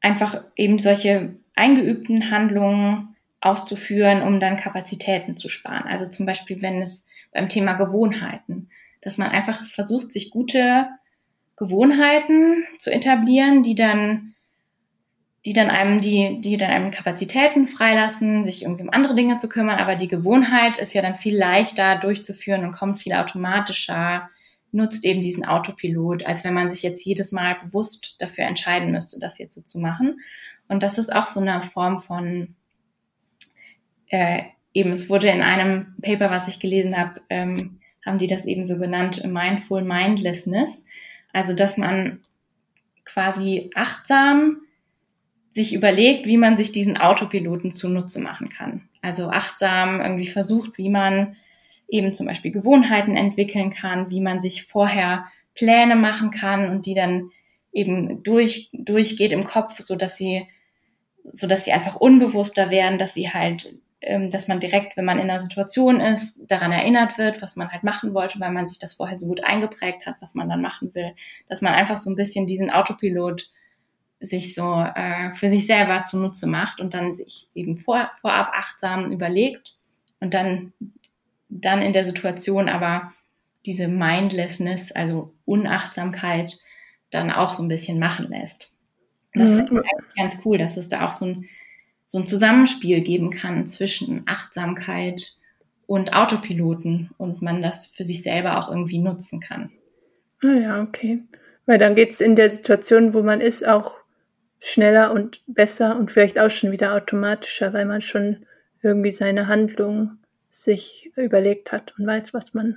einfach 0.00 0.42
eben 0.56 0.78
solche 0.78 1.34
eingeübten 1.54 2.30
Handlungen 2.30 3.16
auszuführen, 3.40 4.22
um 4.22 4.40
dann 4.40 4.58
Kapazitäten 4.58 5.36
zu 5.36 5.48
sparen. 5.48 5.88
Also 5.88 6.08
zum 6.08 6.26
Beispiel, 6.26 6.60
wenn 6.62 6.82
es 6.82 7.06
beim 7.32 7.48
Thema 7.48 7.74
Gewohnheiten, 7.74 8.68
dass 9.02 9.18
man 9.18 9.30
einfach 9.30 9.64
versucht, 9.66 10.12
sich 10.12 10.30
gute 10.30 10.88
Gewohnheiten 11.56 12.64
zu 12.78 12.90
etablieren, 12.90 13.62
die 13.62 13.74
dann, 13.74 14.34
die 15.44 15.52
dann 15.52 15.70
einem, 15.70 16.00
die, 16.00 16.40
die 16.40 16.56
dann 16.56 16.70
einem 16.70 16.90
Kapazitäten 16.90 17.66
freilassen, 17.66 18.44
sich 18.44 18.62
irgendwie 18.62 18.82
um 18.82 18.90
andere 18.90 19.14
Dinge 19.14 19.36
zu 19.36 19.48
kümmern. 19.48 19.78
Aber 19.78 19.96
die 19.96 20.08
Gewohnheit 20.08 20.78
ist 20.78 20.92
ja 20.92 21.02
dann 21.02 21.14
viel 21.14 21.36
leichter 21.36 21.96
durchzuführen 21.96 22.64
und 22.64 22.72
kommt 22.72 22.98
viel 22.98 23.14
automatischer, 23.14 24.28
nutzt 24.72 25.04
eben 25.04 25.22
diesen 25.22 25.44
Autopilot, 25.44 26.24
als 26.24 26.44
wenn 26.44 26.54
man 26.54 26.70
sich 26.70 26.82
jetzt 26.82 27.04
jedes 27.04 27.32
Mal 27.32 27.56
bewusst 27.56 28.16
dafür 28.18 28.44
entscheiden 28.44 28.92
müsste, 28.92 29.18
das 29.20 29.38
jetzt 29.38 29.54
so 29.54 29.62
zu 29.62 29.78
machen. 29.78 30.20
Und 30.68 30.82
das 30.82 30.98
ist 30.98 31.12
auch 31.12 31.26
so 31.26 31.40
eine 31.40 31.62
Form 31.62 32.00
von 32.00 32.54
äh, 34.08 34.42
eben, 34.72 34.92
es 34.92 35.10
wurde 35.10 35.28
in 35.28 35.42
einem 35.42 35.94
Paper, 36.02 36.30
was 36.30 36.48
ich 36.48 36.60
gelesen 36.60 36.96
habe, 36.96 37.20
ähm, 37.28 37.80
haben 38.04 38.18
die 38.18 38.26
das 38.26 38.46
eben 38.46 38.66
so 38.66 38.78
genannt, 38.78 39.24
Mindful 39.24 39.82
Mindlessness. 39.82 40.86
Also, 41.32 41.54
dass 41.54 41.76
man 41.76 42.20
quasi 43.04 43.70
achtsam 43.74 44.62
sich 45.50 45.74
überlegt, 45.74 46.26
wie 46.26 46.36
man 46.36 46.56
sich 46.56 46.72
diesen 46.72 46.96
Autopiloten 46.96 47.72
zunutze 47.72 48.20
machen 48.20 48.48
kann. 48.50 48.88
Also 49.02 49.30
achtsam 49.30 50.00
irgendwie 50.00 50.28
versucht, 50.28 50.78
wie 50.78 50.90
man 50.90 51.36
eben 51.90 52.12
zum 52.12 52.26
Beispiel 52.26 52.52
Gewohnheiten 52.52 53.16
entwickeln 53.16 53.72
kann, 53.72 54.10
wie 54.10 54.20
man 54.20 54.40
sich 54.40 54.64
vorher 54.64 55.26
Pläne 55.54 55.96
machen 55.96 56.30
kann 56.30 56.70
und 56.70 56.86
die 56.86 56.94
dann 56.94 57.30
eben 57.72 58.22
durch, 58.22 58.70
durchgeht 58.72 59.32
im 59.32 59.44
Kopf, 59.44 59.80
so 59.80 59.96
dass 59.96 60.16
sie, 60.16 60.46
so 61.32 61.46
dass 61.46 61.64
sie 61.64 61.72
einfach 61.72 61.96
unbewusster 61.96 62.70
werden, 62.70 62.98
dass 62.98 63.14
sie 63.14 63.30
halt 63.30 63.74
ähm, 64.02 64.30
dass 64.30 64.48
man 64.48 64.60
direkt, 64.60 64.96
wenn 64.96 65.04
man 65.04 65.18
in 65.18 65.28
einer 65.28 65.38
Situation 65.38 66.00
ist, 66.00 66.38
daran 66.50 66.72
erinnert 66.72 67.18
wird, 67.18 67.42
was 67.42 67.56
man 67.56 67.70
halt 67.70 67.82
machen 67.82 68.14
wollte, 68.14 68.40
weil 68.40 68.50
man 68.50 68.66
sich 68.66 68.78
das 68.78 68.94
vorher 68.94 69.16
so 69.16 69.26
gut 69.26 69.44
eingeprägt 69.44 70.06
hat, 70.06 70.16
was 70.20 70.34
man 70.34 70.48
dann 70.48 70.62
machen 70.62 70.94
will, 70.94 71.12
dass 71.50 71.60
man 71.60 71.74
einfach 71.74 71.98
so 71.98 72.08
ein 72.08 72.16
bisschen 72.16 72.46
diesen 72.46 72.70
Autopilot 72.70 73.50
sich 74.18 74.54
so 74.54 74.82
äh, 74.94 75.30
für 75.30 75.50
sich 75.50 75.66
selber 75.66 76.02
zunutze 76.02 76.46
macht 76.46 76.80
und 76.80 76.94
dann 76.94 77.14
sich 77.14 77.48
eben 77.54 77.76
vor, 77.76 78.10
vorab 78.22 78.52
achtsam 78.54 79.12
überlegt 79.12 79.76
und 80.20 80.32
dann, 80.32 80.72
dann 81.50 81.82
in 81.82 81.92
der 81.92 82.04
Situation 82.04 82.68
aber 82.68 83.12
diese 83.66 83.88
Mindlessness, 83.88 84.92
also 84.92 85.34
Unachtsamkeit, 85.44 86.56
dann 87.10 87.30
auch 87.30 87.54
so 87.54 87.62
ein 87.62 87.68
bisschen 87.68 87.98
machen 87.98 88.28
lässt. 88.30 88.72
Das 89.34 89.50
mhm. 89.50 89.66
finde 89.66 89.82
ich 89.84 89.92
eigentlich 89.92 90.16
ganz 90.16 90.38
cool, 90.44 90.58
dass 90.58 90.76
es 90.76 90.88
da 90.88 91.06
auch 91.06 91.12
so 91.12 91.26
ein 91.26 91.48
so 92.10 92.18
ein 92.18 92.26
Zusammenspiel 92.26 93.02
geben 93.02 93.30
kann 93.30 93.68
zwischen 93.68 94.24
Achtsamkeit 94.26 95.36
und 95.86 96.12
Autopiloten 96.12 97.10
und 97.18 97.40
man 97.40 97.62
das 97.62 97.86
für 97.86 98.02
sich 98.02 98.24
selber 98.24 98.58
auch 98.58 98.68
irgendwie 98.68 98.98
nutzen 98.98 99.38
kann. 99.40 99.70
Ah 100.42 100.54
ja, 100.54 100.82
okay. 100.82 101.22
Weil 101.66 101.78
dann 101.78 101.94
geht 101.94 102.10
es 102.10 102.20
in 102.20 102.34
der 102.34 102.50
Situation, 102.50 103.14
wo 103.14 103.22
man 103.22 103.40
ist, 103.40 103.64
auch 103.66 103.94
schneller 104.58 105.12
und 105.12 105.40
besser 105.46 105.96
und 105.96 106.10
vielleicht 106.10 106.40
auch 106.40 106.50
schon 106.50 106.72
wieder 106.72 106.94
automatischer, 106.94 107.72
weil 107.72 107.84
man 107.84 108.02
schon 108.02 108.44
irgendwie 108.82 109.12
seine 109.12 109.46
Handlung 109.46 110.18
sich 110.50 111.10
überlegt 111.16 111.72
hat 111.72 111.94
und 111.98 112.06
weiß, 112.06 112.34
was 112.34 112.54
man 112.54 112.76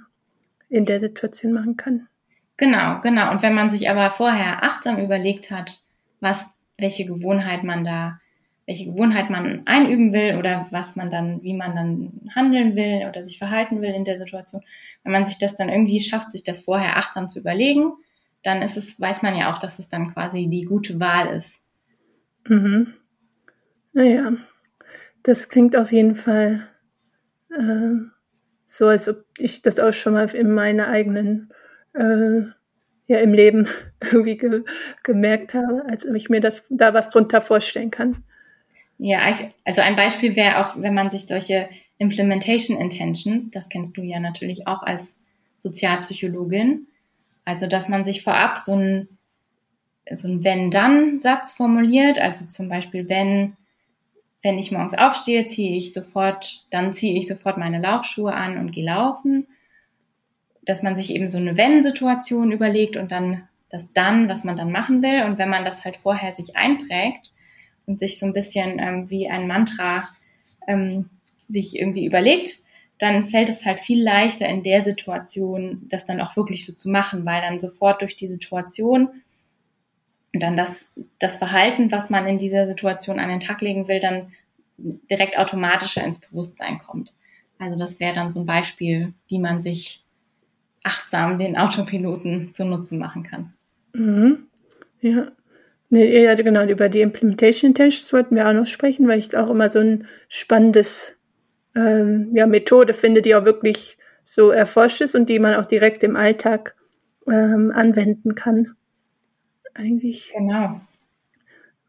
in 0.69 0.85
der 0.85 0.99
Situation 0.99 1.53
machen 1.53 1.77
kann. 1.77 2.07
Genau, 2.57 3.01
genau. 3.01 3.31
Und 3.31 3.41
wenn 3.41 3.53
man 3.53 3.71
sich 3.71 3.89
aber 3.89 4.09
vorher 4.11 4.63
achtsam 4.63 4.97
überlegt 4.97 5.51
hat, 5.51 5.81
was, 6.19 6.53
welche 6.77 7.05
Gewohnheit 7.05 7.63
man 7.63 7.83
da 7.83 8.19
welche 8.65 8.85
Gewohnheit 8.85 9.29
man 9.29 9.63
einüben 9.65 10.13
will 10.13 10.37
oder 10.37 10.67
was 10.71 10.95
man 10.95 11.11
dann, 11.11 11.43
wie 11.43 11.53
man 11.53 11.75
dann 11.75 12.21
handeln 12.33 12.75
will 12.75 13.07
oder 13.09 13.21
sich 13.21 13.37
verhalten 13.37 13.81
will 13.81 13.93
in 13.93 14.05
der 14.05 14.17
Situation. 14.17 14.61
Wenn 15.03 15.11
man 15.11 15.25
sich 15.25 15.37
das 15.37 15.55
dann 15.55 15.69
irgendwie 15.69 15.99
schafft, 15.99 16.31
sich 16.31 16.43
das 16.43 16.61
vorher 16.61 16.97
achtsam 16.97 17.27
zu 17.27 17.39
überlegen, 17.39 17.91
dann 18.41 18.61
ist 18.61 18.77
es, 18.77 18.99
weiß 18.99 19.21
man 19.21 19.35
ja 19.35 19.53
auch, 19.53 19.59
dass 19.59 19.79
es 19.79 19.89
dann 19.89 20.13
quasi 20.13 20.47
die 20.47 20.61
gute 20.61 20.99
Wahl 20.99 21.35
ist. 21.35 21.61
Mhm. 22.47 22.93
Naja, 23.91 24.33
das 25.23 25.49
klingt 25.49 25.75
auf 25.75 25.91
jeden 25.91 26.15
Fall 26.15 26.67
äh, 27.57 28.09
so, 28.65 28.87
als 28.87 29.07
ob 29.07 29.23
ich 29.37 29.61
das 29.61 29.79
auch 29.79 29.93
schon 29.93 30.13
mal 30.13 30.29
in 30.33 30.51
meiner 30.51 30.87
eigenen, 30.87 31.51
äh, 31.93 32.41
ja, 33.07 33.19
im 33.19 33.33
Leben 33.33 33.67
irgendwie 34.01 34.37
ge 34.37 34.63
gemerkt 35.03 35.53
habe, 35.53 35.83
als 35.89 36.07
ob 36.07 36.15
ich 36.15 36.29
mir 36.29 36.41
das 36.41 36.63
da 36.69 36.93
was 36.93 37.09
drunter 37.09 37.41
vorstellen 37.41 37.91
kann. 37.91 38.23
Ja, 38.97 39.19
also 39.65 39.81
ein 39.81 39.95
Beispiel 39.95 40.35
wäre 40.35 40.65
auch, 40.65 40.81
wenn 40.81 40.93
man 40.93 41.09
sich 41.09 41.27
solche 41.27 41.69
Implementation 41.97 42.79
Intentions, 42.79 43.51
das 43.51 43.69
kennst 43.69 43.97
du 43.97 44.01
ja 44.01 44.19
natürlich 44.19 44.67
auch 44.67 44.83
als 44.83 45.19
Sozialpsychologin, 45.57 46.87
also 47.45 47.67
dass 47.67 47.89
man 47.89 48.05
sich 48.05 48.23
vorab 48.23 48.59
so 48.59 48.75
ein, 48.75 49.07
so 50.11 50.27
ein 50.27 50.43
Wenn-Dann-Satz 50.43 51.53
formuliert, 51.53 52.19
also 52.19 52.45
zum 52.45 52.69
Beispiel, 52.69 53.07
wenn, 53.09 53.55
wenn 54.43 54.59
ich 54.59 54.71
morgens 54.71 54.97
aufstehe, 54.97 55.47
ziehe 55.47 55.75
ich 55.75 55.93
sofort, 55.93 56.65
dann 56.69 56.93
ziehe 56.93 57.17
ich 57.17 57.27
sofort 57.27 57.57
meine 57.57 57.79
Laufschuhe 57.79 58.33
an 58.33 58.57
und 58.57 58.71
gehe 58.71 58.85
laufen, 58.85 59.47
dass 60.63 60.83
man 60.83 60.95
sich 60.95 61.15
eben 61.15 61.29
so 61.29 61.37
eine 61.37 61.57
Wenn-Situation 61.57 62.51
überlegt 62.51 62.97
und 62.97 63.11
dann 63.11 63.47
das 63.69 63.91
Dann, 63.93 64.29
was 64.29 64.43
man 64.43 64.55
dann 64.55 64.71
machen 64.71 65.01
will. 65.01 65.23
Und 65.23 65.39
wenn 65.39 65.49
man 65.49 65.65
das 65.65 65.83
halt 65.83 65.97
vorher 65.97 66.31
sich 66.31 66.55
einprägt, 66.55 67.33
und 67.85 67.99
sich 67.99 68.19
so 68.19 68.25
ein 68.25 68.33
bisschen 68.33 68.79
ähm, 68.79 69.09
wie 69.09 69.29
ein 69.29 69.47
Mantra 69.47 70.03
ähm, 70.67 71.09
sich 71.39 71.77
irgendwie 71.77 72.05
überlegt, 72.05 72.59
dann 72.99 73.27
fällt 73.27 73.49
es 73.49 73.65
halt 73.65 73.79
viel 73.79 74.01
leichter 74.01 74.47
in 74.47 74.63
der 74.63 74.83
Situation, 74.83 75.87
das 75.89 76.05
dann 76.05 76.21
auch 76.21 76.35
wirklich 76.37 76.65
so 76.65 76.73
zu 76.73 76.89
machen, 76.89 77.25
weil 77.25 77.41
dann 77.41 77.59
sofort 77.59 78.01
durch 78.01 78.15
die 78.15 78.27
Situation 78.27 79.09
dann 80.33 80.57
das, 80.57 80.91
das 81.19 81.37
Verhalten, 81.37 81.91
was 81.91 82.09
man 82.09 82.27
in 82.27 82.37
dieser 82.37 82.65
Situation 82.67 83.19
an 83.19 83.29
den 83.29 83.39
Tag 83.39 83.61
legen 83.61 83.87
will, 83.87 83.99
dann 83.99 84.33
direkt 84.77 85.37
automatischer 85.37 86.03
ins 86.03 86.19
Bewusstsein 86.19 86.79
kommt. 86.79 87.13
Also 87.59 87.77
das 87.77 87.99
wäre 87.99 88.15
dann 88.15 88.31
so 88.31 88.39
ein 88.41 88.45
Beispiel, 88.45 89.13
wie 89.27 89.39
man 89.39 89.61
sich 89.61 90.03
achtsam 90.83 91.37
den 91.37 91.55
Autopiloten 91.57 92.51
zu 92.51 92.65
Nutzen 92.65 92.97
machen 92.97 93.23
kann. 93.23 93.53
Mhm. 93.93 94.47
Ja, 95.01 95.31
Nee, 95.93 96.23
ja, 96.23 96.33
genau, 96.33 96.65
über 96.65 96.89
die 96.89 97.01
Implementation 97.01 97.75
Tests 97.75 98.11
wollten 98.13 98.35
wir 98.35 98.49
auch 98.49 98.53
noch 98.53 98.65
sprechen, 98.65 99.07
weil 99.07 99.19
ich 99.19 99.27
es 99.27 99.35
auch 99.35 99.47
immer 99.51 99.69
so 99.69 99.77
ein 99.77 100.07
spannendes 100.27 101.15
ähm, 101.75 102.31
ja, 102.33 102.47
Methode 102.47 102.95
finde, 102.95 103.21
die 103.21 103.35
auch 103.35 103.45
wirklich 103.45 103.99
so 104.25 104.49
erforscht 104.49 105.01
ist 105.01 105.13
und 105.13 105.29
die 105.29 105.37
man 105.37 105.53
auch 105.53 105.67
direkt 105.67 106.01
im 106.01 106.15
Alltag 106.15 106.73
ähm, 107.27 107.71
anwenden 107.75 108.33
kann. 108.33 108.75
Eigentlich. 109.73 110.33
Genau. 110.35 110.81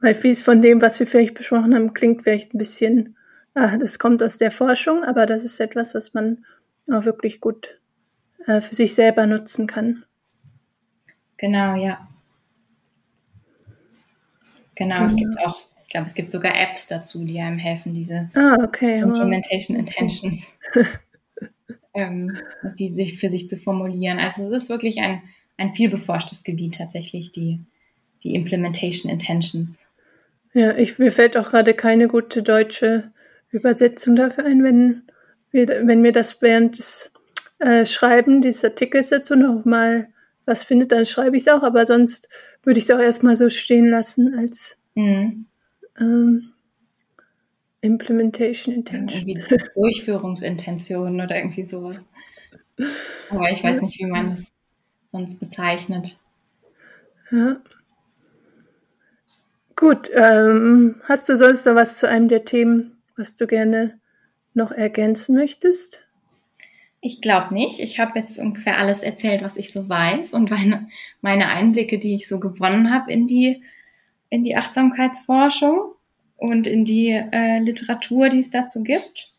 Weil 0.00 0.14
vieles 0.14 0.42
von 0.42 0.60
dem, 0.60 0.82
was 0.82 1.00
wir 1.00 1.06
vielleicht 1.06 1.34
besprochen 1.34 1.74
haben, 1.74 1.94
klingt 1.94 2.22
vielleicht 2.22 2.54
ein 2.54 2.58
bisschen, 2.58 3.16
ah, 3.54 3.76
das 3.76 3.98
kommt 3.98 4.22
aus 4.22 4.38
der 4.38 4.50
Forschung, 4.50 5.04
aber 5.04 5.26
das 5.26 5.44
ist 5.44 5.60
etwas, 5.60 5.94
was 5.94 6.14
man 6.14 6.44
auch 6.92 7.04
wirklich 7.04 7.40
gut 7.40 7.80
äh, 8.46 8.60
für 8.60 8.74
sich 8.74 8.94
selber 8.94 9.26
nutzen 9.26 9.66
kann. 9.66 10.04
Genau, 11.38 11.74
ja. 11.76 12.06
Genau, 14.74 15.00
mhm. 15.00 15.06
es 15.06 15.16
gibt 15.16 15.38
auch, 15.38 15.62
ich 15.82 15.88
glaube, 15.88 16.06
es 16.06 16.14
gibt 16.14 16.30
sogar 16.30 16.54
Apps 16.54 16.88
dazu, 16.88 17.24
die 17.24 17.40
einem 17.40 17.58
helfen, 17.58 17.94
diese 17.94 18.28
ah, 18.34 18.56
okay, 18.62 19.00
Implementation 19.00 19.78
Intentions, 19.78 20.56
ähm, 21.94 22.28
die 22.78 22.88
sich 22.88 23.18
für 23.18 23.28
sich 23.28 23.48
zu 23.48 23.56
formulieren. 23.56 24.18
Also 24.18 24.48
es 24.48 24.64
ist 24.64 24.68
wirklich 24.68 24.98
ein, 25.00 25.22
ein 25.56 25.72
viel 25.72 25.88
beforschtes 25.88 26.44
Gebiet 26.44 26.76
tatsächlich, 26.76 27.32
die, 27.32 27.64
die 28.24 28.34
Implementation 28.34 29.10
Intentions. 29.10 29.78
Ja, 30.54 30.76
ich, 30.76 30.98
mir 30.98 31.12
fällt 31.12 31.36
auch 31.36 31.50
gerade 31.50 31.74
keine 31.74 32.08
gute 32.08 32.42
deutsche 32.42 33.12
Übersetzung 33.50 34.16
dafür 34.16 34.44
ein, 34.44 34.62
wenn, 34.64 35.02
wir, 35.50 35.68
wenn 35.86 36.00
mir 36.00 36.12
das 36.12 36.40
während 36.42 36.78
des 36.78 37.12
äh, 37.58 37.84
Schreiben 37.84 38.40
dieses 38.40 38.64
Artikels 38.64 39.10
dazu 39.10 39.36
nochmal 39.36 40.08
was 40.46 40.62
findet, 40.62 40.92
dann 40.92 41.06
schreibe 41.06 41.36
ich 41.36 41.44
es 41.44 41.48
auch, 41.48 41.62
aber 41.62 41.86
sonst 41.86 42.28
würde 42.62 42.78
ich 42.78 42.84
es 42.84 42.90
auch 42.90 42.98
erstmal 42.98 43.36
so 43.36 43.48
stehen 43.48 43.88
lassen 43.88 44.34
als 44.34 44.76
mhm. 44.94 45.46
ähm, 45.98 46.52
Implementation 47.80 48.74
Intention. 48.74 49.28
Ja, 49.28 49.56
Durchführungsintention 49.74 51.20
oder 51.20 51.36
irgendwie 51.36 51.64
sowas. 51.64 51.98
Aber 53.30 53.50
ich 53.50 53.62
weiß 53.62 53.80
nicht, 53.82 53.98
wie 53.98 54.06
man 54.06 54.26
das 54.26 54.52
sonst 55.06 55.38
bezeichnet. 55.38 56.18
Ja. 57.30 57.60
Gut, 59.76 60.10
ähm, 60.14 60.96
hast 61.04 61.28
du 61.28 61.36
sonst 61.36 61.66
noch 61.66 61.74
was 61.74 61.96
zu 61.96 62.08
einem 62.08 62.28
der 62.28 62.44
Themen, 62.44 62.98
was 63.16 63.36
du 63.36 63.46
gerne 63.46 63.98
noch 64.54 64.70
ergänzen 64.70 65.34
möchtest? 65.34 66.00
Ich 67.00 67.20
glaube 67.20 67.52
nicht. 67.52 67.80
Ich 67.80 67.98
habe 67.98 68.18
jetzt 68.18 68.38
ungefähr 68.38 68.78
alles 68.78 69.02
erzählt, 69.02 69.42
was 69.42 69.56
ich 69.56 69.72
so 69.72 69.88
weiß 69.88 70.32
und 70.32 70.50
meine, 70.50 70.88
meine 71.20 71.48
Einblicke, 71.48 71.98
die 71.98 72.14
ich 72.14 72.28
so 72.28 72.40
gewonnen 72.40 72.92
habe 72.92 73.12
in 73.12 73.26
die, 73.26 73.62
in 74.30 74.44
die 74.44 74.56
Achtsamkeitsforschung 74.56 75.92
und 76.36 76.66
in 76.66 76.84
die 76.84 77.10
äh, 77.10 77.58
Literatur, 77.58 78.28
die 78.28 78.38
es 78.38 78.50
dazu 78.50 78.82
gibt. 78.82 79.34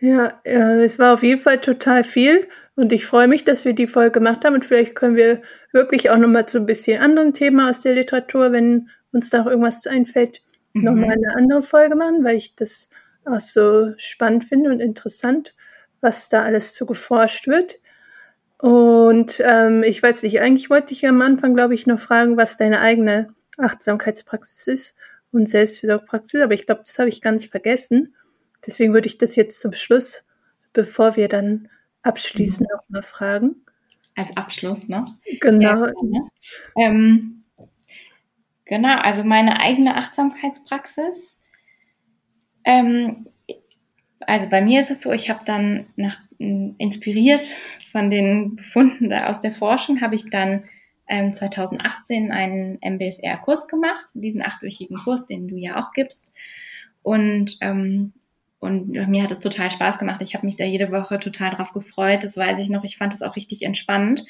Ja, 0.00 0.38
äh, 0.44 0.84
es 0.84 0.98
war 0.98 1.14
auf 1.14 1.22
jeden 1.22 1.40
Fall 1.40 1.60
total 1.60 2.04
viel 2.04 2.46
und 2.76 2.92
ich 2.92 3.06
freue 3.06 3.26
mich, 3.26 3.44
dass 3.44 3.64
wir 3.64 3.72
die 3.72 3.86
Folge 3.86 4.12
gemacht 4.12 4.44
haben 4.44 4.54
und 4.54 4.66
vielleicht 4.66 4.94
können 4.94 5.16
wir 5.16 5.42
wirklich 5.72 6.10
auch 6.10 6.18
nochmal 6.18 6.46
zu 6.46 6.58
ein 6.58 6.66
bisschen 6.66 7.00
anderen 7.00 7.32
Themen 7.32 7.60
aus 7.60 7.80
der 7.80 7.94
Literatur, 7.94 8.52
wenn 8.52 8.90
uns 9.14 9.30
da 9.30 9.42
auch 9.42 9.46
irgendwas 9.46 9.86
einfällt, 9.86 10.42
mhm. 10.72 10.84
nochmal 10.84 11.12
eine 11.12 11.36
andere 11.36 11.62
Folge 11.62 11.96
machen, 11.96 12.24
weil 12.24 12.36
ich 12.36 12.54
das 12.54 12.88
auch 13.24 13.40
so 13.40 13.92
spannend 13.96 14.44
finde 14.44 14.70
und 14.70 14.80
interessant 14.80 15.54
was 16.04 16.28
da 16.28 16.44
alles 16.44 16.74
zu 16.74 16.86
geforscht 16.86 17.48
wird. 17.48 17.80
Und 18.58 19.42
ähm, 19.44 19.82
ich 19.82 20.00
weiß 20.00 20.22
nicht, 20.22 20.40
eigentlich 20.40 20.70
wollte 20.70 20.92
ich 20.92 21.06
am 21.08 21.20
Anfang, 21.20 21.54
glaube 21.54 21.74
ich, 21.74 21.86
noch 21.86 21.98
fragen, 21.98 22.36
was 22.36 22.56
deine 22.56 22.80
eigene 22.80 23.34
Achtsamkeitspraxis 23.58 24.66
ist 24.68 24.96
und 25.32 25.48
Selbstfürsorgepraxis, 25.48 26.42
aber 26.42 26.54
ich 26.54 26.66
glaube, 26.66 26.82
das 26.84 26.98
habe 26.98 27.08
ich 27.08 27.20
ganz 27.20 27.46
vergessen. 27.46 28.14
Deswegen 28.64 28.94
würde 28.94 29.08
ich 29.08 29.18
das 29.18 29.34
jetzt 29.34 29.60
zum 29.60 29.72
Schluss, 29.72 30.24
bevor 30.72 31.16
wir 31.16 31.28
dann 31.28 31.68
abschließen, 32.02 32.66
mhm. 32.70 32.76
noch 32.76 32.88
mal 32.88 33.02
fragen. 33.02 33.56
Als 34.14 34.36
Abschluss 34.36 34.88
noch? 34.88 35.12
Genau. 35.40 35.86
Ja, 35.86 35.92
ähm, 36.76 37.43
genau, 38.64 38.96
also 38.98 39.24
meine 39.24 39.60
eigene 39.60 39.96
Achtsamkeitspraxis. 39.96 41.40
Ähm, 42.64 43.26
also 44.20 44.48
bei 44.48 44.62
mir 44.62 44.80
ist 44.80 44.90
es 44.90 45.02
so, 45.02 45.12
ich 45.12 45.28
habe 45.28 45.40
dann 45.44 45.86
nach, 45.96 46.16
inspiriert 46.38 47.56
von 47.92 48.10
den 48.10 48.56
Befunden 48.56 49.08
da 49.08 49.26
aus 49.26 49.40
der 49.40 49.52
Forschung, 49.52 50.00
habe 50.00 50.14
ich 50.14 50.30
dann 50.30 50.64
ähm, 51.06 51.34
2018 51.34 52.32
einen 52.32 52.78
MBSR-Kurs 52.80 53.68
gemacht, 53.68 54.06
diesen 54.14 54.42
achtwöchigen 54.42 54.96
Kurs, 54.96 55.26
den 55.26 55.48
du 55.48 55.56
ja 55.56 55.80
auch 55.80 55.92
gibst. 55.92 56.32
Und, 57.02 57.58
ähm, 57.60 58.12
und 58.60 58.88
mir 58.88 59.22
hat 59.22 59.30
es 59.30 59.40
total 59.40 59.70
Spaß 59.70 59.98
gemacht. 59.98 60.22
Ich 60.22 60.34
habe 60.34 60.46
mich 60.46 60.56
da 60.56 60.64
jede 60.64 60.90
Woche 60.90 61.20
total 61.20 61.50
drauf 61.50 61.74
gefreut. 61.74 62.24
Das 62.24 62.38
weiß 62.38 62.58
ich 62.60 62.70
noch. 62.70 62.84
Ich 62.84 62.96
fand 62.96 63.12
es 63.12 63.20
auch 63.20 63.36
richtig 63.36 63.62
entspannend. 63.62 64.24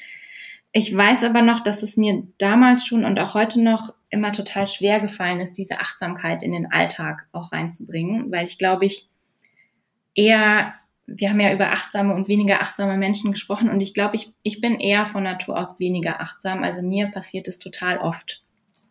Ich 0.77 0.93
weiß 0.93 1.23
aber 1.23 1.41
noch, 1.41 1.61
dass 1.61 1.83
es 1.83 1.95
mir 1.95 2.27
damals 2.37 2.85
schon 2.85 3.05
und 3.05 3.17
auch 3.17 3.33
heute 3.33 3.61
noch 3.61 3.93
immer 4.09 4.33
total 4.33 4.67
schwer 4.67 4.99
gefallen 4.99 5.39
ist, 5.39 5.53
diese 5.53 5.79
Achtsamkeit 5.79 6.43
in 6.43 6.51
den 6.51 6.69
Alltag 6.69 7.27
auch 7.31 7.53
reinzubringen, 7.53 8.29
weil 8.29 8.45
ich 8.45 8.57
glaube, 8.57 8.85
ich 8.85 9.07
eher, 10.15 10.73
wir 11.07 11.29
haben 11.29 11.39
ja 11.39 11.53
über 11.53 11.71
achtsame 11.71 12.13
und 12.13 12.27
weniger 12.27 12.61
achtsame 12.61 12.97
Menschen 12.97 13.31
gesprochen 13.31 13.69
und 13.69 13.79
ich 13.79 13.93
glaube, 13.93 14.17
ich, 14.17 14.33
ich 14.43 14.59
bin 14.59 14.77
eher 14.77 15.05
von 15.07 15.23
Natur 15.23 15.57
aus 15.57 15.79
weniger 15.79 16.19
achtsam. 16.19 16.61
Also 16.61 16.81
mir 16.81 17.07
passiert 17.07 17.47
es 17.47 17.57
total 17.59 17.99
oft, 17.99 18.43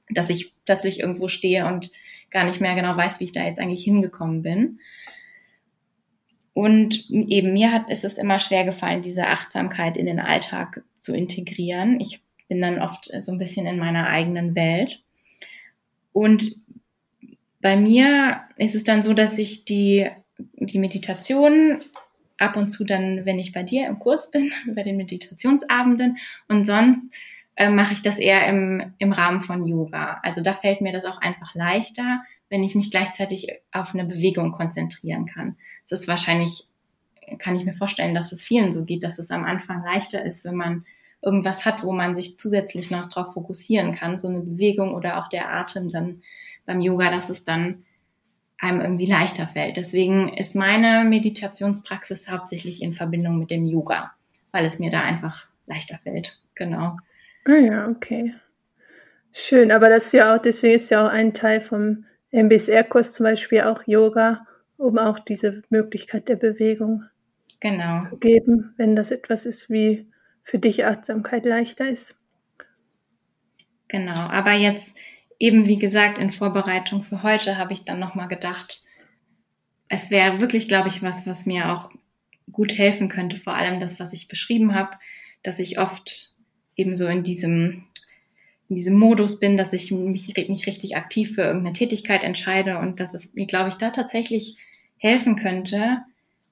dass 0.09 0.31
ich 0.31 0.55
plötzlich 0.65 1.01
irgendwo 1.01 1.29
stehe 1.29 1.67
und 1.67 1.91
gar 2.31 2.45
nicht 2.45 2.63
mehr 2.63 2.75
genau 2.75 2.97
weiß, 2.97 3.21
wie 3.21 3.25
ich 3.25 3.33
da 3.33 3.45
jetzt 3.45 3.61
eigentlich 3.61 3.85
hingekommen 3.85 4.41
bin. 4.41 4.81
Und 6.55 7.11
eben 7.11 7.53
mir 7.53 7.73
hat, 7.73 7.91
ist 7.91 8.05
es 8.05 8.17
immer 8.17 8.39
schwer 8.39 8.65
gefallen, 8.65 9.03
diese 9.03 9.27
Achtsamkeit 9.27 9.97
in 9.97 10.07
den 10.07 10.21
Alltag 10.21 10.83
zu 10.95 11.15
integrieren. 11.15 12.01
Ich 12.01 12.23
bin 12.49 12.61
dann 12.61 12.81
oft 12.81 13.11
so 13.21 13.33
ein 13.33 13.39
bisschen 13.39 13.67
in 13.67 13.79
meiner 13.79 14.09
eigenen 14.09 14.55
Welt. 14.55 15.03
Und 16.13 16.57
bei 17.61 17.77
mir 17.77 18.43
ist 18.57 18.75
es 18.75 18.85
dann 18.85 19.03
so, 19.03 19.15
dass 19.15 19.39
ich 19.39 19.65
die 19.65 20.09
die 20.39 20.79
Meditation 20.79 21.83
ab 22.39 22.57
und 22.57 22.69
zu 22.69 22.85
dann, 22.85 23.25
wenn 23.25 23.39
ich 23.39 23.53
bei 23.53 23.63
dir 23.63 23.87
im 23.87 23.99
Kurs 23.99 24.31
bin, 24.31 24.53
bei 24.75 24.83
den 24.83 24.97
Meditationsabenden 24.97 26.19
und 26.49 26.65
sonst 26.65 27.13
äh, 27.57 27.69
mache 27.69 27.95
ich 27.95 28.03
das 28.03 28.19
eher 28.19 28.47
im, 28.47 28.95
im 28.99 29.13
Rahmen 29.13 29.41
von 29.41 29.67
Yoga. 29.67 30.21
Also 30.23 30.41
da 30.41 30.55
fällt 30.55 30.81
mir 30.81 30.93
das 30.93 31.05
auch 31.05 31.21
einfach 31.21 31.55
leichter, 31.55 32.23
wenn 32.49 32.65
ich 32.65 32.75
mich 32.75 32.91
gleichzeitig 32.91 33.49
auf 33.73 33.95
eine 33.95 34.05
Bewegung 34.05 34.53
konzentrieren 34.53 35.27
kann. 35.27 35.57
Es 35.85 35.93
ist 35.93 36.09
wahrscheinlich, 36.09 36.69
kann 37.39 37.57
ich 37.57 37.65
mir 37.65 37.73
vorstellen, 37.73 38.15
dass 38.15 38.33
es 38.33 38.43
vielen 38.43 38.73
so 38.73 38.85
geht, 38.85 39.05
dass 39.05 39.19
es 39.19 39.31
am 39.31 39.45
Anfang 39.45 39.83
leichter 39.85 40.25
ist, 40.25 40.45
wenn 40.45 40.57
man 40.57 40.85
irgendwas 41.23 41.65
hat, 41.65 41.83
wo 41.83 41.93
man 41.93 42.15
sich 42.15 42.39
zusätzlich 42.39 42.91
noch 42.91 43.09
drauf 43.09 43.33
fokussieren 43.33 43.95
kann, 43.95 44.19
so 44.19 44.29
eine 44.29 44.41
Bewegung 44.41 44.95
oder 44.95 45.19
auch 45.19 45.29
der 45.29 45.53
Atem 45.53 45.91
dann 45.91 46.23
beim 46.67 46.81
Yoga, 46.81 47.11
dass 47.11 47.31
es 47.31 47.45
dann 47.45 47.85
einem 48.59 48.81
irgendwie 48.81 49.07
leichter 49.07 49.47
fällt. 49.47 49.77
Deswegen 49.77 50.29
ist 50.35 50.55
meine 50.55 51.05
Meditationspraxis 51.05 52.31
hauptsächlich 52.31 52.83
in 52.83 52.95
Verbindung 52.95 53.39
mit 53.39 53.51
dem 53.51 53.67
Yoga, 53.67 54.13
weil 54.53 54.65
es 54.65 54.79
mir 54.79 54.91
da 54.91 55.01
einfach 55.03 55.47
leichter 55.67 55.99
fällt. 55.99 56.41
Genau. 56.55 56.99
Ah 57.45 57.57
ja, 57.57 57.89
okay. 57.89 58.35
Schön, 59.33 59.73
aber 59.73 59.89
das 59.89 60.07
ist 60.07 60.13
ja 60.13 60.35
auch, 60.35 60.39
deswegen 60.41 60.77
ist 60.77 60.91
ja 60.91 61.05
auch 61.05 61.11
ein 61.11 61.35
Teil 61.35 61.61
vom 61.61 62.05
MBSR-Kurs 62.31 63.13
zum 63.13 63.25
Beispiel 63.25 63.63
auch 63.63 63.83
Yoga, 63.87 64.47
um 64.77 64.99
auch 64.99 65.19
diese 65.19 65.63
Möglichkeit 65.71 66.29
der 66.29 66.37
Bewegung 66.37 67.05
genau. 67.61 67.99
zu 68.01 68.17
geben, 68.17 68.75
wenn 68.77 68.97
das 68.97 69.11
etwas 69.11 69.47
ist, 69.47 69.71
wie 69.71 70.07
für 70.43 70.59
dich 70.59 70.85
Achtsamkeit 70.85 71.45
leichter 71.45 71.89
ist. 71.89 72.17
Genau, 73.89 74.15
aber 74.15 74.53
jetzt 74.53 74.97
eben 75.39 75.67
wie 75.67 75.79
gesagt 75.79 76.19
in 76.19 76.31
Vorbereitung 76.31 77.03
für 77.03 77.23
heute 77.23 77.59
habe 77.59 77.73
ich 77.73 77.85
dann 77.85 77.99
nochmal 77.99 78.29
gedacht, 78.29 78.83
es 79.89 80.11
wäre 80.11 80.41
wirklich, 80.41 80.69
glaube 80.69 80.89
ich, 80.89 81.03
was, 81.03 81.27
was 81.27 81.47
mir 81.47 81.71
auch 81.71 81.91
gut 82.51 82.77
helfen 82.77 83.09
könnte, 83.09 83.37
vor 83.37 83.55
allem 83.55 83.81
das, 83.81 84.01
was 84.01 84.13
ich 84.13 84.29
beschrieben 84.29 84.75
habe, 84.75 84.97
dass 85.43 85.59
ich 85.59 85.79
oft 85.79 86.34
eben 86.77 86.97
so 86.97 87.07
in 87.07 87.23
diesem, 87.23 87.85
in 88.69 88.77
diesem 88.77 88.99
Modus 88.99 89.41
bin, 89.41 89.57
dass 89.57 89.73
ich 89.73 89.91
mich 89.91 90.35
nicht 90.37 90.67
richtig 90.67 90.97
aktiv 90.97 91.35
für 91.35 91.43
irgendeine 91.43 91.75
Tätigkeit 91.75 92.23
entscheide 92.23 92.79
und 92.79 93.01
dass 93.01 93.15
es 93.15 93.35
mir, 93.35 93.47
glaube 93.47 93.71
ich, 93.71 93.77
da 93.77 93.91
tatsächlich 93.91 94.57
helfen 94.99 95.37
könnte, 95.37 95.99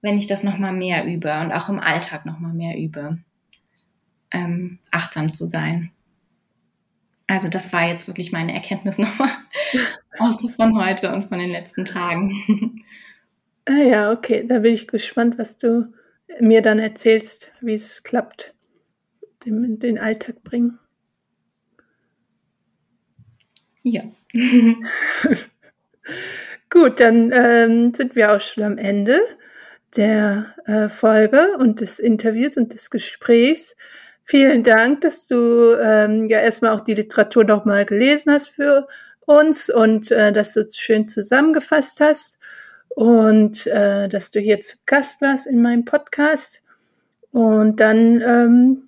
wenn 0.03 0.19
ich 0.19 0.27
das 0.27 0.43
nochmal 0.43 0.73
mehr 0.73 1.07
übe 1.07 1.33
und 1.41 1.53
auch 1.53 1.69
im 1.69 1.79
Alltag 1.79 2.27
nochmal 2.27 2.53
mehr 2.53 2.77
übe, 2.77 3.19
ähm, 4.31 4.79
achtsam 4.91 5.33
zu 5.33 5.47
sein. 5.47 5.91
Also 7.27 7.49
das 7.49 7.73
war 7.73 7.87
jetzt 7.87 8.09
wirklich 8.09 8.33
meine 8.33 8.53
Erkenntnis 8.53 8.99
nochmal 8.99 9.31
außer 10.19 10.49
von 10.51 10.77
heute 10.77 11.15
und 11.15 11.29
von 11.29 11.39
den 11.39 11.51
letzten 11.51 11.85
Tagen. 11.85 12.85
Ah 13.65 13.83
ja, 13.83 14.13
okay, 14.13 14.45
da 14.47 14.59
bin 14.59 14.75
ich 14.75 14.89
gespannt, 14.89 15.39
was 15.39 15.57
du 15.57 15.93
mir 16.41 16.63
dann 16.63 16.81
erzählst, 16.81 17.53
wie 17.61 17.75
es 17.75 18.03
klappt, 18.03 18.55
den, 19.45 19.79
den 19.79 19.99
Alltag 19.99 20.43
bringen. 20.43 20.79
Ja. 23.83 24.03
Gut, 26.71 27.01
dann 27.01 27.31
ähm, 27.33 27.93
sind 27.95 28.17
wir 28.17 28.33
auch 28.35 28.41
schon 28.41 28.65
am 28.65 28.79
Ende 28.79 29.21
der 29.97 30.55
äh, 30.65 30.89
Folge 30.89 31.57
und 31.59 31.81
des 31.81 31.99
Interviews 31.99 32.57
und 32.57 32.73
des 32.73 32.91
Gesprächs. 32.91 33.77
Vielen 34.25 34.63
Dank, 34.63 35.03
dass 35.03 35.27
du 35.27 35.77
ähm, 35.81 36.29
ja 36.29 36.39
erstmal 36.39 36.73
auch 36.73 36.81
die 36.81 36.95
Literatur 36.95 37.45
nochmal 37.45 37.85
gelesen 37.85 38.33
hast 38.33 38.49
für 38.49 38.87
uns 39.27 39.69
und 39.69 40.11
äh, 40.11 40.33
dass 40.33 40.55
du 40.55 40.61
es 40.61 40.77
schön 40.77 41.09
zusammengefasst 41.09 42.01
hast 42.01 42.39
und 42.89 43.67
äh, 43.67 44.09
dass 44.09 44.31
du 44.31 44.41
hier 44.41 44.61
zu 44.61 44.77
Gast 44.87 45.21
warst 45.21 45.47
in 45.47 45.61
meinem 45.61 45.85
Podcast. 45.85 46.61
Und 47.33 47.81
dann 47.81 48.21
ähm, 48.21 48.87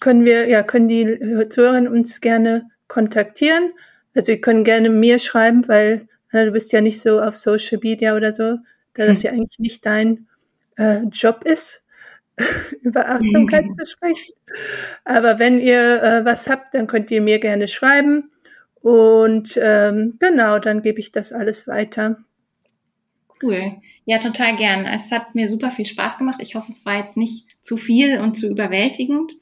können 0.00 0.24
wir, 0.24 0.48
ja, 0.48 0.62
können 0.62 0.88
die 0.88 1.18
Zuhörerinnen 1.48 1.92
uns 1.92 2.20
gerne 2.20 2.68
kontaktieren. 2.86 3.72
Also 4.14 4.32
ihr 4.32 4.40
können 4.40 4.64
gerne 4.64 4.90
mir 4.90 5.18
schreiben, 5.18 5.66
weil 5.68 6.08
äh, 6.32 6.44
du 6.44 6.52
bist 6.52 6.72
ja 6.72 6.80
nicht 6.80 7.00
so 7.00 7.20
auf 7.20 7.36
Social 7.36 7.78
Media 7.82 8.16
oder 8.16 8.32
so, 8.32 8.58
da 8.94 9.06
das 9.06 9.22
hm. 9.22 9.24
ja 9.24 9.32
eigentlich 9.32 9.58
nicht 9.58 9.86
dein 9.86 10.26
äh, 10.76 11.02
Job 11.12 11.44
ist. 11.44 11.82
über 12.82 13.08
Achtsamkeit 13.08 13.66
mhm. 13.66 13.74
zu 13.74 13.86
sprechen. 13.86 14.34
Aber 15.04 15.38
wenn 15.38 15.60
ihr 15.60 16.02
äh, 16.02 16.24
was 16.24 16.48
habt, 16.48 16.74
dann 16.74 16.86
könnt 16.86 17.10
ihr 17.10 17.20
mir 17.20 17.38
gerne 17.38 17.68
schreiben. 17.68 18.30
Und 18.80 19.58
ähm, 19.60 20.16
genau, 20.18 20.58
dann 20.58 20.82
gebe 20.82 21.00
ich 21.00 21.12
das 21.12 21.32
alles 21.32 21.66
weiter. 21.66 22.18
Cool. 23.42 23.76
Ja, 24.04 24.18
total 24.18 24.56
gern. 24.56 24.86
Es 24.86 25.10
hat 25.12 25.34
mir 25.34 25.48
super 25.48 25.70
viel 25.70 25.86
Spaß 25.86 26.18
gemacht. 26.18 26.38
Ich 26.40 26.54
hoffe, 26.54 26.72
es 26.72 26.84
war 26.86 26.98
jetzt 26.98 27.16
nicht 27.16 27.62
zu 27.62 27.76
viel 27.76 28.18
und 28.20 28.36
zu 28.36 28.48
überwältigend. 28.48 29.32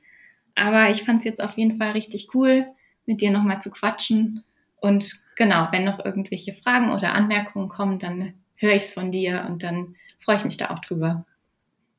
Aber 0.56 0.90
ich 0.90 1.04
fand 1.04 1.20
es 1.20 1.24
jetzt 1.24 1.42
auf 1.42 1.56
jeden 1.56 1.76
Fall 1.78 1.92
richtig 1.92 2.34
cool, 2.34 2.66
mit 3.06 3.20
dir 3.20 3.30
nochmal 3.30 3.60
zu 3.60 3.70
quatschen. 3.70 4.42
Und 4.76 5.12
genau, 5.36 5.68
wenn 5.70 5.84
noch 5.84 6.04
irgendwelche 6.04 6.54
Fragen 6.54 6.92
oder 6.92 7.12
Anmerkungen 7.12 7.68
kommen, 7.68 7.98
dann 7.98 8.34
höre 8.58 8.74
ich 8.74 8.84
es 8.84 8.92
von 8.92 9.12
dir 9.12 9.46
und 9.48 9.62
dann 9.62 9.94
freue 10.18 10.36
ich 10.36 10.44
mich 10.44 10.56
da 10.56 10.70
auch 10.70 10.80
drüber. 10.80 11.24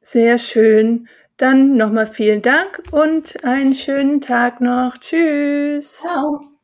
Sehr 0.01 0.37
schön. 0.37 1.07
Dann 1.37 1.77
nochmal 1.77 2.07
vielen 2.07 2.41
Dank 2.41 2.81
und 2.91 3.43
einen 3.43 3.75
schönen 3.75 4.21
Tag 4.21 4.59
noch. 4.59 4.97
Tschüss. 4.97 5.99
Ciao. 5.99 6.56